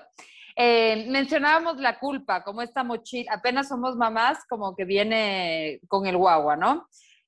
Eh, 0.56 1.06
mencionábamos 1.10 1.78
la 1.78 2.00
culpa, 2.00 2.44
como 2.44 2.62
esta 2.62 2.84
mochila, 2.84 3.34
apenas 3.34 3.68
somos 3.68 3.98
mamás, 3.98 4.40
como 4.48 4.76
que 4.76 4.86
viene 4.86 5.82
con 5.88 6.06
el 6.06 6.16
guagua, 6.16 6.56
¿no? 6.56 6.88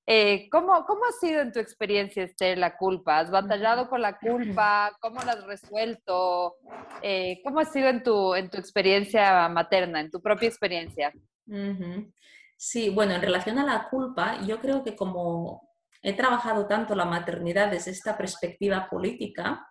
Eh, 0.10 0.48
¿cómo, 0.50 0.86
¿Cómo 0.86 1.02
ha 1.04 1.12
sido 1.20 1.42
en 1.42 1.52
tu 1.52 1.60
experiencia, 1.60 2.24
Esther, 2.24 2.58
la 2.58 2.78
culpa? 2.78 3.20
¿Has 3.20 3.30
batallado 3.30 3.90
con 3.90 4.02
la 4.02 4.18
culpa? 4.18 4.96
¿Cómo 5.02 5.22
la 5.22 5.34
has 5.34 5.44
resuelto? 5.44 6.56
Eh, 7.02 7.42
¿Cómo 7.44 7.60
ha 7.60 7.66
sido 7.66 7.90
en 7.90 8.04
tu, 8.04 8.34
en 8.34 8.50
tu 8.50 8.58
experiencia 8.58 9.50
materna, 9.50 10.00
en 10.00 10.10
tu 10.10 10.22
propia 10.22 10.48
experiencia? 10.48 11.12
Sí, 12.56 12.90
bueno, 12.90 13.16
en 13.16 13.22
relación 13.22 13.60
a 13.60 13.66
la 13.66 13.90
culpa, 13.90 14.40
yo 14.46 14.62
creo 14.62 14.82
que 14.82 14.96
como 14.96 15.70
he 16.02 16.14
trabajado 16.14 16.68
tanto 16.68 16.96
la 16.96 17.06
maternidad 17.06 17.70
desde 17.70 17.92
esta 17.92 18.18
perspectiva 18.18 18.88
política, 18.90 19.68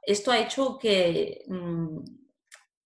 esto 0.00 0.32
ha 0.32 0.38
hecho 0.38 0.78
que 0.78 1.44
mm, 1.46 1.98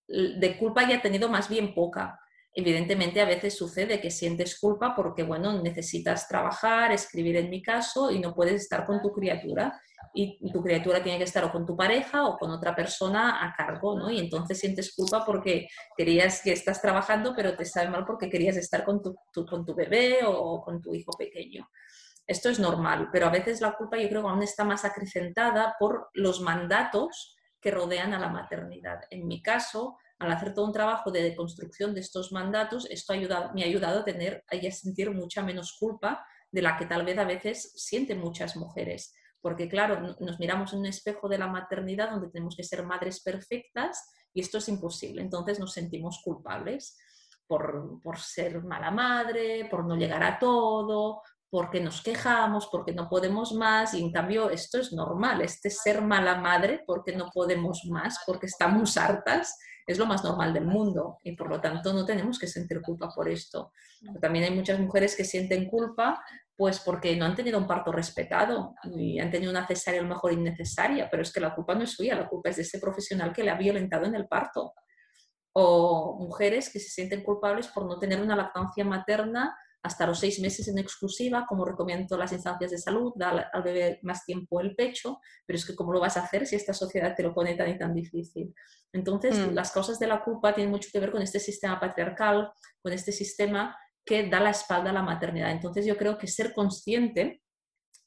de 0.09 0.57
culpa 0.59 0.83
haya 0.83 1.03
tenido 1.03 1.29
más 1.29 1.49
bien 1.49 1.75
poca 1.75 2.19
Evidentemente, 2.59 3.21
a 3.21 3.27
veces 3.27 3.55
sucede 3.55 4.01
que 4.01 4.11
sientes 4.11 4.59
culpa 4.59 4.95
porque, 4.97 5.23
bueno, 5.23 5.61
necesitas 5.61 6.27
trabajar, 6.27 6.91
escribir 6.91 7.37
en 7.37 7.51
mi 7.51 7.61
caso, 7.61 8.11
y 8.11 8.19
no 8.19 8.35
puedes 8.35 8.63
estar 8.63 8.87
con 8.87 9.03
tu 9.03 9.13
criatura. 9.13 9.79
Y 10.15 10.51
tu 10.51 10.63
criatura 10.63 11.03
tiene 11.03 11.19
que 11.19 11.25
estar 11.25 11.45
o 11.45 11.53
con 11.53 11.67
tu 11.67 11.77
pareja 11.77 12.27
o 12.27 12.39
con 12.39 12.51
otra 12.51 12.75
persona 12.75 13.45
a 13.45 13.55
cargo, 13.55 13.99
¿no? 13.99 14.11
Y 14.11 14.19
entonces 14.19 14.59
sientes 14.59 14.95
culpa 14.97 15.23
porque 15.27 15.69
querías 15.95 16.41
que 16.43 16.53
estás 16.53 16.81
trabajando, 16.81 17.35
pero 17.37 17.55
te 17.55 17.67
sabe 17.67 17.91
mal 17.91 18.07
porque 18.07 18.31
querías 18.31 18.57
estar 18.57 18.87
con 18.87 19.03
tu, 19.03 19.15
con 19.45 19.67
tu 19.67 19.75
bebé 19.75 20.21
o 20.25 20.63
con 20.65 20.81
tu 20.81 20.95
hijo 20.95 21.13
pequeño. 21.13 21.69
Esto 22.27 22.49
es 22.49 22.59
normal, 22.59 23.11
pero 23.13 23.27
a 23.27 23.31
veces 23.31 23.61
la 23.61 23.73
culpa 23.73 23.99
yo 23.99 24.09
creo 24.09 24.23
que 24.23 24.29
aún 24.29 24.43
está 24.43 24.65
más 24.65 24.87
acrecentada 24.87 25.77
por 25.79 26.09
los 26.15 26.41
mandatos 26.41 27.36
que 27.61 27.71
rodean 27.71 28.13
a 28.15 28.19
la 28.19 28.29
maternidad. 28.29 29.01
En 29.11 29.27
mi 29.27 29.43
caso, 29.43 29.99
al 30.19 30.33
hacer 30.33 30.55
todo 30.55 30.67
un 30.67 30.73
trabajo 30.73 31.11
de 31.11 31.23
deconstrucción 31.23 31.95
de 31.95 32.01
estos 32.01 32.33
mandatos, 32.33 32.87
esto 32.91 33.15
me 33.55 33.63
ha 33.63 33.67
ayudado 33.67 34.01
a 34.01 34.05
tener, 34.05 34.45
a 34.49 34.71
sentir 34.71 35.11
mucha 35.11 35.43
menos 35.43 35.77
culpa 35.79 36.25
de 36.51 36.63
la 36.63 36.77
que 36.77 36.87
tal 36.87 37.05
vez 37.05 37.19
a 37.19 37.25
veces 37.25 37.73
sienten 37.77 38.21
muchas 38.21 38.57
mujeres. 38.57 39.15
Porque 39.41 39.69
claro, 39.69 40.17
nos 40.19 40.41
miramos 40.41 40.73
en 40.73 40.81
un 40.81 40.87
espejo 40.87 41.29
de 41.29 41.39
la 41.39 41.47
maternidad 41.47 42.11
donde 42.11 42.31
tenemos 42.31 42.57
que 42.57 42.65
ser 42.65 42.85
madres 42.85 43.23
perfectas 43.23 44.11
y 44.33 44.41
esto 44.41 44.59
es 44.59 44.69
imposible. 44.69 45.23
Entonces 45.23 45.59
nos 45.61 45.73
sentimos 45.73 46.21
culpables 46.25 46.99
por, 47.47 48.01
por 48.03 48.19
ser 48.19 48.63
mala 48.65 48.91
madre, 48.91 49.69
por 49.71 49.85
no 49.85 49.97
llegar 49.97 50.23
a 50.23 50.39
todo, 50.39 51.23
porque 51.57 51.81
nos 51.81 52.03
quejamos, 52.03 52.69
porque 52.71 52.93
no 52.93 53.09
podemos 53.09 53.55
más, 53.55 53.95
y 53.95 54.03
en 54.03 54.13
cambio 54.13 54.51
esto 54.51 54.79
es 54.79 54.93
normal, 54.93 55.41
este 55.41 55.71
ser 55.71 56.03
mala 56.03 56.37
madre 56.37 56.85
porque 56.87 57.17
no 57.17 57.31
podemos 57.33 57.87
más, 57.87 58.19
porque 58.27 58.45
estamos 58.45 58.99
hartas, 58.99 59.59
es 59.87 59.97
lo 59.97 60.05
más 60.05 60.23
normal 60.23 60.53
del 60.53 60.67
mundo 60.67 61.17
y 61.25 61.35
por 61.35 61.49
lo 61.49 61.59
tanto 61.59 61.95
no 61.95 62.05
tenemos 62.05 62.39
que 62.39 62.47
sentir 62.47 62.83
culpa 62.83 63.09
por 63.09 63.27
esto. 63.27 63.73
también 64.21 64.45
hay 64.45 64.51
muchas 64.51 64.79
mujeres 64.79 65.17
que 65.17 65.25
sienten 65.25 65.71
culpa 65.71 66.23
pues 66.55 66.79
porque 66.79 67.17
no 67.17 67.25
han 67.25 67.35
tenido 67.35 67.59
un 67.59 67.67
parto 67.67 67.91
respetado 67.91 68.75
y 68.95 69.19
han 69.19 69.31
tenido 69.31 69.51
una 69.51 69.67
cesárea 69.67 70.01
a 70.01 70.03
lo 70.03 70.11
mejor 70.11 70.35
innecesaria, 70.35 71.09
pero 71.11 71.23
es 71.23 71.33
que 71.33 71.41
la 71.41 71.55
culpa 71.55 71.75
no 71.75 71.85
es 71.85 71.93
suya, 71.93 72.17
la 72.17 72.29
culpa 72.29 72.51
es 72.51 72.57
de 72.57 72.63
ese 72.65 72.79
profesional 72.79 73.33
que 73.33 73.43
le 73.43 73.51
ha 73.51 73.57
violentado 73.57 74.05
en 74.05 74.15
el 74.15 74.29
parto. 74.29 74.75
O 75.55 76.19
mujeres 76.21 76.69
que 76.69 76.81
se 76.81 76.91
sienten 76.91 77.23
culpables 77.23 77.69
por 77.69 77.87
no 77.87 77.99
tener 77.99 78.21
una 78.21 78.37
lactancia 78.37 78.85
materna 78.85 79.57
hasta 79.87 80.05
los 80.05 80.19
seis 80.19 80.41
meses 80.41 80.67
en 80.67 80.79
exclusiva, 80.79 81.47
como 81.49 81.65
recomiendo 81.65 82.19
las 82.19 82.33
instancias 82.33 82.73
de 82.73 82.79
salud, 82.79 83.13
dar 83.15 83.49
al 83.53 83.63
bebé 83.63 84.01
más 84.03 84.25
tiempo 84.25 84.61
el 84.61 84.75
pecho, 84.75 85.21
pero 85.47 85.57
es 85.57 85.65
que 85.65 85.77
¿cómo 85.77 85.93
lo 85.93 86.01
vas 86.01 86.17
a 86.17 86.25
hacer 86.25 86.45
si 86.45 86.57
esta 86.57 86.75
sociedad 86.75 87.15
te 87.15 87.23
lo 87.23 87.33
pone 87.33 87.55
tan 87.55 87.71
y 87.71 87.79
tan 87.79 87.95
difícil? 87.95 88.53
Entonces, 88.93 89.39
mm. 89.39 89.55
las 89.55 89.71
causas 89.71 90.01
de 90.01 90.09
la 90.09 90.25
culpa 90.25 90.53
tienen 90.53 90.73
mucho 90.73 90.91
que 90.93 90.99
ver 90.99 91.13
con 91.13 91.23
este 91.23 91.39
sistema 91.39 91.79
patriarcal, 91.79 92.51
con 92.83 92.93
este 92.93 93.13
sistema 93.13 93.79
que 94.05 94.29
da 94.29 94.41
la 94.41 94.51
espalda 94.51 94.91
a 94.91 94.93
la 94.93 95.03
maternidad. 95.03 95.53
Entonces, 95.53 95.87
yo 95.87 95.97
creo 95.97 96.19
que 96.19 96.27
ser 96.27 96.53
consciente 96.53 97.43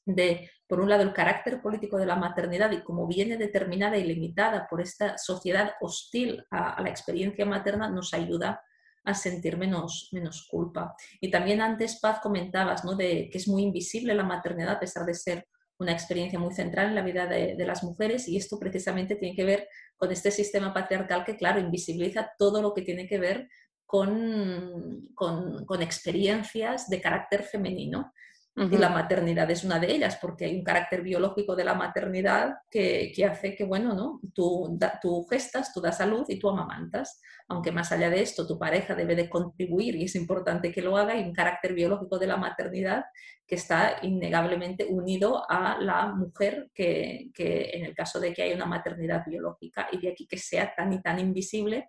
de, 0.06 0.52
por 0.68 0.82
un 0.82 0.90
lado, 0.90 1.04
el 1.04 1.14
carácter 1.14 1.62
político 1.62 1.98
de 1.98 2.08
la 2.08 2.18
maternidad 2.18 2.72
y 2.72 2.84
cómo 2.84 3.08
viene 3.08 3.38
determinada 3.38 3.98
y 3.98 4.04
limitada 4.04 4.68
por 4.70 4.82
esta 4.82 5.18
sociedad 5.18 5.76
hostil 5.80 6.44
a, 6.52 6.74
a 6.74 6.82
la 6.82 6.90
experiencia 6.90 7.46
materna, 7.46 7.90
nos 7.90 8.14
ayuda 8.14 8.62
a 9.04 9.14
sentir 9.14 9.58
menos, 9.58 10.10
menos 10.12 10.48
culpa. 10.50 10.96
Y 11.20 11.32
también 11.32 11.62
antes, 11.62 12.00
Paz, 12.00 12.20
comentabas 12.22 12.84
¿no? 12.84 12.96
de 12.96 13.30
que 13.32 13.38
es 13.38 13.48
muy 13.48 13.64
invisible 13.64 14.14
la 14.14 14.24
maternidad 14.24 14.76
a 14.76 14.80
pesar 14.80 15.06
de 15.06 15.14
ser 15.14 15.48
una 15.80 15.94
experiencia 15.94 16.38
muy 16.38 16.54
central 16.54 16.88
en 16.88 16.96
la 16.96 17.02
vida 17.02 17.26
de, 17.26 17.56
las 17.66 17.84
mujeres 17.84 18.28
y 18.28 18.36
esto 18.36 18.60
precisamente 18.60 19.16
tiene 19.16 19.36
que 19.36 19.46
ver 19.46 19.68
con 19.96 20.12
este 20.12 20.30
sistema 20.30 20.74
patriarcal 20.74 21.24
que, 21.24 21.38
claro, 21.38 21.60
invisibiliza 21.60 22.32
todo 22.38 22.62
lo 22.62 22.74
que 22.74 22.82
tiene 22.82 23.08
que 23.08 23.18
ver 23.18 23.48
con, 23.86 25.08
con, 25.16 25.66
con 25.66 25.82
experiencias 25.82 26.90
de 26.90 27.02
carácter 27.02 27.44
femenino. 27.44 28.12
Y 28.60 28.78
la 28.78 28.90
maternidad 28.90 29.50
es 29.50 29.64
una 29.64 29.80
de 29.80 29.90
ellas, 29.90 30.18
porque 30.22 30.44
hay 30.44 30.58
un 30.58 30.66
carácter 30.66 31.02
biológico 31.02 31.56
de 31.56 31.64
la 31.64 31.76
maternidad 31.76 32.58
que, 32.70 33.12
que 33.16 33.26
hace 33.26 33.56
que, 33.56 33.64
bueno, 33.64 33.94
¿no? 33.94 34.20
Tú, 34.34 34.78
tú, 35.02 35.26
gestas, 35.30 35.74
tú 35.74 35.80
das 35.80 35.98
salud 35.98 36.26
y 36.28 36.38
tú 36.38 36.50
amamantas. 36.50 37.22
Aunque 37.48 37.72
más 37.72 37.92
allá 37.94 38.10
de 38.10 38.22
esto, 38.22 38.46
tu 38.46 38.60
pareja 38.60 38.96
debe 38.96 39.16
de 39.16 39.30
contribuir 39.30 39.96
y 39.96 40.04
es 40.04 40.16
importante 40.16 40.74
que 40.74 40.82
lo 40.82 40.98
haga, 40.98 41.14
hay 41.14 41.24
un 41.24 41.34
carácter 41.34 41.74
biológico 41.74 42.20
de 42.20 42.28
la 42.28 42.36
maternidad 42.36 43.06
que 43.48 43.56
está 43.56 43.98
innegablemente 44.02 44.86
unido 44.86 45.50
a 45.50 45.78
la 45.80 46.08
mujer, 46.08 46.70
que, 46.74 47.32
que 47.34 47.72
en 47.74 47.86
el 47.86 47.96
caso 47.96 48.20
de 48.20 48.34
que 48.34 48.44
haya 48.44 48.56
una 48.56 48.66
maternidad 48.66 49.24
biológica, 49.26 49.88
y 49.92 50.00
de 50.00 50.12
aquí 50.12 50.28
que 50.28 50.38
sea 50.38 50.76
tan 50.76 50.92
y 50.92 51.02
tan 51.02 51.18
invisible 51.18 51.88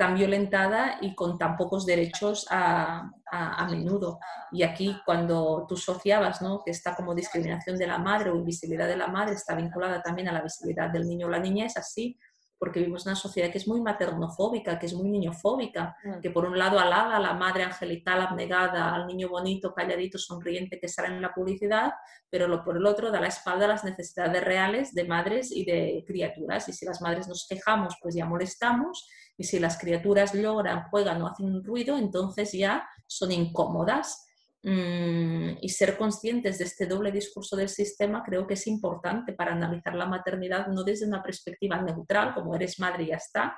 tan 0.00 0.14
violentada 0.14 0.96
y 1.02 1.14
con 1.14 1.36
tan 1.36 1.58
pocos 1.58 1.84
derechos 1.84 2.46
a, 2.48 3.12
a, 3.30 3.68
menudo. 3.68 4.18
Y 4.50 4.62
aquí 4.62 4.96
cuando 5.04 5.66
tú 5.68 5.74
asociabas 5.74 6.40
¿no? 6.40 6.62
que 6.64 6.70
está 6.70 6.96
como 6.96 7.14
discriminación 7.14 7.76
de 7.76 7.86
la 7.86 7.98
madre 7.98 8.30
o 8.30 8.36
invisibilidad 8.36 8.88
de 8.88 8.96
la 8.96 9.08
madre 9.08 9.34
está 9.34 9.54
vinculada 9.54 10.00
también 10.00 10.28
a 10.28 10.32
la 10.32 10.40
visibilidad 10.40 10.88
del 10.88 11.06
niño 11.06 11.26
o 11.26 11.30
la 11.30 11.38
niña, 11.38 11.66
es 11.66 11.76
así, 11.76 12.18
porque 12.58 12.80
vivimos 12.80 13.04
una 13.04 13.14
sociedad 13.14 13.50
que 13.50 13.58
es 13.58 13.68
muy 13.68 13.82
maternofóbica, 13.82 14.78
que 14.78 14.86
es 14.86 14.94
muy 14.94 15.10
niñofóbica, 15.10 15.96
mm. 16.02 16.20
que 16.20 16.30
por 16.30 16.46
un 16.46 16.58
lado 16.58 16.78
alaba 16.80 17.16
a 17.16 17.20
la 17.20 17.34
madre 17.34 17.64
angelical 17.64 18.22
abnegada, 18.22 18.94
al 18.94 19.06
niño 19.06 19.28
bonito, 19.28 19.74
calladito, 19.74 20.16
sonriente 20.16 20.80
que 20.80 20.88
sale 20.88 21.08
en 21.08 21.20
la 21.20 21.34
publicidad, 21.34 21.92
pero 22.30 22.64
por 22.64 22.78
el 22.78 22.86
otro 22.86 23.10
da 23.10 23.20
la 23.20 23.28
espalda 23.28 23.66
a 23.66 23.68
las 23.68 23.84
necesidades 23.84 24.42
reales 24.42 24.94
de 24.94 25.04
madres 25.04 25.52
y 25.52 25.66
de 25.66 26.04
criaturas. 26.06 26.66
Y 26.70 26.72
si 26.72 26.86
las 26.86 27.02
madres 27.02 27.28
nos 27.28 27.46
quejamos, 27.46 27.98
pues 28.00 28.14
ya 28.14 28.24
molestamos 28.24 29.06
y 29.40 29.44
si 29.44 29.58
las 29.58 29.78
criaturas 29.78 30.34
lloran, 30.34 30.90
juegan 30.90 31.22
o 31.22 31.28
hacen 31.28 31.64
ruido, 31.64 31.96
entonces 31.96 32.52
ya 32.52 32.86
son 33.06 33.32
incómodas. 33.32 34.26
Mm, 34.62 35.56
y 35.62 35.68
ser 35.70 35.96
conscientes 35.96 36.58
de 36.58 36.64
este 36.64 36.84
doble 36.84 37.10
discurso 37.10 37.56
del 37.56 37.70
sistema 37.70 38.22
creo 38.22 38.46
que 38.46 38.52
es 38.52 38.66
importante 38.66 39.32
para 39.32 39.52
analizar 39.52 39.94
la 39.94 40.04
maternidad 40.04 40.66
no 40.66 40.84
desde 40.84 41.06
una 41.06 41.22
perspectiva 41.22 41.80
neutral, 41.80 42.34
como 42.34 42.54
eres 42.54 42.78
madre 42.78 43.04
y 43.04 43.06
ya 43.06 43.16
está, 43.16 43.56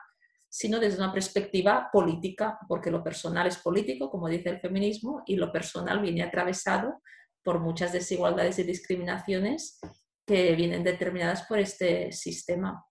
sino 0.48 0.78
desde 0.78 0.98
una 0.98 1.12
perspectiva 1.12 1.88
política, 1.92 2.60
porque 2.68 2.92
lo 2.92 3.02
personal 3.02 3.48
es 3.48 3.56
político, 3.56 4.08
como 4.08 4.28
dice 4.28 4.50
el 4.50 4.60
feminismo, 4.60 5.24
y 5.26 5.34
lo 5.34 5.50
personal 5.50 6.00
viene 6.00 6.22
atravesado 6.22 7.02
por 7.42 7.58
muchas 7.58 7.92
desigualdades 7.92 8.60
y 8.60 8.62
discriminaciones 8.62 9.80
que 10.24 10.54
vienen 10.54 10.84
determinadas 10.84 11.42
por 11.42 11.58
este 11.58 12.12
sistema 12.12 12.86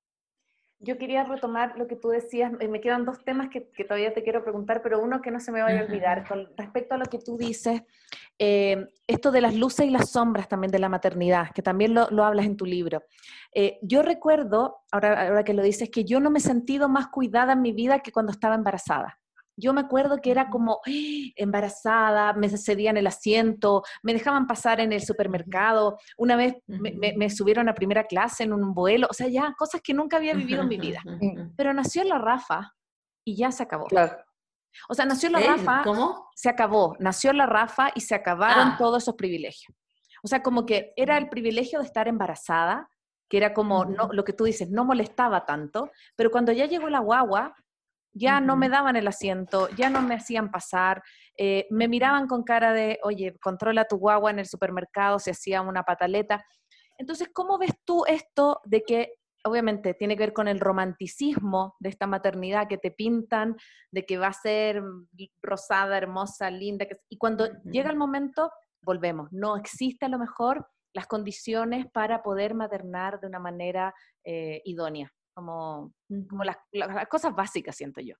yo 0.81 0.97
quería 0.97 1.23
retomar 1.23 1.77
lo 1.77 1.87
que 1.87 1.95
tú 1.95 2.09
decías, 2.09 2.51
eh, 2.59 2.67
me 2.67 2.81
quedan 2.81 3.05
dos 3.05 3.23
temas 3.23 3.49
que, 3.49 3.61
todavía 3.83 4.13
te 4.13 4.23
quiero 4.23 4.43
preguntar, 4.43 4.81
pero 4.81 4.99
uno 4.99 5.21
que 5.21 5.29
no 5.29 5.39
se 5.39 5.51
me 5.51 5.61
vaya 5.61 5.81
a 5.81 5.83
olvidar, 5.83 6.27
con 6.27 6.49
respecto 6.57 6.95
a 6.95 6.97
lo 6.97 7.05
que 7.05 7.19
tú 7.19 7.37
dices, 7.37 7.83
eh, 8.39 8.87
esto 9.05 9.31
de 9.31 9.41
las 9.41 9.55
luces 9.55 9.85
y 9.85 9.91
las 9.91 10.09
sombras 10.09 10.47
también 10.47 10.71
de 10.71 10.79
la 10.79 10.89
maternidad, 10.89 11.51
que 11.53 11.61
también 11.61 11.93
lo, 11.93 12.23
hablas 12.23 12.47
en 12.47 12.57
tu 12.57 12.65
libro. 12.65 13.03
Eh, 13.53 13.77
yo 13.83 14.01
recuerdo, 14.01 14.79
ahora, 14.91 15.27
ahora 15.27 15.43
que 15.43 15.53
lo 15.53 15.61
dices, 15.61 15.89
que 15.89 16.03
yo 16.03 16.19
no 16.19 16.31
me 16.31 16.39
he 16.39 16.41
sentido 16.41 16.89
más 16.89 17.07
cuidada 17.07 17.53
en 17.53 17.61
mi 17.61 17.73
vida 17.73 17.99
que 17.99 18.11
cuando 18.11 18.31
estaba 18.31 18.55
embarazada. 18.55 19.20
Yo 19.61 19.73
me 19.73 19.81
acuerdo 19.81 20.17
que 20.17 20.31
era 20.31 20.49
como 20.49 20.81
embarazada, 20.85 22.33
me 22.33 22.49
cedían 22.49 22.97
el 22.97 23.05
asiento, 23.05 23.83
me 24.01 24.13
dejaban 24.13 24.47
pasar 24.47 24.79
en 24.79 24.91
el 24.91 25.03
supermercado, 25.03 25.99
una 26.17 26.35
vez 26.35 26.55
me, 26.65 27.29
subieron 27.29 27.69
a 27.69 27.75
primera 27.75 28.05
clase 28.05 28.43
en 28.43 28.53
un 28.53 28.73
vuelo, 28.73 29.07
o 29.09 29.13
sea, 29.13 29.27
ya 29.27 29.53
cosas 29.57 29.81
que 29.81 29.93
nunca 29.93 30.17
había 30.17 30.33
vivido 30.33 30.63
en 30.63 30.67
mi 30.67 30.77
vida. 30.77 31.01
Pero 31.55 31.73
nació 31.73 32.03
la 32.03 32.17
Rafa 32.17 32.73
y 33.23 33.35
ya 33.35 33.51
se 33.51 33.63
acabó. 33.63 33.87
O 34.89 34.95
sea, 34.95 35.05
nació 35.05 35.29
la 35.29 35.39
Rafa, 35.39 35.81
¿cómo? 35.83 36.29
Se 36.35 36.49
acabó, 36.49 36.95
nació 36.99 37.31
la 37.33 37.45
Rafa 37.45 37.91
y 37.93 38.01
se 38.01 38.15
acabaron 38.15 38.69
ah. 38.69 38.75
todos 38.79 39.03
esos 39.03 39.15
privilegios. 39.15 39.77
O 40.23 40.27
sea, 40.27 40.41
como 40.41 40.65
que 40.65 40.93
era 40.95 41.17
el 41.17 41.29
privilegio 41.29 41.79
de 41.79 41.85
estar 41.85 42.07
embarazada, 42.07 42.89
que 43.29 43.37
era 43.37 43.53
como 43.53 43.85
no, 43.85 44.09
lo 44.11 44.23
que 44.23 44.33
tú 44.33 44.45
dices, 44.45 44.69
no 44.69 44.85
molestaba 44.85 45.45
tanto, 45.45 45.91
pero 46.15 46.31
cuando 46.31 46.51
ya 46.51 46.65
llegó 46.65 46.89
la 46.89 46.99
guagua, 46.99 47.55
ya 48.13 48.39
no 48.41 48.57
me 48.57 48.69
daban 48.69 48.95
el 48.95 49.07
asiento, 49.07 49.69
ya 49.77 49.89
no 49.89 50.01
me 50.01 50.15
hacían 50.15 50.51
pasar, 50.51 51.01
eh, 51.37 51.67
me 51.69 51.87
miraban 51.87 52.27
con 52.27 52.43
cara 52.43 52.73
de, 52.73 52.99
oye, 53.03 53.35
controla 53.41 53.85
tu 53.85 53.97
guagua 53.97 54.31
en 54.31 54.39
el 54.39 54.47
supermercado, 54.47 55.19
se 55.19 55.31
hacía 55.31 55.61
una 55.61 55.83
pataleta. 55.83 56.43
Entonces, 56.97 57.29
¿cómo 57.33 57.57
ves 57.57 57.73
tú 57.85 58.03
esto 58.05 58.59
de 58.65 58.83
que, 58.83 59.13
obviamente, 59.43 59.93
tiene 59.93 60.15
que 60.15 60.23
ver 60.23 60.33
con 60.33 60.47
el 60.47 60.59
romanticismo 60.59 61.75
de 61.79 61.89
esta 61.89 62.05
maternidad 62.05 62.67
que 62.67 62.77
te 62.77 62.91
pintan, 62.91 63.55
de 63.91 64.05
que 64.05 64.17
va 64.17 64.27
a 64.27 64.33
ser 64.33 64.83
rosada, 65.41 65.97
hermosa, 65.97 66.51
linda, 66.51 66.85
y 67.09 67.17
cuando 67.17 67.47
llega 67.63 67.89
el 67.89 67.97
momento, 67.97 68.51
volvemos, 68.83 69.31
no 69.31 69.57
existe 69.57 70.05
a 70.05 70.09
lo 70.09 70.19
mejor 70.19 70.67
las 70.93 71.07
condiciones 71.07 71.85
para 71.91 72.21
poder 72.21 72.53
maternar 72.53 73.19
de 73.19 73.27
una 73.27 73.39
manera 73.39 73.93
eh, 74.23 74.61
idónea, 74.65 75.11
como, 75.33 75.93
como 76.29 76.43
las, 76.43 76.57
cosas 77.09 77.35
básicas, 77.35 77.75
siento 77.75 78.01
yo. 78.01 78.15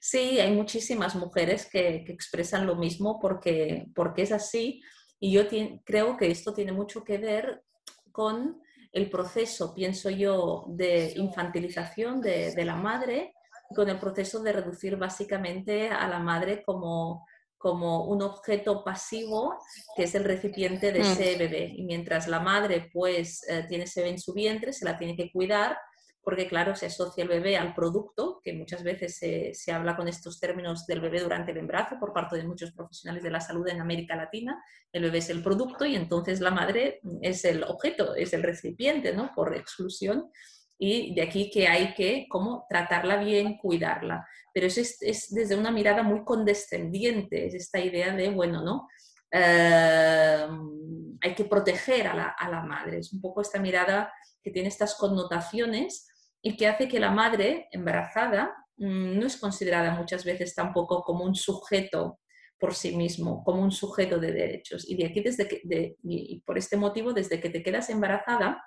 Sí, 0.00 0.40
hay 0.40 0.52
muchísimas 0.52 1.14
mujeres 1.14 1.68
que, 1.70 2.04
expresan 2.08 2.66
lo 2.66 2.76
mismo 2.76 3.18
porque, 3.20 3.86
porque 3.94 4.22
es 4.22 4.32
así 4.32 4.82
y 5.20 5.32
yo 5.32 5.42
creo 5.84 6.16
que 6.16 6.30
esto 6.30 6.52
tiene 6.52 6.72
mucho 6.72 7.04
que 7.04 7.18
ver 7.18 7.62
con 8.10 8.60
el 8.92 9.10
proceso, 9.10 9.74
pienso 9.74 10.10
yo, 10.10 10.64
de 10.68 11.12
infantilización 11.16 12.20
de, 12.20 12.52
de 12.52 12.64
la 12.64 12.74
madre, 12.74 13.34
con 13.74 13.88
el 13.88 13.98
proceso 13.98 14.40
de 14.42 14.52
reducir 14.52 14.96
básicamente 14.96 15.88
a 15.88 16.08
la 16.08 16.18
madre 16.18 16.62
como 16.64 17.26
como 17.58 18.04
un 18.04 18.22
objeto 18.22 18.84
pasivo 18.84 19.58
que 19.96 20.04
es 20.04 20.14
el 20.14 20.24
recipiente 20.24 20.92
de 20.92 21.00
mm. 21.00 21.02
ese 21.02 21.36
bebé. 21.36 21.72
Y 21.76 21.84
mientras 21.84 22.28
la 22.28 22.40
madre 22.40 22.88
pues 22.92 23.46
eh, 23.48 23.66
tiene 23.68 23.84
ese 23.84 24.00
bebé 24.00 24.12
en 24.12 24.20
su 24.20 24.32
vientre, 24.32 24.72
se 24.72 24.84
la 24.84 24.96
tiene 24.96 25.16
que 25.16 25.30
cuidar, 25.32 25.76
porque 26.22 26.46
claro, 26.46 26.76
se 26.76 26.86
asocia 26.86 27.22
el 27.22 27.28
bebé 27.28 27.56
al 27.56 27.74
producto, 27.74 28.40
que 28.44 28.52
muchas 28.52 28.82
veces 28.82 29.16
se, 29.16 29.54
se, 29.54 29.72
habla 29.72 29.96
con 29.96 30.08
estos 30.08 30.38
términos 30.38 30.86
del 30.86 31.00
bebé 31.00 31.20
durante 31.20 31.52
el 31.52 31.58
embarazo 31.58 31.96
por 31.98 32.12
parte 32.12 32.36
de 32.36 32.44
muchos 32.44 32.72
profesionales 32.72 33.22
de 33.22 33.30
la 33.30 33.40
salud 33.40 33.66
en 33.66 33.80
América 33.80 34.14
Latina. 34.14 34.62
El 34.92 35.04
bebé 35.04 35.18
es 35.18 35.30
el 35.30 35.42
producto 35.42 35.86
y 35.86 35.96
entonces 35.96 36.40
la 36.40 36.50
madre 36.50 37.00
es 37.22 37.44
el 37.44 37.64
objeto, 37.64 38.14
es 38.14 38.34
el 38.34 38.42
recipiente, 38.42 39.14
¿no? 39.14 39.32
Por 39.34 39.56
exclusión 39.56 40.30
y 40.78 41.12
de 41.14 41.22
aquí 41.22 41.50
que 41.50 41.66
hay 41.66 41.92
que 41.94 42.26
cómo 42.28 42.64
tratarla 42.68 43.16
bien, 43.16 43.58
cuidarla. 43.58 44.26
Pero 44.54 44.68
eso 44.68 44.80
es, 44.80 45.28
desde 45.30 45.56
una 45.56 45.72
mirada 45.72 46.02
muy 46.02 46.24
condescendiente, 46.24 47.46
es 47.46 47.54
esta 47.54 47.80
idea 47.80 48.14
de, 48.14 48.30
bueno, 48.30 48.62
¿no? 48.62 48.88
Em, 49.30 51.18
hay 51.20 51.34
que 51.34 51.44
proteger 51.44 52.06
a 52.06 52.14
la, 52.14 52.28
a 52.28 52.48
la, 52.48 52.62
madre. 52.62 52.98
Es 52.98 53.12
un 53.12 53.20
poco 53.20 53.40
esta 53.40 53.58
mirada 53.58 54.12
que 54.42 54.52
tiene 54.52 54.68
estas 54.68 54.94
connotaciones 54.94 56.08
y 56.40 56.56
que 56.56 56.68
hace 56.68 56.88
que 56.88 57.00
la 57.00 57.10
madre 57.10 57.68
embarazada 57.72 58.54
mm, 58.76 59.18
no 59.18 59.26
es 59.26 59.36
considerada 59.36 59.94
muchas 59.96 60.24
veces 60.24 60.54
tampoco 60.54 61.02
como 61.02 61.24
un 61.24 61.34
sujeto 61.34 62.20
por 62.58 62.74
sí 62.74 62.96
mismo, 62.96 63.42
como 63.44 63.62
un 63.62 63.72
sujeto 63.72 64.18
de 64.18 64.32
derechos. 64.32 64.88
Y 64.88 64.96
de 64.96 65.06
aquí, 65.06 65.20
desde 65.20 65.48
que, 65.48 65.60
y 66.02 66.40
por 66.40 66.56
este 66.56 66.76
motivo, 66.76 67.12
desde 67.12 67.40
que 67.40 67.50
te 67.50 67.62
quedas 67.62 67.90
embarazada, 67.90 68.62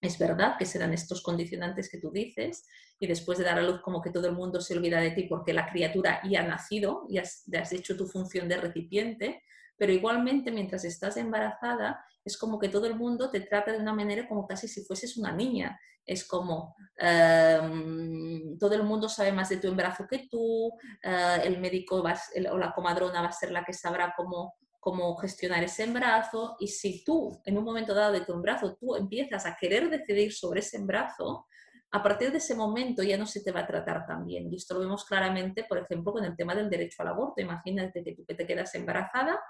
es 0.00 0.18
verdad 0.18 0.56
que 0.58 0.64
serán 0.64 0.94
estos 0.94 1.22
condicionantes 1.22 1.90
que 1.90 1.98
tú 1.98 2.10
dices 2.10 2.66
y 2.98 3.06
después 3.06 3.38
de 3.38 3.44
dar 3.44 3.58
a 3.58 3.62
luz 3.62 3.80
como 3.82 4.00
que 4.00 4.10
todo 4.10 4.26
el 4.28 4.34
mundo 4.34 4.60
se 4.60 4.74
olvida 4.74 5.00
de 5.00 5.10
ti 5.10 5.24
porque 5.24 5.52
la 5.52 5.66
criatura 5.66 6.20
ya 6.28 6.40
ha 6.40 6.46
nacido 6.46 7.04
y 7.08 7.18
has, 7.18 7.44
has 7.52 7.72
hecho 7.72 7.96
tu 7.96 8.06
función 8.06 8.48
de 8.48 8.56
recipiente, 8.56 9.42
pero 9.76 9.92
igualmente 9.92 10.50
mientras 10.50 10.84
estás 10.84 11.16
embarazada 11.16 12.04
es 12.24 12.36
como 12.36 12.58
que 12.58 12.68
todo 12.68 12.86
el 12.86 12.96
mundo 12.96 13.30
te 13.30 13.40
trata 13.40 13.72
de 13.72 13.78
una 13.78 13.94
manera 13.94 14.28
como 14.28 14.46
casi 14.46 14.68
si 14.68 14.84
fueses 14.84 15.16
una 15.16 15.32
niña. 15.32 15.78
Es 16.04 16.26
como 16.26 16.74
em, 16.96 18.58
todo 18.58 18.74
el 18.74 18.82
mundo 18.82 19.08
sabe 19.08 19.32
más 19.32 19.48
de 19.48 19.58
tu 19.58 19.68
embarazo 19.68 20.06
que 20.08 20.28
tú, 20.30 20.72
eh, 21.02 21.40
el 21.44 21.60
médico 21.60 22.02
o 22.02 22.58
la 22.58 22.72
comadrona 22.74 23.22
va 23.22 23.28
a 23.28 23.32
ser 23.32 23.52
la 23.52 23.64
que 23.64 23.72
sabrá 23.72 24.12
cómo 24.16 24.54
cómo 24.80 25.14
gestionar 25.16 25.62
ese 25.62 25.84
embarazo 25.84 26.56
y 26.58 26.68
si 26.68 27.04
tú 27.04 27.40
en 27.44 27.58
un 27.58 27.64
momento 27.64 27.94
dado 27.94 28.12
de 28.12 28.22
tu 28.22 28.32
embarazo 28.32 28.76
tú 28.76 28.96
empiezas 28.96 29.46
a 29.46 29.56
querer 29.56 29.90
decidir 29.90 30.32
sobre 30.32 30.60
ese 30.60 30.78
embarazo, 30.78 31.46
a 31.92 32.02
partir 32.02 32.30
de 32.30 32.38
ese 32.38 32.54
momento 32.54 33.02
ya 33.02 33.18
no 33.18 33.26
se 33.26 33.42
te 33.42 33.50
va 33.50 33.60
a 33.60 33.66
tratar 33.66 34.06
tan 34.06 34.24
bien. 34.24 34.50
Y 34.50 34.56
esto 34.56 34.74
lo 34.74 34.80
vemos 34.80 35.04
claramente, 35.04 35.64
por 35.64 35.78
ejemplo, 35.78 36.12
con 36.12 36.24
el 36.24 36.36
tema 36.36 36.54
del 36.54 36.70
derecho 36.70 37.02
al 37.02 37.08
aborto. 37.08 37.40
Imagínate 37.40 38.04
que 38.04 38.14
tú 38.14 38.24
te 38.24 38.46
quedas 38.46 38.74
embarazada 38.76 39.40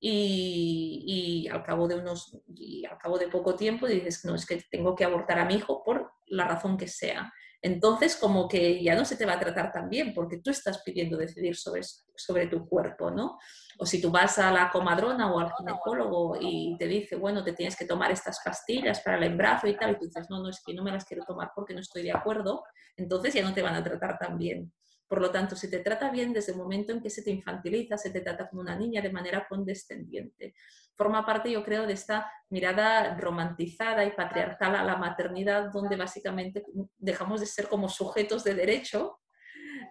y, 0.00 1.48
al 1.52 1.62
cabo 1.62 1.86
de 1.86 1.96
unos 1.96 2.36
y 2.48 2.84
al 2.84 2.98
cabo 2.98 3.16
de 3.16 3.28
poco 3.28 3.54
tiempo 3.54 3.86
dices, 3.86 4.24
no, 4.24 4.34
es 4.34 4.44
que 4.44 4.60
tengo 4.70 4.94
que 4.96 5.04
abortar 5.04 5.38
a 5.38 5.44
mi 5.44 5.54
hijo 5.54 5.84
por 5.84 6.12
la 6.26 6.48
razón 6.48 6.76
que 6.76 6.88
sea 6.88 7.32
entonces 7.64 8.14
como 8.16 8.46
que 8.46 8.82
ya 8.84 8.94
no 8.94 9.06
se 9.06 9.16
te 9.16 9.24
va 9.24 9.32
a 9.32 9.40
tratar 9.40 9.72
tan 9.72 9.88
bien 9.88 10.12
porque 10.12 10.36
tú 10.36 10.50
estás 10.50 10.82
pidiendo 10.82 11.16
decidir 11.16 11.56
sobre, 11.56 11.80
sobre 12.14 12.46
tu 12.46 12.68
cuerpo, 12.68 13.10
¿no? 13.10 13.38
O 13.78 13.86
si 13.86 14.02
tú 14.02 14.10
vas 14.10 14.38
a 14.38 14.52
la 14.52 14.68
comadrona 14.68 15.32
o 15.32 15.40
al 15.40 15.50
ginecólogo 15.56 16.36
y 16.38 16.76
te 16.78 16.86
dice, 16.86 17.16
bueno, 17.16 17.42
te 17.42 17.54
tienes 17.54 17.74
que 17.74 17.86
tomar 17.86 18.10
estas 18.10 18.38
pastillas 18.44 19.00
para 19.00 19.16
el 19.16 19.22
embarazo 19.22 19.66
y 19.66 19.78
tal, 19.78 19.92
y 19.92 19.98
tú 19.98 20.04
dices, 20.04 20.26
no, 20.28 20.42
no, 20.42 20.50
es 20.50 20.62
que 20.62 20.74
no 20.74 20.84
me 20.84 20.92
las 20.92 21.06
quiero 21.06 21.24
tomar 21.24 21.52
porque 21.56 21.72
no 21.72 21.80
estoy 21.80 22.02
de 22.02 22.12
acuerdo, 22.12 22.64
entonces 22.98 23.32
ya 23.32 23.42
no 23.42 23.54
te 23.54 23.62
van 23.62 23.76
a 23.76 23.82
tratar 23.82 24.18
tan 24.18 24.36
bien. 24.36 24.70
Por 25.06 25.20
lo 25.20 25.30
tanto, 25.30 25.54
se 25.54 25.68
te 25.68 25.80
trata 25.80 26.10
bien 26.10 26.32
desde 26.32 26.52
el 26.52 26.58
momento 26.58 26.92
en 26.92 27.00
que 27.00 27.10
se 27.10 27.22
te 27.22 27.30
infantiliza, 27.30 27.98
se 27.98 28.10
te 28.10 28.20
trata 28.20 28.48
como 28.48 28.62
una 28.62 28.76
niña 28.76 29.02
de 29.02 29.12
manera 29.12 29.46
condescendiente. 29.48 30.54
Forma 30.96 31.26
parte, 31.26 31.50
yo 31.50 31.62
creo, 31.64 31.86
de 31.86 31.92
esta 31.92 32.30
mirada 32.50 33.16
romantizada 33.16 34.04
y 34.04 34.12
patriarcal 34.12 34.76
a 34.76 34.84
la 34.84 34.96
maternidad, 34.96 35.70
donde 35.72 35.96
básicamente 35.96 36.64
dejamos 36.96 37.40
de 37.40 37.46
ser 37.46 37.68
como 37.68 37.88
sujetos 37.88 38.44
de 38.44 38.54
derecho 38.54 39.18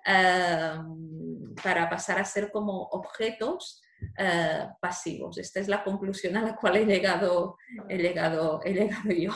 em, 0.05 1.53
para 1.61 1.89
pasar 1.89 2.19
a 2.19 2.25
ser 2.25 2.51
como 2.51 2.83
objetos 2.83 3.81
eh, 4.17 4.67
pasivos. 4.81 5.37
Esta 5.37 5.59
es 5.59 5.67
la 5.67 5.83
conclusión 5.83 6.37
a 6.37 6.41
la 6.41 6.55
cual 6.55 6.77
he 6.77 6.85
llegado, 6.85 7.57
he 7.87 7.97
llegado, 7.97 8.61
he 8.63 8.73
llegado 8.73 9.11
yo. 9.11 9.31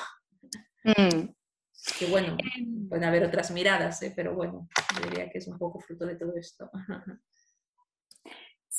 Mm. 0.84 1.36
Que 1.97 2.05
bueno, 2.07 2.35
em. 2.55 2.88
pueden 2.89 3.05
haber 3.05 3.23
otras 3.23 3.51
miradas, 3.51 4.01
¿eh? 4.03 4.13
pero 4.15 4.33
bueno, 4.35 4.67
diría 5.03 5.29
que 5.29 5.38
es 5.38 5.47
un 5.47 5.57
poco 5.57 5.79
fruto 5.79 6.05
de 6.05 6.15
todo 6.15 6.35
esto. 6.35 6.69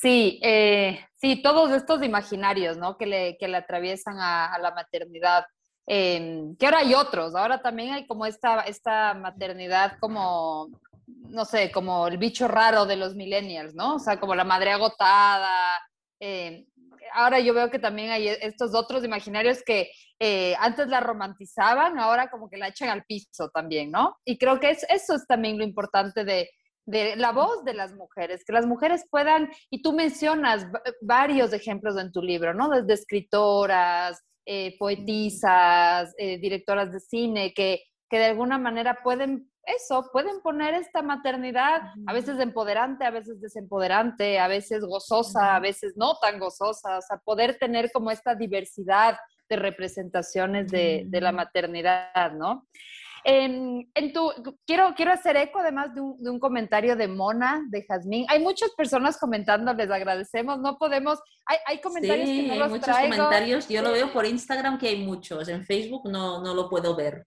Sí, 0.01 0.39
eh, 0.45 1.01
sí, 1.17 1.43
todos 1.43 1.73
estos 1.73 2.05
imaginarios, 2.05 2.77
¿no? 2.77 2.97
Que 2.97 3.05
le, 3.07 3.37
que 3.37 3.49
le 3.49 3.57
atraviesan 3.57 4.17
a, 4.21 4.57
la 4.61 4.71
maternidad. 4.71 5.45
Em, 5.87 6.55
que 6.57 6.67
ahora 6.67 6.79
hay 6.81 6.95
otros, 6.95 7.35
ahora 7.35 7.61
también 7.63 7.93
hay 7.93 8.07
como 8.07 8.25
esta, 8.25 8.61
esta 8.61 9.15
maternidad 9.15 9.99
como, 9.99 10.69
no 11.07 11.45
sé, 11.45 11.73
como 11.73 12.07
el 12.07 12.17
bicho 12.17 12.47
raro 12.47 12.87
de 12.87 12.95
los 12.95 13.17
millennials, 13.17 13.75
¿no? 13.75 13.97
O 13.97 13.99
sea, 13.99 14.21
como 14.21 14.37
la 14.37 14.45
madre 14.45 14.71
agotada, 14.71 15.51
em, 16.21 16.65
ahora 17.13 17.41
yo 17.41 17.55
veo 17.55 17.71
que 17.71 17.79
también 17.79 18.11
hay 18.11 18.29
estos 18.29 18.75
otros 18.75 19.05
imaginarios 19.05 19.63
que 19.63 19.91
eh, 20.21 20.55
antes 20.59 20.89
la 20.89 21.01
romantizaban, 21.01 21.99
ahora 21.99 22.31
como 22.31 22.49
que 22.49 22.57
la 22.57 22.69
echan 22.69 22.89
al 22.89 23.05
piso 23.05 23.51
también, 23.51 23.91
¿no? 23.91 24.17
Y 24.25 24.39
creo 24.39 24.59
que 24.59 24.71
eso 24.71 25.15
es 25.15 25.27
también 25.27 25.59
lo 25.59 25.65
importante 25.65 26.25
de, 26.25 26.51
la 27.17 27.33
voz 27.33 27.65
de 27.65 27.75
las 27.75 27.93
mujeres, 27.95 28.45
que 28.45 28.53
las 28.53 28.67
mujeres 28.67 29.05
puedan, 29.11 29.51
y 29.71 29.83
tú 29.83 29.93
mencionas 29.93 30.67
varios 31.03 31.53
ejemplos 31.53 31.99
en 31.99 32.11
tu 32.11 32.23
libro, 32.23 32.55
¿no? 32.55 32.71
Desde 32.71 32.95
escritoras, 32.95 34.23
eh, 34.47 34.77
poetisas, 34.79 36.15
eh, 36.17 36.39
directoras 36.39 36.91
de 36.91 37.01
cine, 37.01 37.53
que, 37.53 37.83
que 38.09 38.19
de 38.19 38.27
alguna 38.27 38.59
manera 38.59 39.01
pueden 39.03 39.51
eso, 39.69 40.09
pueden 40.13 40.41
poner 40.41 40.75
esta 40.75 41.03
maternidad 41.03 41.83
a 42.07 42.13
veces 42.13 42.39
empoderante, 42.41 43.05
a 43.05 43.11
veces 43.11 43.41
desempoderante, 43.41 44.39
a 44.39 44.49
veces 44.49 44.83
gozosa, 44.83 45.55
a 45.55 45.61
veces 45.61 45.93
no 45.97 46.19
tan 46.21 46.39
gozosa, 46.39 46.99
o 46.99 47.03
sea, 47.03 47.19
poder 47.19 47.59
tener 47.59 47.91
como 47.93 48.11
esta 48.11 48.35
diversidad 48.35 49.19
de 49.49 49.57
representaciones 49.57 50.71
de, 50.71 51.07
la 51.11 51.33
maternidad, 51.33 52.33
¿no? 52.33 52.67
En, 53.25 53.85
tu, 54.15 54.33
quiero, 54.65 54.95
quiero 54.95 55.13
hacer 55.13 55.37
eco 55.37 55.59
además 55.59 55.95
de 55.95 56.01
un, 56.01 56.39
comentario 56.39 56.97
de 56.97 57.09
Mona, 57.09 57.63
de 57.69 57.85
Jazmín. 57.85 58.25
Hay 58.29 58.41
muchas 58.41 58.71
personas 58.71 59.19
comentando, 59.19 59.75
les 59.75 59.91
agradecemos. 59.91 60.61
No 60.61 60.79
podemos, 60.79 61.19
hay, 61.45 61.59
hay 61.67 61.81
comentarios 61.81 62.27
que 62.27 62.43
no 62.45 62.65
hay 62.65 62.71
muchos 62.71 62.97
comentarios. 62.97 63.69
Yo 63.69 63.83
lo 63.83 63.93
veo 63.93 64.13
por 64.13 64.25
Instagram 64.25 64.79
que 64.79 64.89
hay 64.89 65.05
muchos. 65.05 65.49
En 65.49 65.67
Facebook 65.67 66.09
no, 66.09 66.43
no 66.43 66.55
lo 66.55 66.71
puedo 66.71 66.97
ver 66.97 67.27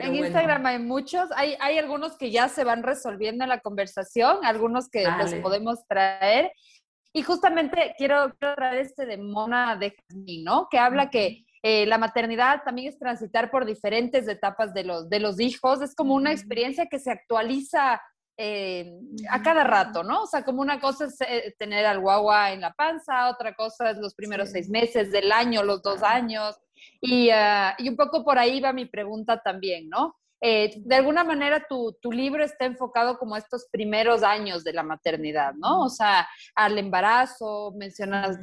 en 0.00 0.14
Instagram 0.14 0.66
hay 0.66 0.78
muchos, 0.78 1.28
hay, 1.36 1.56
hay 1.60 1.78
algunos 1.78 2.16
que 2.16 2.30
ya 2.30 2.48
se 2.48 2.64
van 2.64 2.82
resolviendo 2.82 3.44
en 3.44 3.50
la 3.50 3.60
conversación, 3.60 4.38
algunos 4.44 4.88
que 4.88 5.04
los 5.04 5.34
podemos 5.34 5.86
traer. 5.86 6.52
Y 7.12 7.22
justamente 7.22 7.94
quiero, 7.96 8.32
traer 8.38 8.82
este 8.82 9.06
de 9.06 9.18
Mona 9.18 9.76
de 9.76 9.94
Jazmín, 9.96 10.44
¿no? 10.44 10.68
Que 10.70 10.78
habla 10.78 11.10
que 11.10 11.44
eh, 11.62 11.86
la 11.86 11.98
maternidad 11.98 12.62
también 12.64 12.88
es 12.88 12.98
transitar 12.98 13.50
por 13.50 13.64
diferentes 13.64 14.28
etapas 14.28 14.72
de 14.74 14.84
los, 14.84 15.08
de 15.08 15.20
los 15.20 15.40
hijos, 15.40 15.82
es 15.82 15.94
como 15.94 16.14
una 16.14 16.32
experiencia 16.32 16.86
que 16.86 16.98
se 16.98 17.10
actualiza 17.10 18.00
eh, 18.40 18.92
a 19.30 19.42
cada 19.42 19.64
rato, 19.64 20.04
¿no? 20.04 20.22
O 20.22 20.26
sea, 20.28 20.44
como 20.44 20.62
una 20.62 20.78
cosa 20.78 21.06
es 21.06 21.20
eh, 21.22 21.56
tener 21.58 21.84
al 21.84 21.98
guagua 21.98 22.52
en 22.52 22.60
la 22.60 22.72
panza, 22.72 23.28
otra 23.30 23.54
cosa 23.54 23.90
es 23.90 23.98
los 23.98 24.14
primeros 24.14 24.50
seis 24.50 24.70
meses 24.70 25.10
del 25.10 25.32
año, 25.32 25.64
los 25.64 25.82
dos 25.82 26.04
años, 26.04 26.56
y, 27.00 27.30
ah, 27.30 27.74
y, 27.78 27.88
un 27.88 27.96
poco 27.96 28.24
por 28.24 28.38
ahí 28.38 28.60
va 28.60 28.72
mi 28.72 28.86
pregunta 28.86 29.40
también, 29.42 29.88
¿no? 29.88 30.16
Eh, 30.40 30.72
de 30.76 30.94
alguna 30.94 31.24
manera 31.24 31.66
tu, 31.68 31.94
libro 32.10 32.44
está 32.44 32.64
enfocado 32.64 33.18
como 33.18 33.36
estos 33.36 33.66
primeros 33.70 34.22
años 34.22 34.64
de 34.64 34.72
la 34.72 34.82
maternidad, 34.82 35.54
¿no? 35.54 35.82
O 35.82 35.88
sea, 35.88 36.28
al 36.54 36.78
embarazo, 36.78 37.72
mencionas, 37.76 38.38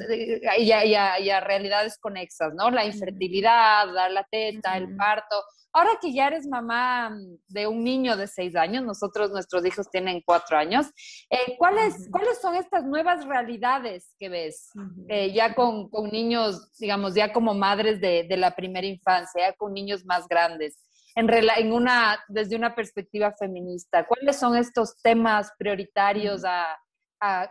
y 0.58 0.72
a, 0.72 1.40
realidades 1.40 1.98
conexas, 1.98 2.54
¿no? 2.54 2.70
La 2.70 2.86
infertilidad, 2.86 3.92
dar 3.94 4.12
la 4.12 4.24
teta, 4.30 4.78
el 4.78 4.96
parto. 4.96 5.36
Ahora 5.74 5.92
que 6.02 6.14
ya 6.14 6.28
eres 6.28 6.48
mamá 6.48 7.14
de 7.50 7.68
un 7.68 7.84
niño 7.84 8.16
de 8.16 8.28
seis 8.28 8.56
años, 8.56 8.86
nosotros, 8.86 9.32
nuestros 9.32 9.66
hijos 9.66 9.90
tienen 9.90 10.22
cuatro 10.26 10.58
años, 10.58 10.88
eh, 11.30 11.58
¿cuáles, 11.58 12.08
¿cuáles 12.10 12.40
son 12.40 12.56
estas 12.56 12.86
nuevas 12.86 13.26
realidades 13.26 14.16
que 14.18 14.30
ves 14.30 14.72
eh, 15.10 15.34
ya 15.34 15.54
con, 15.54 15.90
niños, 16.12 16.72
digamos, 16.80 17.14
ya 17.14 17.34
como 17.34 17.54
madres 17.54 18.00
de, 18.00 18.26
de 18.30 18.38
la 18.38 18.56
primera 18.56 18.88
infancia, 18.88 19.50
ya 19.50 19.54
con 19.54 19.74
niños 19.74 20.06
más 20.06 20.30
grandes? 20.30 20.85
En, 21.16 21.30
en 21.30 21.72
una, 21.72 22.20
desde 22.28 22.56
una 22.56 22.76
perspectiva 22.76 23.34
feminista? 23.34 24.06
¿Cuáles 24.06 24.38
son 24.38 24.56
estos 24.56 25.02
temas 25.02 25.52
prioritarios 25.58 26.44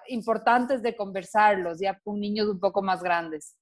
importantes 0.09 0.83
de 0.83 0.95
conversarlos 0.95 1.81
ya 1.81 1.99
con 2.05 2.21
niños 2.21 2.47
un 2.49 2.61
poco 2.61 2.83
más 2.83 3.03
grandes? 3.03 3.57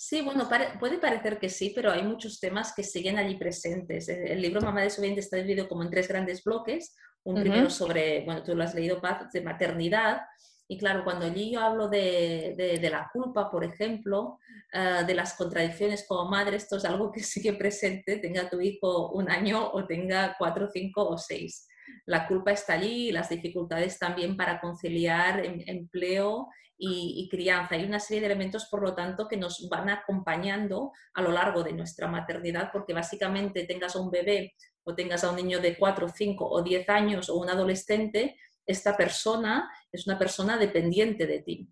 Sí, 0.00 0.22
bueno, 0.22 0.48
puede 0.78 0.98
parecer 0.98 1.40
que 1.40 1.48
sí, 1.48 1.72
pero 1.74 1.90
hay 1.90 2.04
muchos 2.04 2.38
temas 2.38 2.72
que 2.72 2.84
siguen 2.84 3.18
allí 3.18 3.36
presentes. 3.36 4.08
El 4.08 4.40
libro 4.40 4.60
Mamá 4.60 4.82
de 4.82 4.90
Soviente 4.90 5.20
está 5.20 5.36
dividido 5.38 5.68
como 5.68 5.82
en 5.82 5.90
tres 5.90 6.06
grandes 6.06 6.44
bloques. 6.44 6.94
Un 7.24 7.40
primero 7.40 7.68
sobre, 7.68 8.24
bueno, 8.24 8.44
tú 8.44 8.54
lo 8.54 8.62
has 8.62 8.74
leído, 8.76 9.00
Paz, 9.00 9.32
de 9.32 9.40
maternidad, 9.40 10.22
y 10.70 10.76
claro, 10.76 11.02
cuando 11.02 11.24
allí 11.24 11.50
yo 11.50 11.60
hablo 11.60 11.88
de, 11.88 12.78
la 12.92 13.08
culpa, 13.10 13.50
por 13.50 13.64
ejemplo, 13.64 14.38
eh, 14.70 15.02
de 15.06 15.14
las 15.14 15.32
contradicciones 15.32 16.04
como 16.06 16.30
madre, 16.30 16.58
esto 16.58 16.76
es 16.76 16.84
algo 16.84 17.10
que 17.10 17.20
sigue 17.20 17.54
presente, 17.54 18.18
tenga 18.18 18.50
tu 18.50 18.60
hijo 18.60 19.10
un 19.12 19.30
año 19.30 19.70
o 19.72 19.86
tenga 19.86 20.36
cuatro, 20.38 20.68
cinco 20.70 21.08
o 21.08 21.16
seis. 21.16 21.66
La 22.04 22.28
culpa 22.28 22.52
está 22.52 22.74
allí 22.74 23.10
las 23.10 23.30
dificultades 23.30 23.98
también 23.98 24.36
para 24.36 24.60
conciliar 24.60 25.42
em, 25.42 25.62
empleo 25.66 26.48
y, 26.76 27.14
y, 27.16 27.28
crianza. 27.30 27.74
Hay 27.74 27.86
una 27.86 27.98
serie 27.98 28.20
de 28.20 28.26
elementos, 28.26 28.66
por 28.66 28.82
lo 28.82 28.94
tanto, 28.94 29.26
que 29.26 29.38
nos 29.38 29.68
van 29.70 29.88
acompañando 29.88 30.92
a 31.14 31.22
lo 31.22 31.32
largo 31.32 31.64
de 31.64 31.72
nuestra 31.72 32.08
maternidad, 32.08 32.68
porque 32.72 32.92
básicamente 32.92 33.64
tengas 33.64 33.96
a 33.96 34.00
un 34.00 34.10
bebé 34.10 34.52
o 34.84 34.94
tengas 34.94 35.24
a 35.24 35.30
un 35.30 35.36
niño 35.36 35.60
de 35.60 35.76
4, 35.76 36.08
5 36.08 36.48
o 36.48 36.62
10 36.62 36.88
años 36.88 37.28
o 37.30 37.36
un 37.36 37.48
adolescente, 37.48 38.36
esta 38.68 38.96
persona 38.96 39.68
es 39.90 40.06
una 40.06 40.18
persona 40.18 40.56
dependiente 40.58 41.26
de 41.26 41.40
ti 41.40 41.68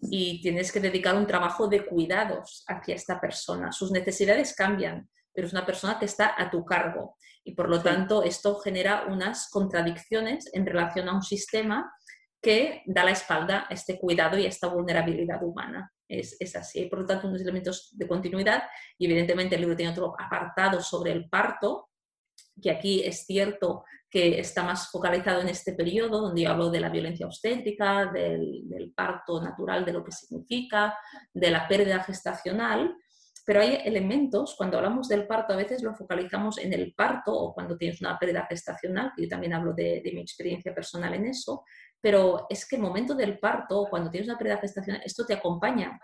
y 0.00 0.42
tienes 0.42 0.72
que 0.72 0.80
dedicar 0.80 1.14
un 1.14 1.26
trabajo 1.26 1.68
de 1.68 1.86
cuidados 1.86 2.64
hacia 2.66 2.96
esta 2.96 3.20
persona. 3.20 3.70
Sus 3.70 3.92
necesidades 3.92 4.54
cambian, 4.54 5.08
pero 5.32 5.46
es 5.46 5.52
una 5.52 5.64
persona 5.64 5.98
que 5.98 6.06
está 6.06 6.34
a 6.36 6.50
tu 6.50 6.64
cargo 6.64 7.16
y 7.44 7.54
por 7.54 7.68
lo 7.68 7.80
tanto 7.80 8.22
esto 8.24 8.58
genera 8.58 9.06
unas 9.08 9.48
contradicciones 9.50 10.50
en 10.52 10.66
relación 10.66 11.08
a 11.08 11.14
un 11.14 11.22
sistema 11.22 11.92
que 12.42 12.82
da 12.86 13.04
la 13.04 13.12
espalda 13.12 13.66
a 13.68 13.74
este 13.74 13.98
cuidado 13.98 14.38
y 14.38 14.46
a 14.46 14.48
esta 14.48 14.68
vulnerabilidad 14.68 15.42
humana. 15.42 15.92
Es, 16.08 16.36
es 16.40 16.56
así. 16.56 16.86
Por 16.86 17.00
lo 17.00 17.06
tanto, 17.06 17.28
unos 17.28 17.42
elementos 17.42 17.90
de 17.92 18.08
continuidad 18.08 18.64
y 18.98 19.04
evidentemente 19.04 19.54
el 19.54 19.60
libro 19.60 19.76
tiene 19.76 19.92
otro 19.92 20.14
apartado 20.18 20.80
sobre 20.80 21.12
el 21.12 21.28
parto, 21.28 21.89
que 22.60 22.70
aquí 22.70 23.02
es 23.02 23.24
cierto 23.26 23.84
que 24.10 24.40
está 24.40 24.64
más 24.64 24.90
focalizado 24.90 25.40
en 25.40 25.48
este 25.48 25.72
periodo, 25.72 26.20
donde 26.20 26.42
yo 26.42 26.50
hablo 26.50 26.70
de 26.70 26.80
la 26.80 26.88
violencia 26.88 27.26
obstétrica, 27.26 28.06
del, 28.12 28.92
parto 28.94 29.40
natural, 29.40 29.84
de 29.84 29.92
lo 29.92 30.02
que 30.02 30.10
significa, 30.10 30.96
de 31.32 31.50
la 31.50 31.68
pérdida 31.68 32.02
gestacional, 32.02 32.96
pero 33.46 33.60
hay 33.60 33.80
elementos, 33.84 34.54
cuando 34.56 34.76
hablamos 34.76 35.08
del 35.08 35.26
parto, 35.26 35.54
a 35.54 35.56
veces 35.56 35.82
lo 35.82 35.94
focalizamos 35.94 36.58
en 36.58 36.72
el 36.72 36.92
parto 36.94 37.32
o 37.32 37.54
cuando 37.54 37.76
tienes 37.76 38.00
una 38.00 38.18
pérdida 38.18 38.46
gestacional, 38.48 39.12
que 39.16 39.22
yo 39.22 39.28
también 39.28 39.54
hablo 39.54 39.72
de, 39.72 40.02
mi 40.12 40.20
experiencia 40.20 40.74
personal 40.74 41.14
en 41.14 41.26
eso, 41.26 41.64
pero 42.00 42.46
es 42.48 42.68
que 42.68 42.76
el 42.76 42.82
momento 42.82 43.14
del 43.14 43.38
parto 43.38 43.80
o 43.80 43.88
cuando 43.88 44.10
tienes 44.10 44.28
una 44.28 44.38
pérdida 44.38 44.58
gestacional, 44.58 45.02
esto 45.04 45.24
te 45.24 45.34
acompaña 45.34 45.98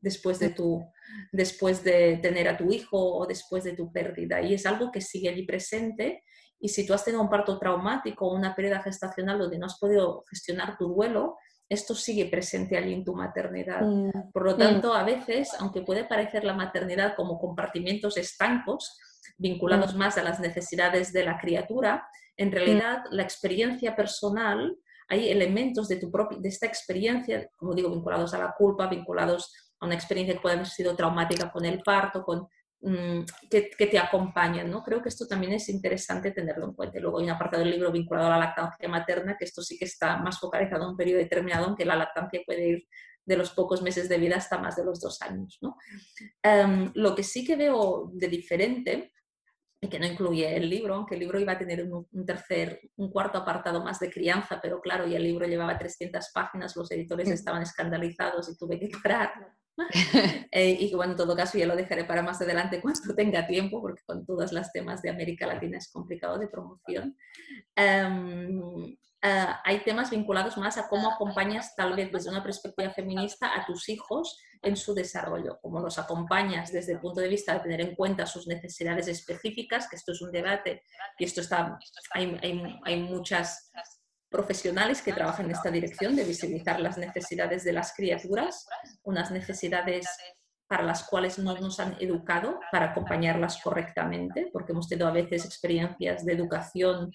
después 0.00 0.38
de, 0.38 0.50
tu, 0.50 0.84
después 1.32 1.84
de 1.84 2.18
tener 2.22 2.48
a 2.48 2.56
tu 2.56 2.72
hijo 2.72 2.98
o 2.98 3.26
después 3.26 3.64
de 3.64 3.72
tu 3.72 3.92
pérdida. 3.92 4.40
Y 4.40 4.54
es 4.54 4.66
algo 4.66 4.90
que 4.90 5.00
sigue 5.00 5.28
allí 5.28 5.44
presente 5.44 6.22
y 6.60 6.68
si 6.68 6.86
tú 6.86 6.92
has 6.92 7.04
tenido 7.04 7.22
un 7.22 7.30
parto 7.30 7.58
traumático 7.58 8.26
o 8.26 8.34
una 8.34 8.54
pérdida 8.54 8.82
gestacional 8.82 9.38
donde 9.38 9.58
no 9.58 9.66
has 9.66 9.78
podido 9.78 10.24
gestionar 10.28 10.76
tu 10.76 10.88
duelo, 10.88 11.38
esto 11.68 11.94
sigue 11.94 12.26
presente 12.26 12.76
allí 12.76 12.92
en 12.92 13.04
tu 13.04 13.14
maternidad. 13.14 13.80
Mm, 13.80 14.30
Por 14.32 14.44
lo 14.44 14.54
mm. 14.54 14.58
tanto, 14.58 14.92
a 14.92 15.02
veces, 15.02 15.50
aunque 15.58 15.82
puede 15.82 16.04
parecer 16.04 16.44
la 16.44 16.52
maternidad 16.52 17.14
como 17.16 17.38
compartimientos 17.38 18.18
estancos, 18.18 18.98
vinculados 19.38 19.94
mm. 19.94 19.98
más 19.98 20.18
a 20.18 20.22
las 20.22 20.38
necesidades 20.38 21.12
de 21.12 21.24
la 21.24 21.38
criatura, 21.38 22.06
en 22.36 22.52
realidad 22.52 23.04
la 23.10 23.22
experiencia 23.22 23.96
personal, 23.96 24.76
hay 25.08 25.30
elementos 25.30 25.88
de, 25.88 25.96
tu 25.96 26.10
de 26.38 26.48
esta 26.48 26.66
experiencia, 26.66 27.48
como 27.56 27.74
digo, 27.74 27.90
vinculados 27.90 28.34
a 28.34 28.38
la 28.38 28.54
culpa, 28.56 28.86
vinculados 28.86 29.52
una 29.86 29.94
experiencia 29.94 30.34
que 30.34 30.40
puede 30.40 30.56
haber 30.56 30.66
sido 30.66 30.94
traumática 30.94 31.50
con 31.50 31.64
el 31.64 31.82
parto, 31.82 32.22
con 32.22 32.48
Mm, 32.82 33.24
que, 33.50 33.86
te 33.86 33.98
acompañan. 33.98 34.70
¿no? 34.70 34.82
Creo 34.82 35.02
que 35.02 35.10
esto 35.10 35.26
también 35.26 35.52
es 35.52 35.68
interesante 35.68 36.30
tenerlo 36.30 36.66
en 36.66 36.72
cuenta. 36.74 36.98
Luego 36.98 37.18
hay 37.18 37.24
un 37.24 37.30
apartado 37.30 37.62
del 37.62 37.72
libro 37.72 37.92
vinculado 37.92 38.28
a 38.28 38.30
la 38.30 38.38
lactancia 38.38 38.88
materna, 38.88 39.36
que 39.38 39.44
esto 39.44 39.62
sí 39.62 39.76
que 39.78 39.84
está 39.84 40.16
más 40.18 40.38
focalizado 40.38 40.84
en 40.84 40.90
un 40.90 40.96
periodo 40.96 41.18
determinado, 41.18 41.66
aunque 41.66 41.84
la 41.84 41.96
lactancia 41.96 42.40
puede 42.46 42.68
ir 42.68 42.88
de 43.26 43.36
los 43.36 43.50
pocos 43.50 43.82
meses 43.82 44.08
de 44.08 44.18
vida 44.18 44.36
hasta 44.36 44.58
más 44.58 44.76
de 44.76 44.84
los 44.84 45.00
dos 45.00 45.20
años. 45.20 45.58
¿no? 45.60 45.76
Em, 46.42 46.90
lo 46.94 47.14
que 47.14 47.22
sí 47.22 47.44
que 47.44 47.56
veo 47.56 48.10
de 48.14 48.28
diferente 48.28 49.12
y 49.82 49.88
que 49.88 49.98
no 49.98 50.06
incluye 50.06 50.56
el 50.56 50.68
libro, 50.68 50.94
aunque 50.94 51.14
el 51.14 51.20
libro 51.20 51.38
iba 51.38 51.52
a 51.52 51.58
tener 51.58 51.84
un, 51.84 52.26
tercer, 52.26 52.80
un 52.96 53.10
cuarto 53.10 53.38
apartado 53.38 53.82
más 53.84 53.98
de 53.98 54.10
crianza, 54.10 54.58
pero 54.60 54.80
claro, 54.80 55.06
y 55.06 55.14
el 55.14 55.22
libro 55.22 55.46
llevaba 55.46 55.78
300 55.78 56.30
páginas, 56.32 56.76
los 56.76 56.90
editores 56.90 57.28
estaban 57.28 57.62
escandalizados 57.62 58.48
y 58.50 58.56
tuve 58.56 58.78
que 58.78 58.88
parar. 59.02 59.32
Eh, 60.52 60.76
y 60.80 60.92
bueno, 60.94 61.12
en 61.12 61.16
todo 61.16 61.36
caso 61.36 61.56
ya 61.58 61.66
lo 61.66 61.76
dejaré 61.76 62.04
para 62.04 62.22
más 62.22 62.40
adelante 62.40 62.80
cuando 62.82 63.14
tenga 63.14 63.46
tiempo, 63.46 63.80
porque 63.80 64.02
con 64.04 64.26
todos 64.26 64.52
los 64.52 64.72
temas 64.72 65.00
de 65.00 65.10
América 65.10 65.46
Latina 65.46 65.78
es 65.78 65.90
complicado 65.92 66.38
de 66.38 66.48
promoción. 66.48 67.16
Em, 67.76 68.96
eh, 69.22 69.46
hay 69.64 69.84
temas 69.84 70.10
vinculados 70.10 70.56
más 70.56 70.76
a 70.76 70.88
cómo 70.88 71.12
acompañas 71.12 71.76
tal 71.76 71.94
vez 71.94 72.10
desde 72.10 72.30
una 72.30 72.42
perspectiva 72.42 72.90
feminista 72.90 73.54
a 73.54 73.64
tus 73.64 73.88
hijos 73.88 74.38
en 74.62 74.76
su 74.76 74.92
desarrollo, 74.92 75.58
cómo 75.62 75.78
los 75.78 75.98
acompañas 75.98 76.72
desde 76.72 76.94
el 76.94 77.00
punto 77.00 77.20
de 77.20 77.28
vista 77.28 77.54
de 77.54 77.60
tener 77.60 77.80
en 77.82 77.94
cuenta 77.94 78.26
sus 78.26 78.46
necesidades 78.46 79.08
específicas, 79.08 79.88
que 79.88 79.96
esto 79.96 80.12
es 80.12 80.20
un 80.20 80.32
debate 80.32 80.82
y 81.18 81.24
esto 81.24 81.42
está, 81.42 81.78
hay, 82.12 82.38
hay, 82.42 82.80
hay 82.84 83.02
muchas 83.02 83.70
profesionales 84.30 85.02
que 85.02 85.12
trabajan 85.12 85.46
en 85.46 85.52
esta 85.52 85.70
dirección 85.70 86.14
de 86.16 86.24
visibilizar 86.24 86.80
las 86.80 86.96
necesidades 86.96 87.64
de 87.64 87.72
las 87.72 87.92
criaturas, 87.94 88.66
unas 89.02 89.30
necesidades 89.30 90.06
para 90.70 90.84
las 90.84 91.02
cuales 91.02 91.36
no 91.40 91.52
nos 91.58 91.80
han 91.80 91.96
educado 91.98 92.60
para 92.70 92.92
acompañarlas 92.92 93.60
correctamente, 93.60 94.50
porque 94.52 94.70
hemos 94.70 94.88
tenido 94.88 95.08
a 95.08 95.12
veces 95.12 95.44
experiencias 95.44 96.24
de 96.24 96.32
educación 96.32 97.10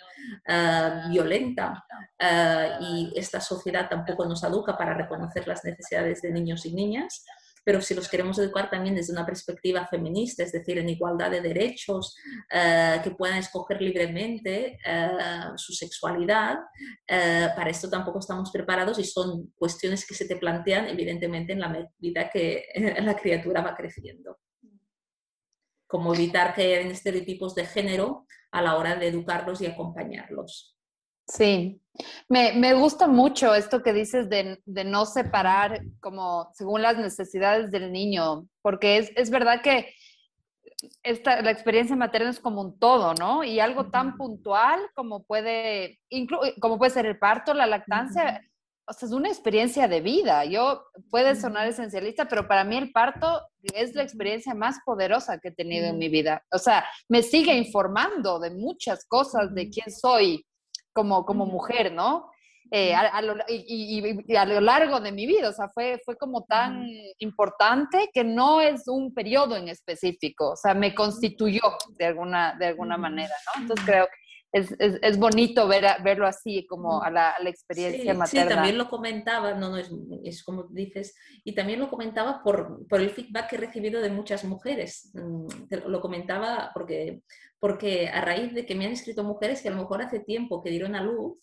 eh, 0.45 1.01
violenta 1.09 1.85
eh, 2.19 2.71
y 2.81 3.13
esta 3.15 3.39
sociedad 3.39 3.87
tampoco 3.89 4.25
nos 4.25 4.43
educa 4.43 4.77
para 4.77 4.93
reconocer 4.93 5.47
las 5.47 5.63
necesidades 5.63 6.21
de 6.21 6.31
niños 6.31 6.65
y 6.65 6.73
niñas 6.73 7.23
pero 7.65 7.81
si 7.81 7.95
los 7.95 8.07
queremos 8.07 8.37
educar 8.37 8.69
también 8.69 8.95
desde 8.95 9.11
una 9.11 9.25
perspectiva 9.25 9.87
feminista, 9.87 10.43
es 10.43 10.51
decir, 10.51 10.77
en 10.77 10.87
igualdad 10.87 11.31
de 11.31 11.41
derechos, 11.41 12.15
eh, 12.51 13.01
que 13.03 13.11
puedan 13.11 13.39
escoger 13.39 13.81
libremente 13.81 14.77
eh, 14.85 15.09
su 15.55 15.73
sexualidad, 15.73 16.59
eh, 17.07 17.49
para 17.55 17.71
esto 17.71 17.89
tampoco 17.89 18.19
estamos 18.19 18.51
preparados 18.51 18.99
y 18.99 19.03
son 19.03 19.51
cuestiones 19.57 20.05
que 20.05 20.13
se 20.13 20.27
te 20.27 20.35
plantean 20.35 20.87
evidentemente 20.87 21.53
en 21.53 21.59
la 21.59 21.69
medida 21.69 22.29
que 22.29 22.67
la 23.01 23.15
criatura 23.15 23.61
va 23.61 23.75
creciendo. 23.75 24.37
Como 25.87 26.13
evitar 26.13 26.53
que 26.53 26.75
hayan 26.75 26.91
estereotipos 26.91 27.55
de 27.55 27.65
género 27.65 28.27
a 28.51 28.61
la 28.61 28.77
hora 28.77 28.95
de 28.95 29.07
educarlos 29.07 29.59
y 29.61 29.65
acompañarlos. 29.65 30.74
Sí, 31.27 31.81
me, 32.27 32.73
gusta 32.73 33.07
mucho 33.07 33.55
esto 33.55 33.81
que 33.81 33.93
dices 33.93 34.29
de, 34.29 34.59
no 34.65 35.05
separar 35.05 35.81
como 35.99 36.49
según 36.53 36.81
las 36.81 36.97
necesidades 36.97 37.71
del 37.71 37.91
niño, 37.91 38.47
porque 38.61 39.11
es, 39.15 39.29
verdad 39.29 39.61
que 39.61 39.93
esta, 41.03 41.41
la 41.41 41.51
experiencia 41.51 41.95
materna 41.95 42.29
es 42.29 42.39
como 42.39 42.61
un 42.61 42.79
todo, 42.79 43.13
¿no? 43.13 43.43
Y 43.43 43.59
algo 43.59 43.89
tan 43.89 44.17
puntual 44.17 44.79
como 44.93 45.23
puede, 45.23 45.99
como 46.59 46.77
puede 46.77 46.91
ser 46.91 47.05
el 47.05 47.17
parto, 47.17 47.53
la 47.53 47.65
lactancia, 47.65 48.41
o 48.87 48.93
sea, 48.93 49.07
es 49.07 49.13
una 49.13 49.29
experiencia 49.29 49.87
de 49.87 50.01
vida. 50.01 50.45
Yo 50.45 50.83
puede 51.09 51.35
sonar 51.35 51.67
esencialista, 51.67 52.27
pero 52.27 52.47
para 52.47 52.63
mí 52.63 52.77
el 52.77 52.91
parto 52.91 53.41
es 53.73 53.95
la 53.95 54.03
experiencia 54.03 54.53
más 54.53 54.77
poderosa 54.85 55.39
que 55.39 55.47
he 55.47 55.55
tenido 55.55 55.87
en 55.87 55.97
mi 55.97 56.09
vida. 56.09 56.43
O 56.51 56.59
sea, 56.59 56.85
me 57.07 57.23
sigue 57.23 57.55
informando 57.55 58.39
de 58.39 58.51
muchas 58.51 59.05
cosas, 59.05 59.55
de 59.55 59.69
quién 59.69 59.89
soy, 59.91 60.45
como, 60.95 61.25
como 61.25 61.45
mujer, 61.45 61.91
¿no? 61.91 62.31
Eh, 62.71 62.95
a, 62.95 63.21
lo, 63.21 63.35
y, 63.47 64.35
a 64.35 64.45
lo 64.45 64.59
largo 64.59 64.99
de 64.99 65.11
mi 65.11 65.27
vida, 65.27 65.49
o 65.49 65.53
sea, 65.53 65.69
fue, 65.69 66.01
fue 66.03 66.17
como 66.17 66.45
tan 66.45 66.87
importante 67.19 68.09
que 68.11 68.23
no 68.23 68.59
es 68.59 68.87
un 68.87 69.13
periodo 69.13 69.55
en 69.55 69.67
específico, 69.67 70.51
o 70.51 70.55
sea, 70.55 70.73
me 70.73 70.95
constituyó 70.95 71.61
de 71.89 72.05
alguna, 72.05 72.55
de 72.57 72.65
alguna 72.65 72.97
manera, 72.97 73.33
¿no? 73.45 73.61
Entonces 73.61 73.85
creo 73.85 74.07
que 74.07 74.24
es, 74.55 75.17
bonito 75.17 75.67
ver 75.67 75.85
verlo 76.01 76.25
así, 76.25 76.65
como 76.65 77.03
a 77.03 77.11
la, 77.11 77.35
experiencia 77.45 78.13
materna. 78.13 78.49
Sí, 78.49 78.55
también 78.55 78.77
lo 78.77 78.89
comentaba, 78.89 79.53
no, 79.53 79.69
no, 79.69 79.77
es, 79.77 80.43
como 80.43 80.63
dices, 80.69 81.13
y 81.43 81.53
también 81.53 81.79
lo 81.79 81.89
comentaba 81.89 82.41
por, 82.41 82.87
por, 82.87 83.01
el 83.01 83.09
feedback 83.09 83.49
que 83.49 83.55
he 83.57 83.59
recibido 83.59 84.01
de 84.01 84.09
muchas 84.09 84.45
mujeres. 84.45 85.11
Mm, 85.13 85.47
lo 85.87 85.99
comentaba 85.99 86.71
porque, 86.73 87.21
porque 87.59 88.07
a 88.07 88.21
raíz 88.21 88.53
de 88.53 88.65
que 88.65 88.75
me 88.75 88.85
han 88.85 88.93
escrito 88.93 89.25
mujeres 89.25 89.61
que 89.61 89.67
a 89.67 89.71
lo 89.71 89.81
mejor 89.81 90.01
hace 90.01 90.21
tiempo 90.21 90.63
que 90.63 90.69
dieron 90.69 90.95
a 90.95 91.03
luz, 91.03 91.37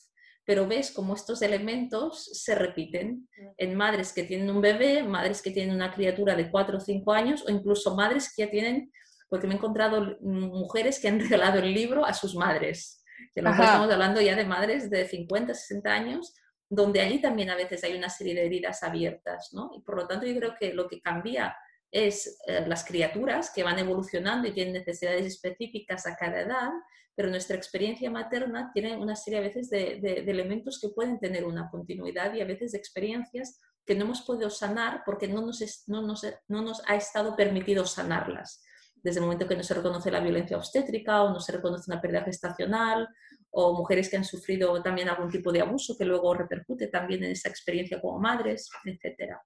pero 0.47 0.67
ves 0.67 0.91
cómo 0.91 1.15
estos 1.15 1.43
elementos 1.43 2.25
se 2.33 2.55
repiten 2.55 3.29
en 3.59 3.77
madres 3.77 4.15
que 4.15 4.25
tienen 4.25 4.51
un 4.51 4.63
bebé, 4.63 5.03
madres 5.03 5.43
que 5.43 5.51
tienen 5.51 5.75
una 5.75 5.93
criatura 5.93 6.35
de 6.35 6.51
4 6.51 6.79
o 6.79 6.81
5 6.81 7.13
años 7.13 7.45
o 7.47 7.51
incluso 7.51 7.95
madres 7.95 8.33
que 8.35 8.47
ya 8.47 8.51
tienen, 8.51 8.91
porque 9.29 9.47
me 9.47 9.53
he 9.53 9.57
encontrado 9.59 10.17
mujeres 10.23 10.99
que 10.99 11.09
han 11.09 11.21
regalado 11.29 11.59
el 11.59 11.75
libro 11.75 12.07
a 12.07 12.15
sus 12.15 12.35
madres 12.35 13.01
que 13.35 13.41
estamos 13.41 13.91
hablando 13.91 14.20
ya 14.20 14.37
de 14.37 14.45
madres 14.45 14.91
de 14.91 15.07
50, 15.07 15.55
60 15.55 15.91
años, 15.91 16.35
donde 16.68 17.01
allí 17.01 17.20
también 17.20 17.51
a 17.51 17.57
veces 17.57 17.85
hay 17.85 17.97
una 17.97 18.09
serie 18.09 18.35
de 18.35 18.47
heridas 18.47 18.83
abiertas, 18.83 19.51
¿no? 19.53 19.70
Y 19.74 19.80
por 19.83 19.97
lo 19.97 20.07
tanto 20.07 20.26
yo 20.26 20.37
creo 20.39 20.55
que 20.59 20.72
lo 20.72 20.89
que 20.89 21.01
cambia 21.01 21.57
es 21.91 22.39
eh, 22.47 22.64
las 22.66 22.85
criaturas 22.85 23.53
que 23.55 23.62
van 23.62 23.78
evolucionando 23.78 24.49
y 24.49 24.53
tienen 24.53 24.74
necesidades 24.74 25.26
específicas 25.26 26.07
a 26.07 26.16
cada 26.16 26.41
edad, 26.41 26.70
pero 27.14 27.28
nuestra 27.28 27.57
experiencia 27.57 28.11
materna 28.11 28.70
tiene 28.72 28.97
una 28.97 29.16
serie 29.16 29.41
a 29.41 29.43
veces 29.43 29.68
de, 29.68 29.99
elementos 30.26 30.80
que 30.80 30.89
pueden 30.89 31.18
tener 31.18 31.45
una 31.45 31.68
continuidad 31.70 32.33
y 32.33 32.41
a 32.41 32.47
veces 32.47 32.72
de 32.72 32.78
experiencias 32.78 33.61
que 33.85 33.95
no 33.95 34.05
hemos 34.05 34.22
podido 34.22 34.49
sanar 34.49 35.03
porque 35.05 35.28
no 35.28 35.43
nos, 35.43 35.85
no 35.89 36.01
nos, 36.01 36.26
no 36.49 36.62
nos 36.62 36.83
ha 36.89 36.97
estado 36.97 37.37
permitido 37.37 37.85
sanarlas 37.85 38.62
desde 39.03 39.18
el 39.20 39.24
momento 39.24 39.48
que 39.48 39.57
no 39.57 39.62
se 39.62 39.74
reconoce 39.74 40.11
la 40.11 40.20
violencia 40.20 40.57
obstétrica 40.57 41.22
o 41.22 41.30
no 41.30 41.40
se 41.40 41.53
reconoce 41.53 41.90
una 41.90 42.00
pérdida 42.00 42.22
gestacional 42.22 43.09
o 43.50 43.74
mujeres 43.74 44.09
que 44.09 44.16
han 44.16 44.24
sufrido 44.24 44.82
también 44.82 45.09
algún 45.09 45.30
tipo 45.30 45.53
de 45.53 45.61
abuso 45.61 45.96
que 45.96 46.05
luego 46.05 46.32
repercute 46.34 46.86
también 46.88 47.24
en 47.24 47.32
esa 47.32 47.48
experiencia 47.48 48.00
como 48.00 48.18
madres, 48.18 48.70
etcétera. 48.84 49.42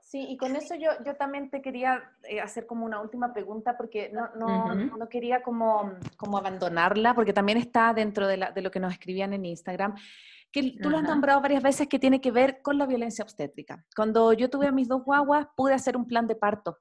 Sí, 0.00 0.26
y 0.28 0.36
con 0.36 0.54
eso 0.54 0.74
yo, 0.76 0.90
yo 1.04 1.16
también 1.16 1.50
te 1.50 1.60
quería 1.60 2.02
eh, 2.22 2.40
hacer 2.40 2.66
como 2.66 2.84
una 2.84 3.00
última 3.00 3.32
pregunta, 3.32 3.76
porque 3.76 4.12
no, 4.12 4.28
no, 4.36 4.74
no 4.74 5.08
quería 5.08 5.42
como, 5.42 5.92
como 6.16 6.38
abandonarla, 6.38 7.14
porque 7.14 7.32
también 7.32 7.58
está 7.58 7.92
dentro 7.92 8.28
de, 8.28 8.36
la, 8.36 8.52
de, 8.52 8.62
lo 8.62 8.70
que 8.70 8.78
nos 8.78 8.92
escribían 8.92 9.32
en 9.32 9.44
Instagram, 9.44 9.96
que 10.52 10.76
tú 10.80 10.88
lo 10.88 10.98
has 10.98 11.02
nombrado 11.02 11.40
varias 11.40 11.64
veces 11.64 11.88
que 11.88 11.98
tiene 11.98 12.20
que 12.20 12.30
ver 12.30 12.62
con 12.62 12.78
la 12.78 12.86
violencia 12.86 13.24
obstétrica. 13.24 13.84
Cuando 13.96 14.32
yo 14.32 14.48
tuve 14.50 14.68
a 14.68 14.72
mis 14.72 14.86
dos 14.86 15.02
guaguas, 15.02 15.48
pude 15.56 15.74
hacer 15.74 15.96
un 15.96 16.06
plan 16.06 16.28
de 16.28 16.36
parto 16.36 16.78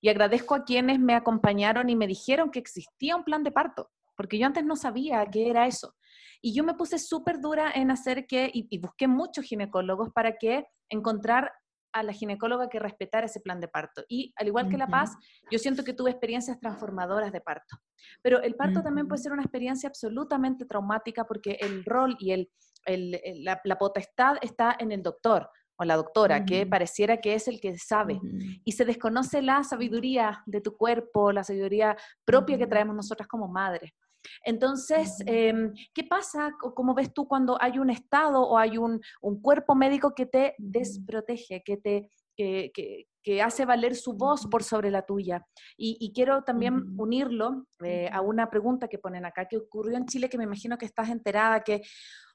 y 0.00 0.08
agradezco 0.08 0.54
a 0.54 0.64
quienes 0.64 0.98
me 0.98 1.14
acompañaron 1.14 1.88
y 1.88 1.96
me 1.96 2.06
dijeron 2.06 2.50
que 2.50 2.58
existía 2.58 3.16
un 3.16 3.24
plan 3.24 3.42
de 3.42 3.52
parto, 3.52 3.90
porque 4.16 4.38
yo 4.38 4.46
antes 4.46 4.64
no 4.64 4.76
sabía 4.76 5.24
qué 5.26 5.50
era 5.50 5.66
eso. 5.66 5.94
Y 6.42 6.54
yo 6.54 6.64
me 6.64 6.74
puse 6.74 6.98
súper 6.98 7.40
dura 7.40 7.72
en 7.74 7.90
hacer 7.90 8.26
que, 8.26 8.50
y, 8.52 8.78
busqué 8.78 9.08
muchos 9.08 9.44
ginecólogos 9.44 10.10
para 10.12 10.36
que 10.36 10.66
encontrar 10.88 11.50
a 11.92 12.02
la 12.02 12.12
ginecóloga 12.12 12.68
que 12.68 12.78
respetara 12.78 13.26
ese 13.26 13.40
plan 13.40 13.58
de 13.58 13.68
parto. 13.68 14.04
Y 14.06 14.32
al 14.36 14.48
igual 14.48 14.68
que 14.68 14.76
La 14.76 14.86
Paz, 14.86 15.16
yo 15.50 15.58
siento 15.58 15.82
que 15.82 15.94
tuve 15.94 16.10
experiencias 16.10 16.60
transformadoras 16.60 17.32
de 17.32 17.40
parto. 17.40 17.78
Pero 18.22 18.42
el 18.42 18.54
parto 18.54 18.82
también 18.82 19.08
puede 19.08 19.22
ser 19.22 19.32
una 19.32 19.42
experiencia 19.42 19.88
absolutamente 19.88 20.66
traumática 20.66 21.24
porque 21.24 21.52
el 21.58 21.84
rol 21.86 22.14
y 22.20 22.32
el, 22.32 22.50
la, 23.44 23.78
potestad 23.78 24.36
está 24.42 24.76
en 24.78 24.92
el 24.92 25.02
doctor 25.02 25.48
o 25.78 25.84
la 25.84 25.96
doctora, 25.96 26.44
que 26.44 26.66
pareciera 26.66 27.20
que 27.20 27.34
es 27.34 27.48
el 27.48 27.60
que 27.60 27.76
sabe. 27.78 28.20
Y 28.64 28.72
se 28.72 28.84
desconoce 28.84 29.42
la 29.42 29.62
sabiduría 29.62 30.42
de 30.46 30.60
tu 30.60 30.76
cuerpo, 30.76 31.32
la 31.32 31.44
sabiduría 31.44 31.96
propia 32.24 32.58
que 32.58 32.66
traemos 32.66 32.96
nosotras 32.96 33.28
como 33.28 33.48
madres. 33.48 33.92
Entonces, 34.44 35.22
em, 35.26 35.72
¿qué 35.94 36.04
pasa? 36.04 36.52
¿Cómo 36.58 36.94
ves 36.94 37.12
tú 37.12 37.28
cuando 37.28 37.56
hay 37.60 37.78
un 37.78 37.90
estado 37.90 38.42
o 38.42 38.58
hay 38.58 38.78
un, 38.78 39.00
cuerpo 39.42 39.74
médico 39.74 40.14
que 40.14 40.26
te 40.26 40.54
desprotege, 40.58 41.62
que 41.64 41.76
te... 41.76 42.10
Que, 42.36 43.06
hace 43.42 43.64
valer 43.64 43.96
su 43.96 44.12
voz 44.12 44.46
por 44.46 44.62
sobre 44.62 44.88
la 44.88 45.02
tuya. 45.02 45.44
Y, 45.76 46.12
quiero 46.14 46.44
también 46.44 46.94
unirlo 46.96 47.66
eh, 47.82 48.08
a 48.12 48.20
una 48.20 48.48
pregunta 48.48 48.86
que 48.86 49.00
ponen 49.00 49.24
acá, 49.24 49.48
que 49.48 49.56
ocurrió 49.56 49.96
en 49.96 50.06
Chile, 50.06 50.28
que 50.28 50.38
me 50.38 50.44
imagino 50.44 50.78
que 50.78 50.86
estás 50.86 51.08
enterada, 51.08 51.64
que 51.64 51.82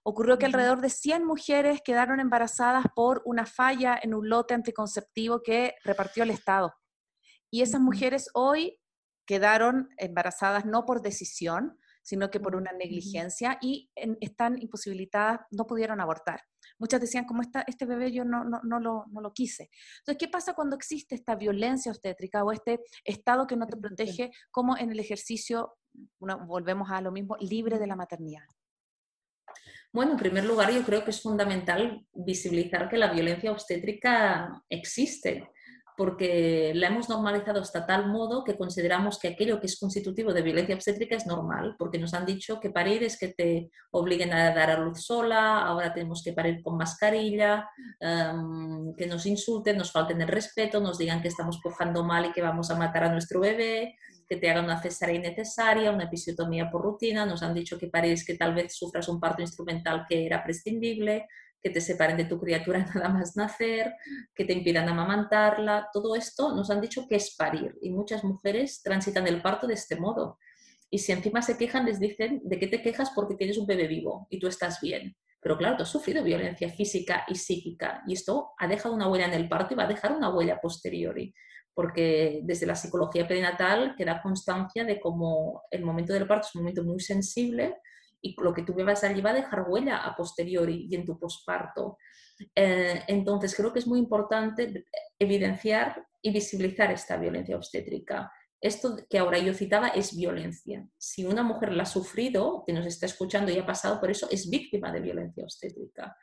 ocurrió 0.04 0.38
que 0.38 0.46
alrededor 0.46 0.82
de 0.82 0.90
100 0.90 1.26
mujeres 1.26 1.82
quedaron 1.84 2.20
embarazadas 2.20 2.86
por 2.96 3.22
una 3.26 3.46
falla 3.46 4.00
en 4.02 4.14
un 4.14 4.30
lote 4.30 4.54
anticonceptivo 4.54 5.42
que 5.44 5.76
repartió 5.84 6.24
el 6.24 6.32
Estado. 6.32 6.74
Y 7.52 7.62
esas 7.62 7.82
mujeres 7.82 8.30
hoy 8.34 8.80
quedaron 9.26 9.90
embarazadas 9.98 10.66
no 10.66 10.86
por 10.86 11.02
decisión, 11.02 11.78
sino 12.02 12.32
que 12.32 12.40
por 12.40 12.56
una 12.56 12.72
negligencia 12.72 13.58
y 13.62 13.92
están 13.96 14.60
imposibilitadas, 14.62 15.42
no 15.52 15.68
pudieron 15.68 16.02
abortar. 16.02 16.42
Muchas 16.80 17.02
decían, 17.02 17.26
como 17.26 17.42
esta, 17.42 17.64
este 17.68 17.86
bebé 17.86 18.12
yo 18.12 18.26
no, 18.26 18.44
no, 18.44 18.80
lo, 18.80 19.06
no 19.12 19.22
lo 19.22 19.34
quise. 19.34 19.70
Entonces, 20.00 20.18
¿qué 20.18 20.28
pasa 20.28 20.54
cuando 20.54 20.76
existe 20.76 21.14
esta 21.16 21.36
violencia 21.36 21.92
obstétrica 21.92 22.44
o 22.44 22.52
este 22.52 22.80
estado 23.04 23.46
que 23.46 23.56
no 23.56 23.68
te 23.68 23.78
protege, 23.78 24.32
como 24.50 24.78
en 24.78 24.92
el 24.92 25.00
ejercicio, 25.00 25.78
volvemos 26.20 26.90
a 26.90 27.02
lo 27.02 27.12
mismo, 27.12 27.38
libre 27.40 27.78
de 27.78 27.88
la 27.88 27.96
maternidad? 27.96 28.46
Bueno, 29.94 30.14
en 30.14 30.18
primer 30.18 30.46
lugar, 30.46 30.72
yo 30.72 30.84
creo 30.84 31.04
que 31.04 31.12
es 31.12 31.22
fundamental 31.22 32.06
visibilizar 32.14 32.88
que 32.88 32.98
la 32.98 33.12
violencia 33.12 33.52
obstétrica 33.52 34.64
existe, 34.70 35.50
porque 35.98 36.72
la 36.74 36.88
hemos 36.88 37.10
normalizado 37.10 37.60
hasta 37.60 37.86
tal 37.86 38.08
modo 38.08 38.46
que 38.46 38.58
consideramos 38.58 39.20
que 39.20 39.28
aquello 39.28 39.60
que 39.60 39.68
es 39.68 39.78
constitutivo 39.78 40.34
de 40.34 40.42
violencia 40.42 40.76
obstétrica 40.76 41.18
es 41.18 41.28
normal, 41.28 41.76
porque 41.78 42.00
nos 42.00 42.14
han 42.14 42.26
dicho 42.26 42.60
que 42.62 42.70
parir 42.70 43.04
es 43.04 43.20
que 43.20 43.28
te 43.28 43.70
obliguen 43.92 44.32
a 44.34 44.54
dar 44.56 44.72
a 44.72 44.80
luz 44.80 45.04
sola, 45.04 45.60
ahora 45.60 45.94
tenemos 45.94 46.24
que 46.24 46.32
parir 46.32 46.64
con 46.64 46.78
mascarilla, 46.78 47.70
em, 48.00 48.96
que 48.96 49.08
nos 49.08 49.26
insulten, 49.26 49.78
nos 49.78 49.92
falten 49.92 50.22
el 50.22 50.30
respeto, 50.30 50.80
nos 50.80 50.98
digan 50.98 51.22
que 51.22 51.28
estamos 51.28 51.60
pujando 51.62 52.06
mal 52.06 52.26
y 52.26 52.32
que 52.32 52.42
vamos 52.42 52.72
a 52.72 52.78
matar 52.78 53.04
a 53.04 53.12
nuestro 53.12 53.42
bebé, 53.42 53.96
que 54.32 54.38
te 54.38 54.50
hagan 54.50 54.64
una 54.64 54.82
cesárea 54.82 55.16
innecesaria, 55.16 55.92
una 55.92 56.06
episiotomía 56.06 56.72
por 56.72 56.84
rutina, 56.84 57.26
nos 57.26 57.44
han 57.44 57.54
dicho 57.54 57.78
que 57.78 57.88
pares 57.88 58.26
que 58.26 58.36
tal 58.36 58.56
vez 58.56 58.74
sufras 58.74 59.10
un 59.10 59.20
parto 59.20 59.42
instrumental 59.42 60.06
que 60.08 60.26
era 60.26 60.42
prescindible, 60.42 61.28
que 61.62 61.70
te 61.70 61.82
separen 61.82 62.16
de 62.16 62.24
tu 62.24 62.40
criatura 62.40 62.80
nada 62.96 63.10
más 63.10 63.36
nacer, 63.36 63.94
que 64.34 64.46
te 64.46 64.54
impidan 64.54 64.88
amamantarla, 64.88 65.90
todo 65.92 66.16
esto 66.16 66.56
nos 66.56 66.72
han 66.72 66.80
dicho 66.80 67.10
que 67.10 67.18
es 67.18 67.36
parir 67.36 67.78
y 67.82 67.90
muchas 67.90 68.24
mujeres 68.24 68.82
transitan 68.82 69.28
el 69.28 69.42
parto 69.42 69.68
de 69.68 69.74
este 69.74 69.98
modo. 69.98 70.40
Y 70.90 71.00
si 71.00 71.12
encima 71.12 71.42
se 71.42 71.58
quejan, 71.58 71.86
les 71.86 72.00
dicen 72.00 72.40
de 72.46 72.58
qué 72.58 72.68
te 72.68 72.82
quejas 72.82 73.12
porque 73.14 73.36
tienes 73.36 73.58
un 73.58 73.68
bebé 73.68 73.88
vivo 73.88 74.28
y 74.30 74.40
tú 74.40 74.48
estás 74.48 74.80
bien. 74.80 75.14
Pero 75.42 75.58
claro, 75.58 75.76
tú 75.76 75.84
has 75.84 75.90
sufrido 75.90 76.24
violencia 76.24 76.70
física 76.70 77.26
y 77.28 77.36
psíquica 77.36 78.02
y 78.08 78.14
esto 78.14 78.54
ha 78.58 78.68
dejado 78.70 78.96
una 78.96 79.10
huella 79.10 79.26
en 79.26 79.34
el 79.34 79.50
parto 79.50 79.74
y 79.74 79.78
va 79.78 79.84
a 79.84 79.88
dejar 79.88 80.14
una 80.14 80.34
huella 80.34 80.62
posteriori 80.62 81.34
porque 81.74 82.42
desde 82.44 82.66
la 82.66 82.76
psicología 82.76 83.28
perinatal 83.28 83.96
queda 83.96 84.22
constancia 84.22 84.84
de 84.84 85.00
cómo 85.00 85.64
el 85.72 85.84
momento 85.84 86.14
del 86.14 86.28
parto 86.28 86.48
es 86.48 86.56
un 86.56 86.62
momento 86.62 86.84
muy 86.84 87.00
sensible 87.00 87.78
y 88.22 88.36
lo 88.42 88.54
que 88.54 88.64
tú 88.64 88.74
bebas 88.74 89.04
allí 89.04 89.22
va 89.22 89.32
a 89.32 89.36
dejar 89.36 89.66
huella 89.68 89.98
a 89.98 90.16
posteriori 90.16 90.88
y 90.90 90.96
en 90.96 91.06
tu 91.06 91.18
posparto. 91.18 91.98
Eh, 92.56 93.04
entonces, 93.08 93.56
creo 93.56 93.74
que 93.74 93.80
es 93.80 93.88
muy 93.88 94.00
importante 94.00 94.86
evidenciar 95.18 96.06
y 96.22 96.32
visibilizar 96.32 96.92
esta 96.92 97.18
violencia 97.18 97.56
obstétrica. 97.56 98.32
Esto 98.60 98.96
que 99.10 99.18
ahora 99.18 99.40
yo 99.40 99.56
citaba 99.56 99.88
es 99.88 100.16
violencia. 100.16 100.88
Si 100.98 101.26
una 101.26 101.42
mujer 101.42 101.74
la 101.74 101.84
ha 101.84 101.88
sufrido, 101.88 102.64
que 102.66 102.74
nos 102.74 102.86
está 102.86 103.08
escuchando 103.08 103.52
y 103.52 103.58
ha 103.58 103.66
pasado 103.66 104.00
por 104.00 104.12
eso, 104.12 104.28
es 104.30 104.50
víctima 104.50 104.92
de 104.92 105.02
violencia 105.02 105.44
obstétrica. 105.44 106.16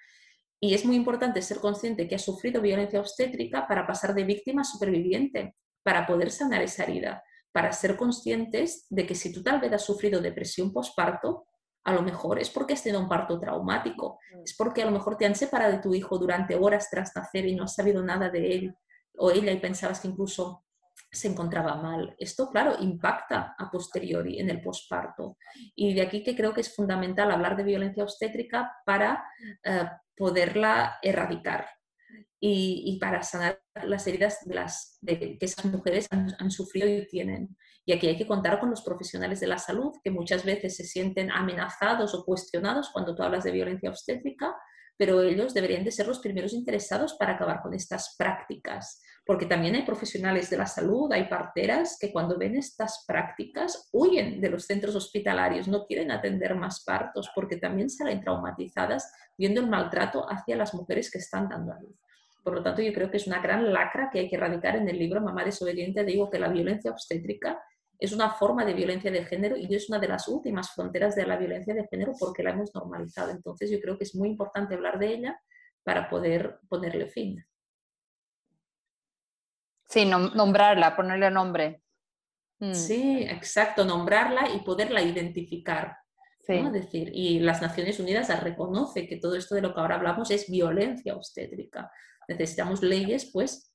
Y 0.60 0.74
es 0.74 0.84
muy 0.84 0.96
importante 0.96 1.42
ser 1.42 1.58
consciente 1.58 2.08
que 2.08 2.16
ha 2.16 2.18
sufrido 2.18 2.60
violencia 2.60 3.00
obstétrica 3.00 3.66
para 3.66 3.86
pasar 3.86 4.14
de 4.14 4.24
víctima 4.24 4.62
a 4.62 4.64
superviviente, 4.64 5.54
para 5.82 6.06
poder 6.06 6.30
sanar 6.30 6.62
esa 6.62 6.84
herida, 6.84 7.22
para 7.52 7.72
ser 7.72 7.96
conscientes 7.96 8.86
de 8.90 9.06
que 9.06 9.14
si 9.14 9.32
tú 9.32 9.42
tal 9.42 9.60
vez 9.60 9.72
has 9.72 9.84
sufrido 9.84 10.20
depresión 10.20 10.72
postparto, 10.72 11.46
a 11.84 11.92
lo 11.92 12.02
mejor 12.02 12.38
es 12.38 12.50
porque 12.50 12.74
has 12.74 12.82
tenido 12.82 13.00
un 13.00 13.08
parto 13.08 13.38
traumático, 13.38 14.18
mm. 14.34 14.42
es 14.44 14.54
porque 14.56 14.82
a 14.82 14.86
lo 14.86 14.90
mejor 14.90 15.16
te 15.16 15.26
han 15.26 15.34
separado 15.34 15.72
de 15.72 15.78
tu 15.78 15.94
hijo 15.94 16.18
durante 16.18 16.56
horas 16.56 16.88
tras 16.90 17.14
nacer 17.14 17.46
y 17.46 17.54
no 17.54 17.64
has 17.64 17.74
sabido 17.74 18.02
nada 18.02 18.28
de 18.28 18.54
él 18.54 18.74
o 19.16 19.30
ella 19.30 19.52
y 19.52 19.60
pensabas 19.60 20.00
que 20.00 20.08
incluso 20.08 20.64
se 21.10 21.28
encontraba 21.28 21.76
mal. 21.76 22.14
Esto, 22.18 22.50
claro, 22.50 22.76
impacta 22.80 23.54
a 23.58 23.70
posteriori 23.70 24.38
en 24.38 24.50
el 24.50 24.60
posparto. 24.60 25.38
Y 25.74 25.94
de 25.94 26.02
aquí 26.02 26.22
que 26.22 26.36
creo 26.36 26.52
que 26.52 26.60
es 26.60 26.74
fundamental 26.74 27.30
hablar 27.30 27.56
de 27.56 27.64
violencia 27.64 28.02
obstétrica 28.02 28.70
para 28.84 29.24
eh, 29.64 29.88
poderla 30.18 30.98
erradicar 31.02 31.68
y, 32.40 32.98
para 33.00 33.22
sanar 33.22 33.60
las 33.84 34.06
heridas 34.06 34.38
de 34.44 34.54
las, 34.54 34.98
que 35.04 35.38
esas 35.40 35.64
mujeres 35.66 36.06
han, 36.10 36.50
sufrido 36.50 36.88
y 36.88 37.06
tienen. 37.06 37.56
Y 37.84 37.92
aquí 37.92 38.06
hay 38.06 38.16
que 38.16 38.26
contar 38.26 38.60
con 38.60 38.70
los 38.70 38.82
profesionales 38.82 39.40
de 39.40 39.46
la 39.46 39.58
salud, 39.58 39.92
que 40.04 40.10
muchas 40.10 40.44
veces 40.44 40.76
se 40.76 40.84
sienten 40.84 41.30
amenazados 41.30 42.14
o 42.14 42.24
cuestionados 42.24 42.90
cuando 42.92 43.14
tú 43.14 43.22
hablas 43.22 43.44
de 43.44 43.52
violencia 43.52 43.90
obstétrica, 43.90 44.54
pero 44.96 45.22
ellos 45.22 45.54
deberían 45.54 45.84
de 45.84 45.92
ser 45.92 46.06
los 46.06 46.18
primeros 46.18 46.52
interesados 46.52 47.14
para 47.14 47.34
acabar 47.34 47.62
con 47.62 47.72
estas 47.72 48.14
prácticas, 48.18 49.00
porque 49.28 49.44
también 49.44 49.74
hay 49.74 49.82
profesionales 49.82 50.48
de 50.48 50.56
la 50.56 50.64
salud, 50.64 51.12
hay 51.12 51.28
parteras 51.28 51.98
que 52.00 52.10
cuando 52.10 52.38
ven 52.38 52.56
estas 52.56 53.04
prácticas 53.06 53.90
huyen 53.92 54.40
de 54.40 54.48
los 54.48 54.64
centros 54.64 54.94
hospitalarios, 54.94 55.68
no 55.68 55.84
quieren 55.84 56.10
atender 56.10 56.54
más 56.54 56.82
partos 56.82 57.30
porque 57.34 57.58
también 57.58 57.90
salen 57.90 58.22
traumatizadas 58.22 59.12
viendo 59.36 59.60
el 59.60 59.66
maltrato 59.66 60.24
hacia 60.26 60.56
las 60.56 60.72
mujeres 60.72 61.10
que 61.10 61.18
están 61.18 61.46
dando 61.46 61.74
a 61.74 61.78
luz. 61.78 61.94
Por 62.42 62.54
lo 62.54 62.62
tanto, 62.62 62.80
yo 62.80 62.90
creo 62.94 63.10
que 63.10 63.18
es 63.18 63.26
una 63.26 63.42
gran 63.42 63.70
lacra 63.70 64.08
que 64.10 64.20
hay 64.20 64.30
que 64.30 64.36
erradicar 64.36 64.76
en 64.76 64.88
el 64.88 64.98
libro 64.98 65.20
Mamá 65.20 65.44
desobediente. 65.44 66.04
Digo 66.04 66.30
que 66.30 66.38
la 66.38 66.48
violencia 66.48 66.90
obstétrica 66.90 67.62
es 67.98 68.12
una 68.12 68.30
forma 68.30 68.64
de 68.64 68.72
violencia 68.72 69.10
de 69.10 69.26
género 69.26 69.58
y 69.58 69.74
es 69.74 69.90
una 69.90 69.98
de 69.98 70.08
las 70.08 70.26
últimas 70.28 70.70
fronteras 70.70 71.14
de 71.14 71.26
la 71.26 71.36
violencia 71.36 71.74
de 71.74 71.86
género 71.86 72.14
porque 72.18 72.42
la 72.42 72.52
hemos 72.52 72.74
normalizado. 72.74 73.30
Entonces, 73.32 73.70
yo 73.70 73.78
creo 73.78 73.98
que 73.98 74.04
es 74.04 74.14
muy 74.14 74.30
importante 74.30 74.74
hablar 74.74 74.98
de 74.98 75.08
ella 75.08 75.38
para 75.84 76.08
poder 76.08 76.60
ponerle 76.70 77.08
fin. 77.08 77.44
Sí, 79.88 80.04
nombrarla, 80.04 80.94
ponerle 80.96 81.30
nombre. 81.30 81.82
Mm. 82.60 82.74
Sí, 82.74 83.22
exacto, 83.22 83.84
nombrarla 83.84 84.50
y 84.54 84.60
poderla 84.60 85.02
identificar. 85.02 85.96
Es 86.48 86.72
decir, 86.72 87.10
y 87.12 87.40
las 87.40 87.60
Naciones 87.60 88.00
Unidas 88.00 88.30
reconoce 88.42 89.06
que 89.06 89.18
todo 89.18 89.34
esto 89.36 89.54
de 89.54 89.60
lo 89.60 89.74
que 89.74 89.80
ahora 89.80 89.96
hablamos 89.96 90.30
es 90.30 90.50
violencia 90.50 91.14
obstétrica. 91.14 91.90
Necesitamos 92.26 92.82
leyes, 92.82 93.30
pues, 93.30 93.67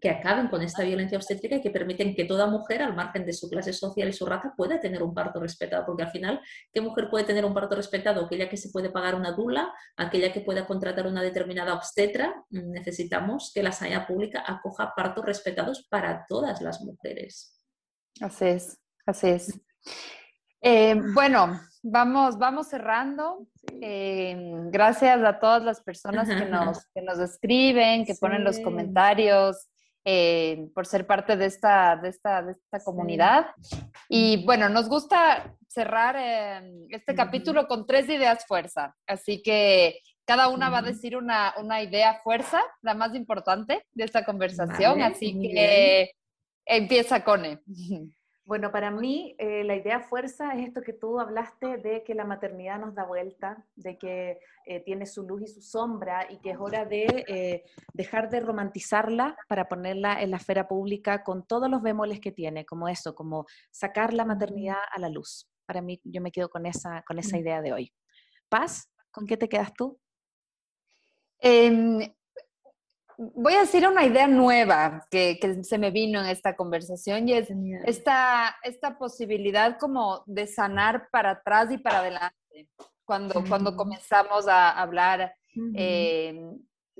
que 0.00 0.10
acaben 0.10 0.48
con 0.48 0.62
esta 0.62 0.84
violencia 0.84 1.18
obstétrica 1.18 1.56
y 1.56 1.60
que 1.60 1.70
permiten 1.70 2.14
que 2.14 2.24
toda 2.24 2.46
mujer, 2.46 2.82
al 2.82 2.94
margen 2.94 3.26
de 3.26 3.32
su 3.32 3.48
clase 3.48 3.72
social 3.72 4.08
y 4.08 4.12
su 4.12 4.26
raza, 4.26 4.54
pueda 4.56 4.80
tener 4.80 5.02
un 5.02 5.12
parto 5.12 5.40
respetado. 5.40 5.84
Porque 5.84 6.04
al 6.04 6.10
final, 6.10 6.40
¿qué 6.72 6.80
mujer 6.80 7.08
puede 7.10 7.24
tener 7.24 7.44
un 7.44 7.54
parto 7.54 7.74
respetado? 7.74 8.24
Aquella 8.24 8.48
que 8.48 8.56
se 8.56 8.70
puede 8.70 8.90
pagar 8.90 9.14
una 9.14 9.32
dula, 9.32 9.72
aquella 9.96 10.32
que 10.32 10.40
pueda 10.40 10.66
contratar 10.66 11.06
una 11.06 11.22
determinada 11.22 11.74
obstetra. 11.74 12.44
Necesitamos 12.50 13.50
que 13.54 13.62
la 13.62 13.72
sanidad 13.72 14.06
pública 14.06 14.44
acoja 14.46 14.92
partos 14.94 15.24
respetados 15.24 15.86
para 15.90 16.24
todas 16.28 16.60
las 16.60 16.80
mujeres. 16.80 17.58
Así 18.20 18.46
es, 18.46 18.78
así 19.06 19.28
es. 19.28 19.60
Eh, 20.60 21.00
bueno, 21.14 21.60
vamos, 21.82 22.38
vamos 22.38 22.68
cerrando. 22.68 23.46
Eh, 23.80 24.36
gracias 24.70 25.22
a 25.24 25.38
todas 25.38 25.62
las 25.62 25.80
personas 25.80 26.28
que 26.28 26.46
nos, 26.46 26.86
que 26.94 27.02
nos 27.02 27.18
escriben, 27.18 28.04
que 28.04 28.14
ponen 28.14 28.44
los 28.44 28.58
comentarios, 28.60 29.68
eh, 30.10 30.70
por 30.74 30.86
ser 30.86 31.06
parte 31.06 31.36
de 31.36 31.44
esta, 31.44 31.94
de 31.96 32.08
esta, 32.08 32.40
de 32.40 32.52
esta 32.52 32.82
comunidad. 32.82 33.48
Y 34.08 34.42
bueno, 34.46 34.70
nos 34.70 34.88
gusta 34.88 35.54
cerrar 35.66 36.16
em, 36.16 36.86
este 36.88 37.14
capítulo 37.14 37.68
con 37.68 37.86
tres 37.86 38.08
ideas 38.08 38.46
fuerza. 38.46 38.96
Así 39.06 39.42
que 39.42 40.00
cada 40.24 40.48
una 40.48 40.70
va 40.70 40.78
a 40.78 40.82
decir 40.82 41.14
una, 41.14 41.52
una 41.58 41.82
idea 41.82 42.22
fuerza, 42.24 42.62
la 42.80 42.94
más 42.94 43.14
importante 43.14 43.84
de 43.92 44.04
esta 44.04 44.24
conversación. 44.24 45.02
así 45.02 45.38
que 45.42 46.12
empieza 46.64 47.22
Cone. 47.22 47.60
Bueno, 48.48 48.72
para 48.72 48.90
mí 48.90 49.36
eh, 49.36 49.62
la 49.62 49.76
idea 49.76 50.00
fuerza 50.00 50.54
es 50.54 50.68
esto 50.68 50.80
que 50.80 50.94
tú 50.94 51.20
hablaste 51.20 51.76
de 51.76 52.02
que 52.02 52.14
la 52.14 52.24
maternidad 52.24 52.80
nos 52.80 52.94
da 52.94 53.04
vuelta, 53.04 53.62
de 53.76 53.98
que 53.98 54.40
eh, 54.64 54.80
tiene 54.86 55.04
su 55.04 55.22
luz 55.22 55.42
y 55.42 55.48
su 55.48 55.60
sombra 55.60 56.26
y 56.32 56.38
que 56.38 56.52
es 56.52 56.56
hora 56.58 56.86
de 56.86 57.26
eh, 57.28 57.64
dejar 57.92 58.30
de 58.30 58.40
romantizarla 58.40 59.36
para 59.48 59.68
ponerla 59.68 60.22
en 60.22 60.30
la 60.30 60.38
esfera 60.38 60.66
pública 60.66 61.22
con 61.24 61.46
todos 61.46 61.68
los 61.68 61.82
bemoles 61.82 62.20
que 62.20 62.32
tiene, 62.32 62.64
como 62.64 62.88
eso, 62.88 63.14
como 63.14 63.44
sacar 63.70 64.14
la 64.14 64.24
maternidad 64.24 64.78
a 64.92 64.98
la 64.98 65.10
luz. 65.10 65.46
Para 65.66 65.82
mí 65.82 66.00
yo 66.02 66.22
me 66.22 66.32
quedo 66.32 66.48
con 66.48 66.64
esa, 66.64 67.02
con 67.02 67.18
esa 67.18 67.36
idea 67.36 67.60
de 67.60 67.74
hoy. 67.74 67.92
Paz, 68.48 68.90
¿con 69.10 69.26
qué 69.26 69.36
te 69.36 69.50
quedas 69.50 69.74
tú? 69.74 70.00
Em, 71.38 72.00
voy 73.18 73.54
a 73.54 73.60
decir 73.60 73.86
una 73.86 74.04
idea 74.04 74.28
nueva 74.28 75.06
que, 75.10 75.38
se 75.62 75.78
me 75.78 75.90
vino 75.90 76.20
en 76.20 76.26
esta 76.26 76.54
conversación 76.54 77.28
y 77.28 77.32
es 77.32 77.48
esta, 77.84 78.56
esta 78.62 78.96
posibilidad 78.96 79.76
como 79.78 80.22
de 80.26 80.46
sanar 80.46 81.08
para 81.10 81.32
atrás 81.32 81.70
y 81.72 81.78
para 81.78 81.98
adelante. 81.98 82.68
Cuando, 83.04 83.42
cuando 83.48 83.74
comenzamos 83.74 84.46
a 84.46 84.70
hablar 84.70 85.34
eh, 85.74 86.38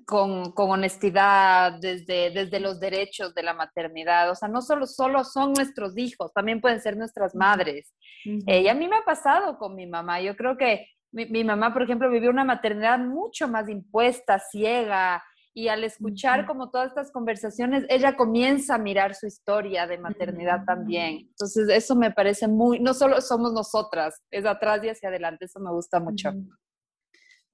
con, 0.04 0.52
honestidad 0.56 1.78
desde, 1.80 2.30
desde 2.30 2.60
los 2.60 2.80
derechos 2.80 3.34
de 3.34 3.42
la 3.42 3.54
maternidad. 3.54 4.30
O 4.30 4.34
sea, 4.34 4.48
no 4.48 4.60
solo, 4.60 4.86
solo 4.86 5.22
son 5.22 5.52
nuestros 5.52 5.96
hijos, 5.96 6.32
también 6.32 6.60
pueden 6.60 6.80
ser 6.80 6.96
nuestras 6.96 7.34
madres. 7.34 7.94
Eh, 8.24 8.62
y 8.62 8.68
a 8.68 8.74
mí 8.74 8.88
me 8.88 8.96
ha 8.96 9.04
pasado 9.04 9.58
con 9.58 9.76
mi 9.76 9.86
mamá. 9.86 10.20
Yo 10.20 10.34
creo 10.34 10.56
que 10.56 10.88
mi, 11.12 11.26
mi 11.26 11.44
mamá, 11.44 11.72
por 11.72 11.82
ejemplo, 11.82 12.10
vivió 12.10 12.30
una 12.30 12.44
maternidad 12.44 12.98
mucho 12.98 13.46
más 13.46 13.68
impuesta, 13.68 14.38
ciega, 14.38 15.22
y 15.58 15.66
al 15.66 15.82
escuchar 15.82 16.46
como 16.46 16.70
todas 16.70 16.90
estas 16.90 17.10
conversaciones, 17.10 17.84
ella 17.88 18.14
comienza 18.14 18.76
a 18.76 18.78
mirar 18.78 19.16
su 19.16 19.26
historia 19.26 19.88
de 19.88 19.98
maternidad 19.98 20.64
también. 20.64 21.26
Entonces, 21.30 21.68
eso 21.68 21.96
me 21.96 22.12
parece 22.12 22.46
muy, 22.46 22.78
no 22.78 22.94
solo 22.94 23.20
somos 23.20 23.52
nosotras, 23.52 24.22
es 24.30 24.46
atrás 24.46 24.84
y 24.84 24.88
hacia 24.88 25.08
adelante, 25.08 25.46
eso 25.46 25.58
me 25.58 25.72
gusta 25.72 25.98
mucho. 25.98 26.32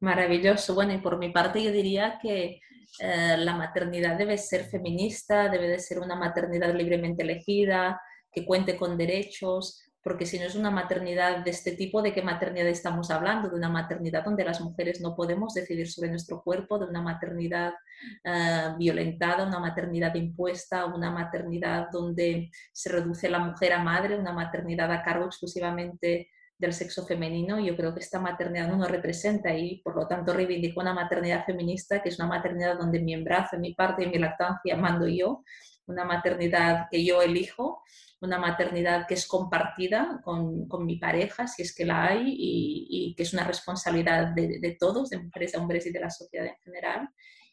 Maravilloso. 0.00 0.74
Bueno, 0.74 0.92
y 0.92 0.98
por 0.98 1.16
mi 1.16 1.30
parte 1.30 1.62
yo 1.62 1.72
diría 1.72 2.18
que 2.20 2.60
eh, 3.00 3.36
la 3.38 3.56
maternidad 3.56 4.18
debe 4.18 4.36
ser 4.36 4.64
feminista, 4.64 5.48
debe 5.48 5.68
de 5.68 5.78
ser 5.78 5.98
una 5.98 6.14
maternidad 6.14 6.74
libremente 6.74 7.22
elegida, 7.22 7.98
que 8.30 8.44
cuente 8.44 8.76
con 8.76 8.98
derechos, 8.98 9.82
porque 10.04 10.26
si 10.26 10.38
no 10.38 10.44
es 10.44 10.54
una 10.54 10.70
maternidad 10.70 11.42
de 11.42 11.50
este 11.50 11.72
tipo, 11.72 12.02
¿de 12.02 12.12
qué 12.12 12.20
maternidad 12.20 12.68
estamos 12.68 13.10
hablando? 13.10 13.48
De 13.48 13.56
una 13.56 13.70
maternidad 13.70 14.22
donde 14.22 14.44
las 14.44 14.60
mujeres 14.60 15.00
no 15.00 15.16
podemos 15.16 15.54
decidir 15.54 15.90
sobre 15.90 16.10
nuestro 16.10 16.42
cuerpo, 16.42 16.78
de 16.78 16.84
una 16.84 17.00
maternidad 17.00 17.72
uh, 17.72 18.76
violentada, 18.76 19.46
una 19.46 19.58
maternidad 19.58 20.14
impuesta, 20.14 20.84
una 20.84 21.10
maternidad 21.10 21.88
donde 21.90 22.50
se 22.70 22.90
reduce 22.90 23.30
la 23.30 23.38
mujer 23.38 23.72
a 23.72 23.82
madre, 23.82 24.18
una 24.18 24.34
maternidad 24.34 24.92
a 24.92 25.02
cargo 25.02 25.24
exclusivamente 25.24 26.28
del 26.58 26.74
sexo 26.74 27.06
femenino. 27.06 27.58
Yo 27.58 27.74
creo 27.74 27.94
que 27.94 28.00
esta 28.00 28.20
maternidad 28.20 28.68
no 28.68 28.76
nos 28.76 28.90
representa 28.90 29.54
y 29.56 29.80
por 29.82 29.96
lo 29.96 30.06
tanto 30.06 30.34
reivindico 30.34 30.80
una 30.80 30.92
maternidad 30.92 31.46
feminista, 31.46 32.02
que 32.02 32.10
es 32.10 32.18
una 32.18 32.28
maternidad 32.28 32.76
donde 32.76 33.00
mi 33.00 33.14
embrazo, 33.14 33.58
mi 33.58 33.72
parte 33.72 34.04
y 34.04 34.08
mi 34.08 34.18
lactancia 34.18 34.76
mando 34.76 35.08
yo, 35.08 35.42
una 35.86 36.04
maternidad 36.04 36.86
que 36.90 37.04
yo 37.04 37.22
elijo 37.22 37.82
una 38.24 38.38
maternidad 38.38 39.06
que 39.06 39.14
es 39.14 39.26
compartida 39.26 40.20
con, 40.24 40.66
con, 40.66 40.84
mi 40.84 40.96
pareja, 40.96 41.46
si 41.46 41.62
es 41.62 41.74
que 41.74 41.84
la 41.84 42.08
hay, 42.08 42.28
y, 42.28 42.86
y 42.88 43.14
que 43.14 43.22
es 43.22 43.32
una 43.32 43.44
responsabilidad 43.44 44.28
de, 44.34 44.58
de, 44.60 44.76
todos, 44.78 45.10
de 45.10 45.18
mujeres, 45.18 45.54
hombres 45.54 45.86
y 45.86 45.92
de 45.92 46.00
la 46.00 46.10
sociedad 46.10 46.46
en 46.46 46.56
general, 46.64 47.08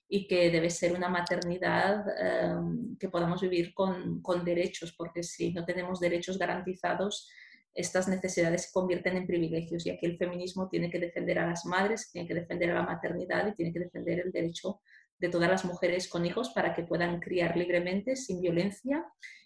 y 0.07 0.27
que 0.27 0.49
debe 0.49 0.69
ser 0.69 0.93
una 0.93 1.09
maternidad 1.09 2.03
em, 2.19 2.97
que 2.97 3.09
podamos 3.09 3.41
vivir 3.41 3.73
con, 3.73 4.21
con, 4.21 4.43
derechos, 4.43 4.93
porque 4.97 5.23
si 5.23 5.53
no 5.53 5.65
tenemos 5.65 5.99
derechos 5.99 6.37
garantizados, 6.37 7.29
estas 7.73 8.07
necesidades 8.09 8.63
se 8.63 8.71
convierten 8.73 9.15
en 9.15 9.27
privilegios, 9.27 9.85
y 9.85 9.89
aquí 9.89 10.05
el 10.05 10.17
feminismo 10.17 10.67
tiene 10.67 10.89
que 10.89 10.99
defender 10.99 11.39
a 11.39 11.47
las 11.47 11.65
madres, 11.65 12.09
tiene 12.11 12.27
que 12.27 12.33
defender 12.33 12.71
a 12.71 12.75
la 12.75 12.83
maternidad 12.83 13.47
y 13.47 13.55
tiene 13.55 13.71
que 13.71 13.79
defender 13.79 14.19
el 14.19 14.31
derecho 14.31 14.81
de 15.21 15.29
todas 15.29 15.49
las 15.49 15.63
mujeres 15.63 16.09
con 16.09 16.25
hijos 16.25 16.49
para 16.49 16.73
que 16.73 16.83
puedan 16.83 17.19
criar 17.19 17.55
libremente, 17.55 18.15
sin 18.15 18.41
violencia 18.41 19.05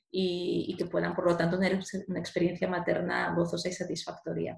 y, 0.10 0.74
que 0.78 0.86
puedan, 0.86 1.14
por 1.14 1.26
lo 1.26 1.36
tanto, 1.36 1.60
tener 1.60 1.78
una 2.08 2.20
experiencia 2.20 2.70
materna 2.70 3.36
gozosa 3.36 3.68
y 3.68 3.74
satisfactoria. 3.74 4.58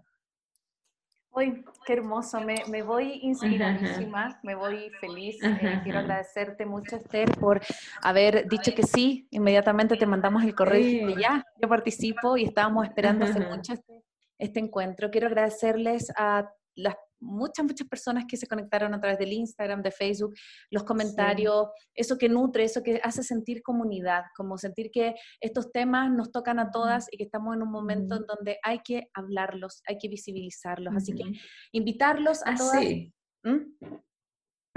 Uy, 1.31 1.65
qué 1.85 1.93
hermoso, 1.93 2.39
me, 2.41 2.55
me 2.69 2.83
voy 2.83 3.19
inspiradísima, 3.23 4.39
me 4.43 4.53
voy 4.53 4.91
feliz. 5.01 5.37
Eh, 5.43 5.81
quiero 5.83 5.99
agradecerte 5.99 6.65
mucho, 6.65 6.97
Esther, 6.97 7.31
por 7.39 7.61
haber 8.01 8.47
dicho 8.47 8.73
que 8.75 8.83
sí. 8.83 9.27
Inmediatamente 9.31 9.97
te 9.97 10.05
mandamos 10.05 10.43
el 10.43 10.53
correo 10.53 11.09
y 11.09 11.19
ya, 11.19 11.43
yo 11.59 11.67
participo 11.67 12.37
y 12.37 12.43
estábamos 12.43 12.85
esperando 12.85 13.25
hace 13.25 13.39
mucho 13.39 13.73
este, 13.73 14.03
este 14.37 14.59
encuentro. 14.59 15.09
Quiero 15.09 15.27
agradecerles 15.27 16.11
a 16.15 16.51
las 16.77 16.95
muchas, 17.19 17.65
muchas 17.65 17.87
personas 17.87 18.25
que 18.27 18.37
se 18.37 18.47
conectaron 18.47 18.93
a 18.93 18.99
través 18.99 19.17
del 19.17 19.33
Instagram, 19.33 19.81
de 19.81 19.91
Facebook, 19.91 20.35
los 20.69 20.83
comentarios, 20.83 21.67
eso 21.93 22.17
que 22.17 22.29
nutre, 22.29 22.63
eso 22.63 22.83
que 22.83 22.99
hace 23.03 23.23
sentir 23.23 23.61
comunidad, 23.63 24.23
como 24.35 24.57
sentir 24.57 24.91
que 24.91 25.15
estos 25.41 25.71
temas 25.71 26.11
nos 26.11 26.31
tocan 26.31 26.59
a 26.59 26.69
todas 26.71 27.07
y 27.11 27.17
que 27.17 27.23
estamos 27.23 27.55
en 27.55 27.63
un 27.63 27.71
momento 27.71 28.15
en 28.15 28.25
donde 28.25 28.59
hay 28.63 28.79
que 28.83 29.09
hablarlos, 29.13 29.81
hay 29.87 29.97
que 29.97 30.09
visibilizarlos. 30.09 30.95
Así 30.95 31.13
que 31.13 31.23
invitarlos 31.71 32.45
a 32.45 32.51
ah, 32.51 32.55
todas. 32.55 32.83
¿Mm? 33.43 33.97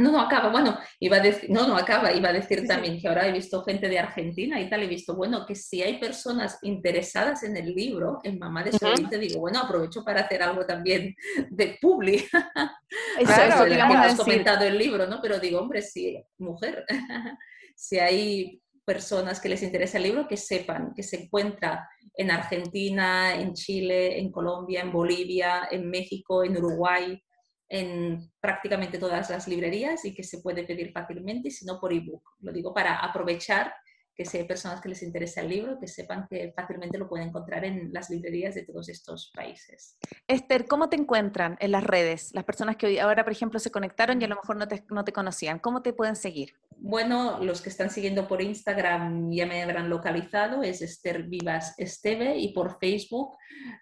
No, 0.01 0.13
no 0.13 0.21
acaba, 0.21 0.51
bueno, 0.51 0.79
iba 0.99 1.19
a 1.19 1.21
decir, 1.21 1.51
no, 1.51 1.67
no 1.69 1.77
acaba, 1.77 2.13
iba 2.13 2.31
a 2.31 2.33
decir 2.33 2.67
también 2.67 3.01
que 3.01 3.07
ahora 3.07 3.29
he 3.29 3.33
visto 3.33 3.63
gente 3.63 3.89
de 3.89 3.99
Argentina 3.99 4.59
y 4.61 4.69
tal, 4.69 4.83
he 4.83 4.87
visto, 4.87 5.15
bueno, 5.15 5.45
que 5.47 5.55
si 5.55 5.83
hay 5.83 5.99
personas 5.99 6.59
interesadas 6.63 7.43
en 7.43 7.57
el 7.57 7.75
libro, 7.75 8.21
en 8.25 8.39
Mamá 8.39 8.65
de 8.65 8.71
te 8.71 9.19
digo, 9.19 9.41
bueno, 9.41 9.61
aprovecho 9.61 10.03
para 10.05 10.23
hacer 10.23 10.43
algo 10.43 10.65
también 10.65 11.15
de 11.51 11.79
publi. 11.81 12.25
Claro, 13.25 13.67
que 13.67 13.81
has 13.81 14.17
comentado 14.17 14.65
el 14.65 14.77
libro, 14.77 15.07
¿no? 15.07 15.21
Pero 15.23 15.39
digo, 15.39 15.61
hombre, 15.61 15.81
si 15.81 16.21
mujer, 16.39 16.85
si 17.77 17.99
hay 18.01 18.61
personas 18.85 19.39
que 19.41 19.49
les 19.49 19.63
interesa 19.63 19.99
el 19.99 20.05
libro, 20.05 20.27
que 20.27 20.37
sepan 20.37 20.93
que 20.95 21.05
se 21.05 21.25
encuentra 21.25 21.89
en 22.15 22.31
Argentina, 22.33 23.35
en 23.35 23.55
Chile, 23.55 24.19
en 24.19 24.33
Colombia, 24.33 24.81
en 24.81 24.91
Bolivia, 24.93 25.69
en 25.71 25.89
México, 25.89 26.43
en 26.43 26.57
Uruguay, 26.57 27.23
en 27.71 28.33
prácticamente 28.41 28.99
todas 28.99 29.31
las 29.31 29.47
librerías 29.47 30.05
y 30.05 30.13
que 30.13 30.25
se 30.25 30.39
puede 30.39 30.65
pedir 30.65 30.91
fácilmente, 30.93 31.51
si 31.51 31.65
no 31.65 31.79
por 31.81 31.93
ebook. 31.93 32.23
Lo 32.41 32.53
digo 32.53 32.75
para 32.75 32.99
aprovechar 32.99 33.73
que 34.15 34.25
si 34.25 34.39
hay 34.39 34.45
personas 34.45 34.81
que 34.81 34.89
les 34.89 35.03
interesa 35.03 35.41
el 35.41 35.49
libro, 35.49 35.79
que 35.79 35.87
sepan 35.87 36.27
que 36.29 36.53
fácilmente 36.55 36.99
lo 36.99 37.09
pueden 37.09 37.29
encontrar 37.29 37.65
en 37.65 37.93
las 37.93 38.11
librerías 38.11 38.55
de 38.55 38.65
todos 38.65 38.89
estos 38.89 39.33
países. 39.35 39.97
Esther, 40.27 40.67
¿cómo 40.67 40.89
te 40.89 40.97
encuentran 40.97 41.57
en 41.61 41.73
las 41.73 41.85
redes? 41.85 42.31
Las 42.35 42.45
personas 42.45 42.77
que 42.77 42.87
hoy, 42.87 42.99
ahora, 42.99 43.25
por 43.25 43.33
ejemplo, 43.33 43.59
se 43.59 43.71
conectaron 43.71 44.21
y 44.21 44.25
a 44.25 44.29
lo 44.29 44.37
mejor 44.37 44.57
no 44.57 44.69
te, 44.69 44.85
no 44.91 45.05
te 45.05 45.13
conocían, 45.13 45.59
¿cómo 45.59 45.83
te 45.83 45.93
pueden 45.93 46.17
seguir? 46.17 46.55
Bueno, 46.83 47.39
los 47.45 47.61
que 47.61 47.69
están 47.69 47.91
siguiendo 47.91 48.27
por 48.27 48.41
Instagram 48.41 49.31
ya 49.31 49.47
me 49.47 49.63
habrán 49.63 49.91
localizado, 49.91 50.63
es 50.63 50.81
Esther 50.81 51.25
Vivas 51.25 51.75
Esteve, 51.79 52.39
y 52.39 52.53
por 52.53 52.79
Facebook 52.79 53.37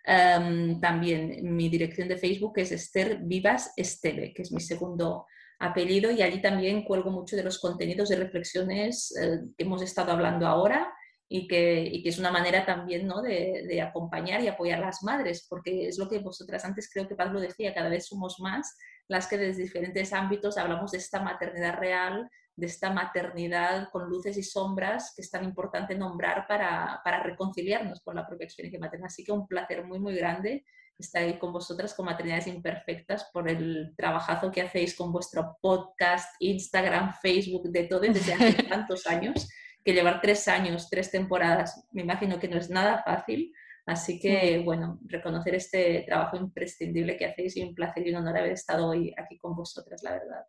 em, 0.05 0.81
también 0.81 1.55
mi 1.57 1.68
dirección 1.68 2.09
de 2.09 2.16
Facebook 2.16 2.55
es 2.57 2.72
Esther 2.72 3.18
Vivas 3.22 3.72
Esteve, 3.76 4.33
que 4.35 4.43
es 4.43 4.53
mi 4.53 4.61
segundo 4.61 5.26
apellido 5.59 6.11
y 6.11 6.22
allí 6.22 6.40
también 6.40 6.84
cuelgo 6.84 7.11
mucho 7.11 7.36
de 7.36 7.42
los 7.42 7.59
contenidos 7.59 8.09
de 8.09 8.16
reflexiones 8.16 9.14
eh, 9.16 9.40
que 9.56 9.64
hemos 9.64 9.82
estado 9.82 10.12
hablando 10.12 10.46
ahora 10.46 10.92
y 11.28 11.46
que, 11.46 12.00
es 12.04 12.18
una 12.18 12.30
manera 12.30 12.64
también 12.64 13.06
¿no? 13.06 13.20
de, 13.20 13.82
acompañar 13.82 14.42
y 14.42 14.48
apoyar 14.48 14.82
a 14.82 14.86
las 14.86 15.02
madres, 15.02 15.46
porque 15.48 15.88
es 15.88 15.98
lo 15.98 16.09
que 16.09 16.20
vosotras 16.20 16.64
antes 16.64 16.88
creo 16.90 17.06
que 17.06 17.16
Pablo 17.16 17.40
decía, 17.40 17.74
cada 17.74 17.90
vez 17.90 18.06
somos 18.06 18.40
más 18.40 18.76
las 19.09 19.26
que 19.26 19.36
desde 19.36 19.62
diferentes 19.62 20.12
ámbitos 20.12 20.56
hablamos 20.59 20.92
de 20.92 20.98
esta 20.98 21.20
maternidad 21.20 21.78
real, 21.78 22.30
de 22.56 22.66
esta 22.66 22.90
maternidad 22.90 23.88
con 23.90 24.09
luces 24.09 24.36
y 24.36 24.42
sombras 24.42 25.12
que 25.14 25.22
es 25.22 25.30
tan 25.30 25.44
importante 25.44 25.94
nombrar 25.94 26.46
para, 26.46 27.00
para 27.04 27.22
reconciliarnos 27.22 28.00
con 28.00 28.16
la 28.16 28.26
propia 28.26 28.44
experiencia 28.44 28.80
materna. 28.80 29.06
Así 29.06 29.24
que 29.24 29.32
un 29.32 29.46
placer 29.46 29.84
muy, 29.84 29.98
muy 29.98 30.14
grande 30.14 30.64
estar 30.99 31.22
ahí 31.22 31.38
con 31.38 31.53
vosotras 31.53 31.94
con 31.94 32.07
Maternidades 32.07 32.46
Imperfectas 32.46 33.30
por 33.32 33.49
el 33.49 33.94
trabajazo 33.96 34.51
que 34.51 34.62
hacéis 34.62 34.96
con 34.96 35.12
vuestro 35.12 35.57
podcast, 35.61 36.34
Instagram, 36.40 37.14
Facebook, 37.22 37.70
de 37.70 37.84
todo 37.84 38.01
desde 38.01 38.32
hace 38.32 38.62
tantos 38.68 39.07
años, 39.07 39.49
que 39.84 39.92
llevar 39.92 40.20
tres 40.20 40.49
años, 40.49 40.88
tres 40.90 41.11
temporadas, 41.11 41.86
me 41.92 42.03
imagino 42.03 42.38
que 42.38 42.49
no 42.49 42.57
es 42.57 42.68
nada 42.68 43.03
fácil. 43.05 43.53
Así 43.86 44.20
que, 44.20 44.59
bueno, 44.59 44.99
reconocer 45.07 45.55
este 45.55 46.03
trabajo 46.07 46.36
imprescindible 46.36 47.16
que 47.16 47.24
hacéis 47.24 47.57
y 47.57 47.62
un 47.62 47.74
placer 47.74 48.07
y 48.07 48.11
un 48.11 48.16
honor 48.16 48.36
haber 48.36 48.53
estado 48.53 48.88
hoy 48.88 49.14
aquí 49.16 49.38
con 49.38 49.57
vosotras, 49.57 50.03
la 50.03 50.12
verdad. 50.12 50.44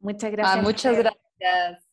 Muchas 0.00 0.24
ah, 0.24 0.30
gracias. 0.30 0.64
muchas 0.64 0.96
gracias. 0.96 1.90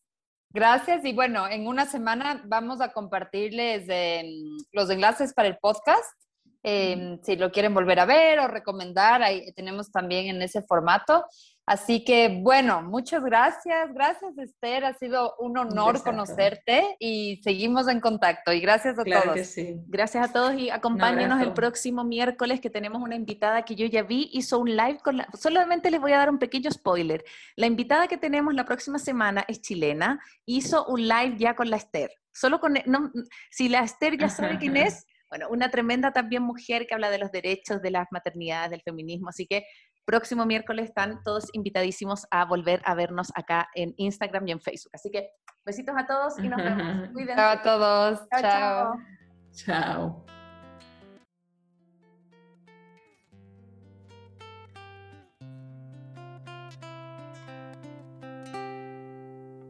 Gracias 0.50 1.06
y 1.06 1.14
bueno, 1.14 1.48
en 1.48 1.68
una 1.68 1.86
semana 1.86 2.42
vamos 2.46 2.82
a 2.82 2.94
compartirles 2.94 3.86
em, 3.90 4.58
los 4.72 4.90
enlaces 4.90 5.34
para 5.34 5.50
el 5.50 5.58
podcast 5.58 6.10
Em, 6.64 7.20
si 7.22 7.36
lo 7.36 7.52
quieren 7.52 7.74
volver 7.74 8.00
a 8.00 8.06
ver 8.06 8.40
o 8.40 8.48
recomendar, 8.48 9.22
ahí 9.24 9.52
tenemos 9.54 9.92
también 9.92 10.28
en 10.28 10.42
ese 10.42 10.62
formato. 10.62 11.26
Así 11.68 12.06
que 12.06 12.40
bueno, 12.42 12.82
muchas 12.82 13.22
gracias. 13.22 13.94
Gracias 13.94 14.38
Esther, 14.38 14.86
ha 14.86 14.94
sido 14.94 15.36
un 15.38 15.58
honor 15.58 16.02
conocerte 16.02 16.96
y 16.98 17.42
seguimos 17.44 17.90
en 17.90 18.00
contacto. 18.00 18.54
Y 18.54 18.62
gracias 18.62 18.98
a 18.98 19.04
todos. 19.04 19.56
Gracias 19.88 20.30
a 20.30 20.32
todos 20.32 20.54
y 20.56 20.70
acompáñenos 20.70 21.42
el 21.42 21.52
próximo 21.52 22.06
miércoles 22.06 22.62
que 22.62 22.70
tenemos 22.70 23.02
una 23.02 23.16
invitada 23.16 23.66
que 23.66 23.76
yo 23.76 23.86
ya 23.86 24.04
vi, 24.04 24.30
hizo 24.32 24.60
un 24.60 24.78
live 24.78 25.00
con 25.04 25.18
la... 25.18 25.28
Solamente 25.34 25.92
les 25.92 26.00
voy 26.00 26.14
a 26.14 26.20
dar 26.20 26.30
un 26.30 26.40
pequeño 26.40 26.72
spoiler. 26.72 27.26
La 27.58 27.68
invitada 27.68 28.08
que 28.08 28.18
tenemos 28.18 28.54
la 28.54 28.64
próxima 28.64 28.98
semana 28.98 29.44
es 29.50 29.62
chilena, 29.62 30.22
hizo 30.46 30.86
un 30.86 31.06
live 31.06 31.36
ya 31.38 31.54
con 31.54 31.70
la 31.70 31.76
Esther. 31.76 32.12
Solo 32.32 32.62
con... 32.62 32.76
No, 32.86 33.12
si 33.52 33.68
la 33.68 33.82
Esther 33.82 34.18
ya 34.18 34.30
sabe 34.30 34.58
quién 34.58 34.78
es 34.78 35.06
bueno, 35.30 35.48
una 35.50 35.70
tremenda 35.70 36.14
también 36.14 36.44
mujer 36.44 36.88
que 36.88 36.94
habla 36.94 37.10
de 37.10 37.18
los 37.18 37.32
derechos, 37.32 37.82
de 37.82 37.92
las 37.92 38.08
maternidades, 38.12 38.72
del 38.72 38.82
feminismo. 38.82 39.30
Así 39.30 39.46
que 39.46 39.66
próximo 40.08 40.46
miércoles 40.46 40.88
están 40.88 41.22
todos 41.22 41.50
invitadísimos 41.52 42.26
a 42.32 42.46
volver 42.46 42.82
a 42.86 42.96
vernos 42.96 43.30
acá 43.36 43.68
en 43.76 43.94
Instagram 43.98 44.48
y 44.48 44.52
en 44.54 44.62
Facebook. 44.62 44.92
Así 44.94 45.12
que 45.12 45.30
besitos 45.66 45.96
a 45.98 46.08
todos 46.08 46.40
y 46.40 46.48
nos 46.48 46.64
vemos. 46.64 47.10
Cuídense. 47.14 47.36
Chao 47.36 47.52
a 47.52 47.62
todos. 47.62 48.20
Chao. 48.40 48.94
Chao. 49.52 50.26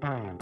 Ah, 0.04 0.38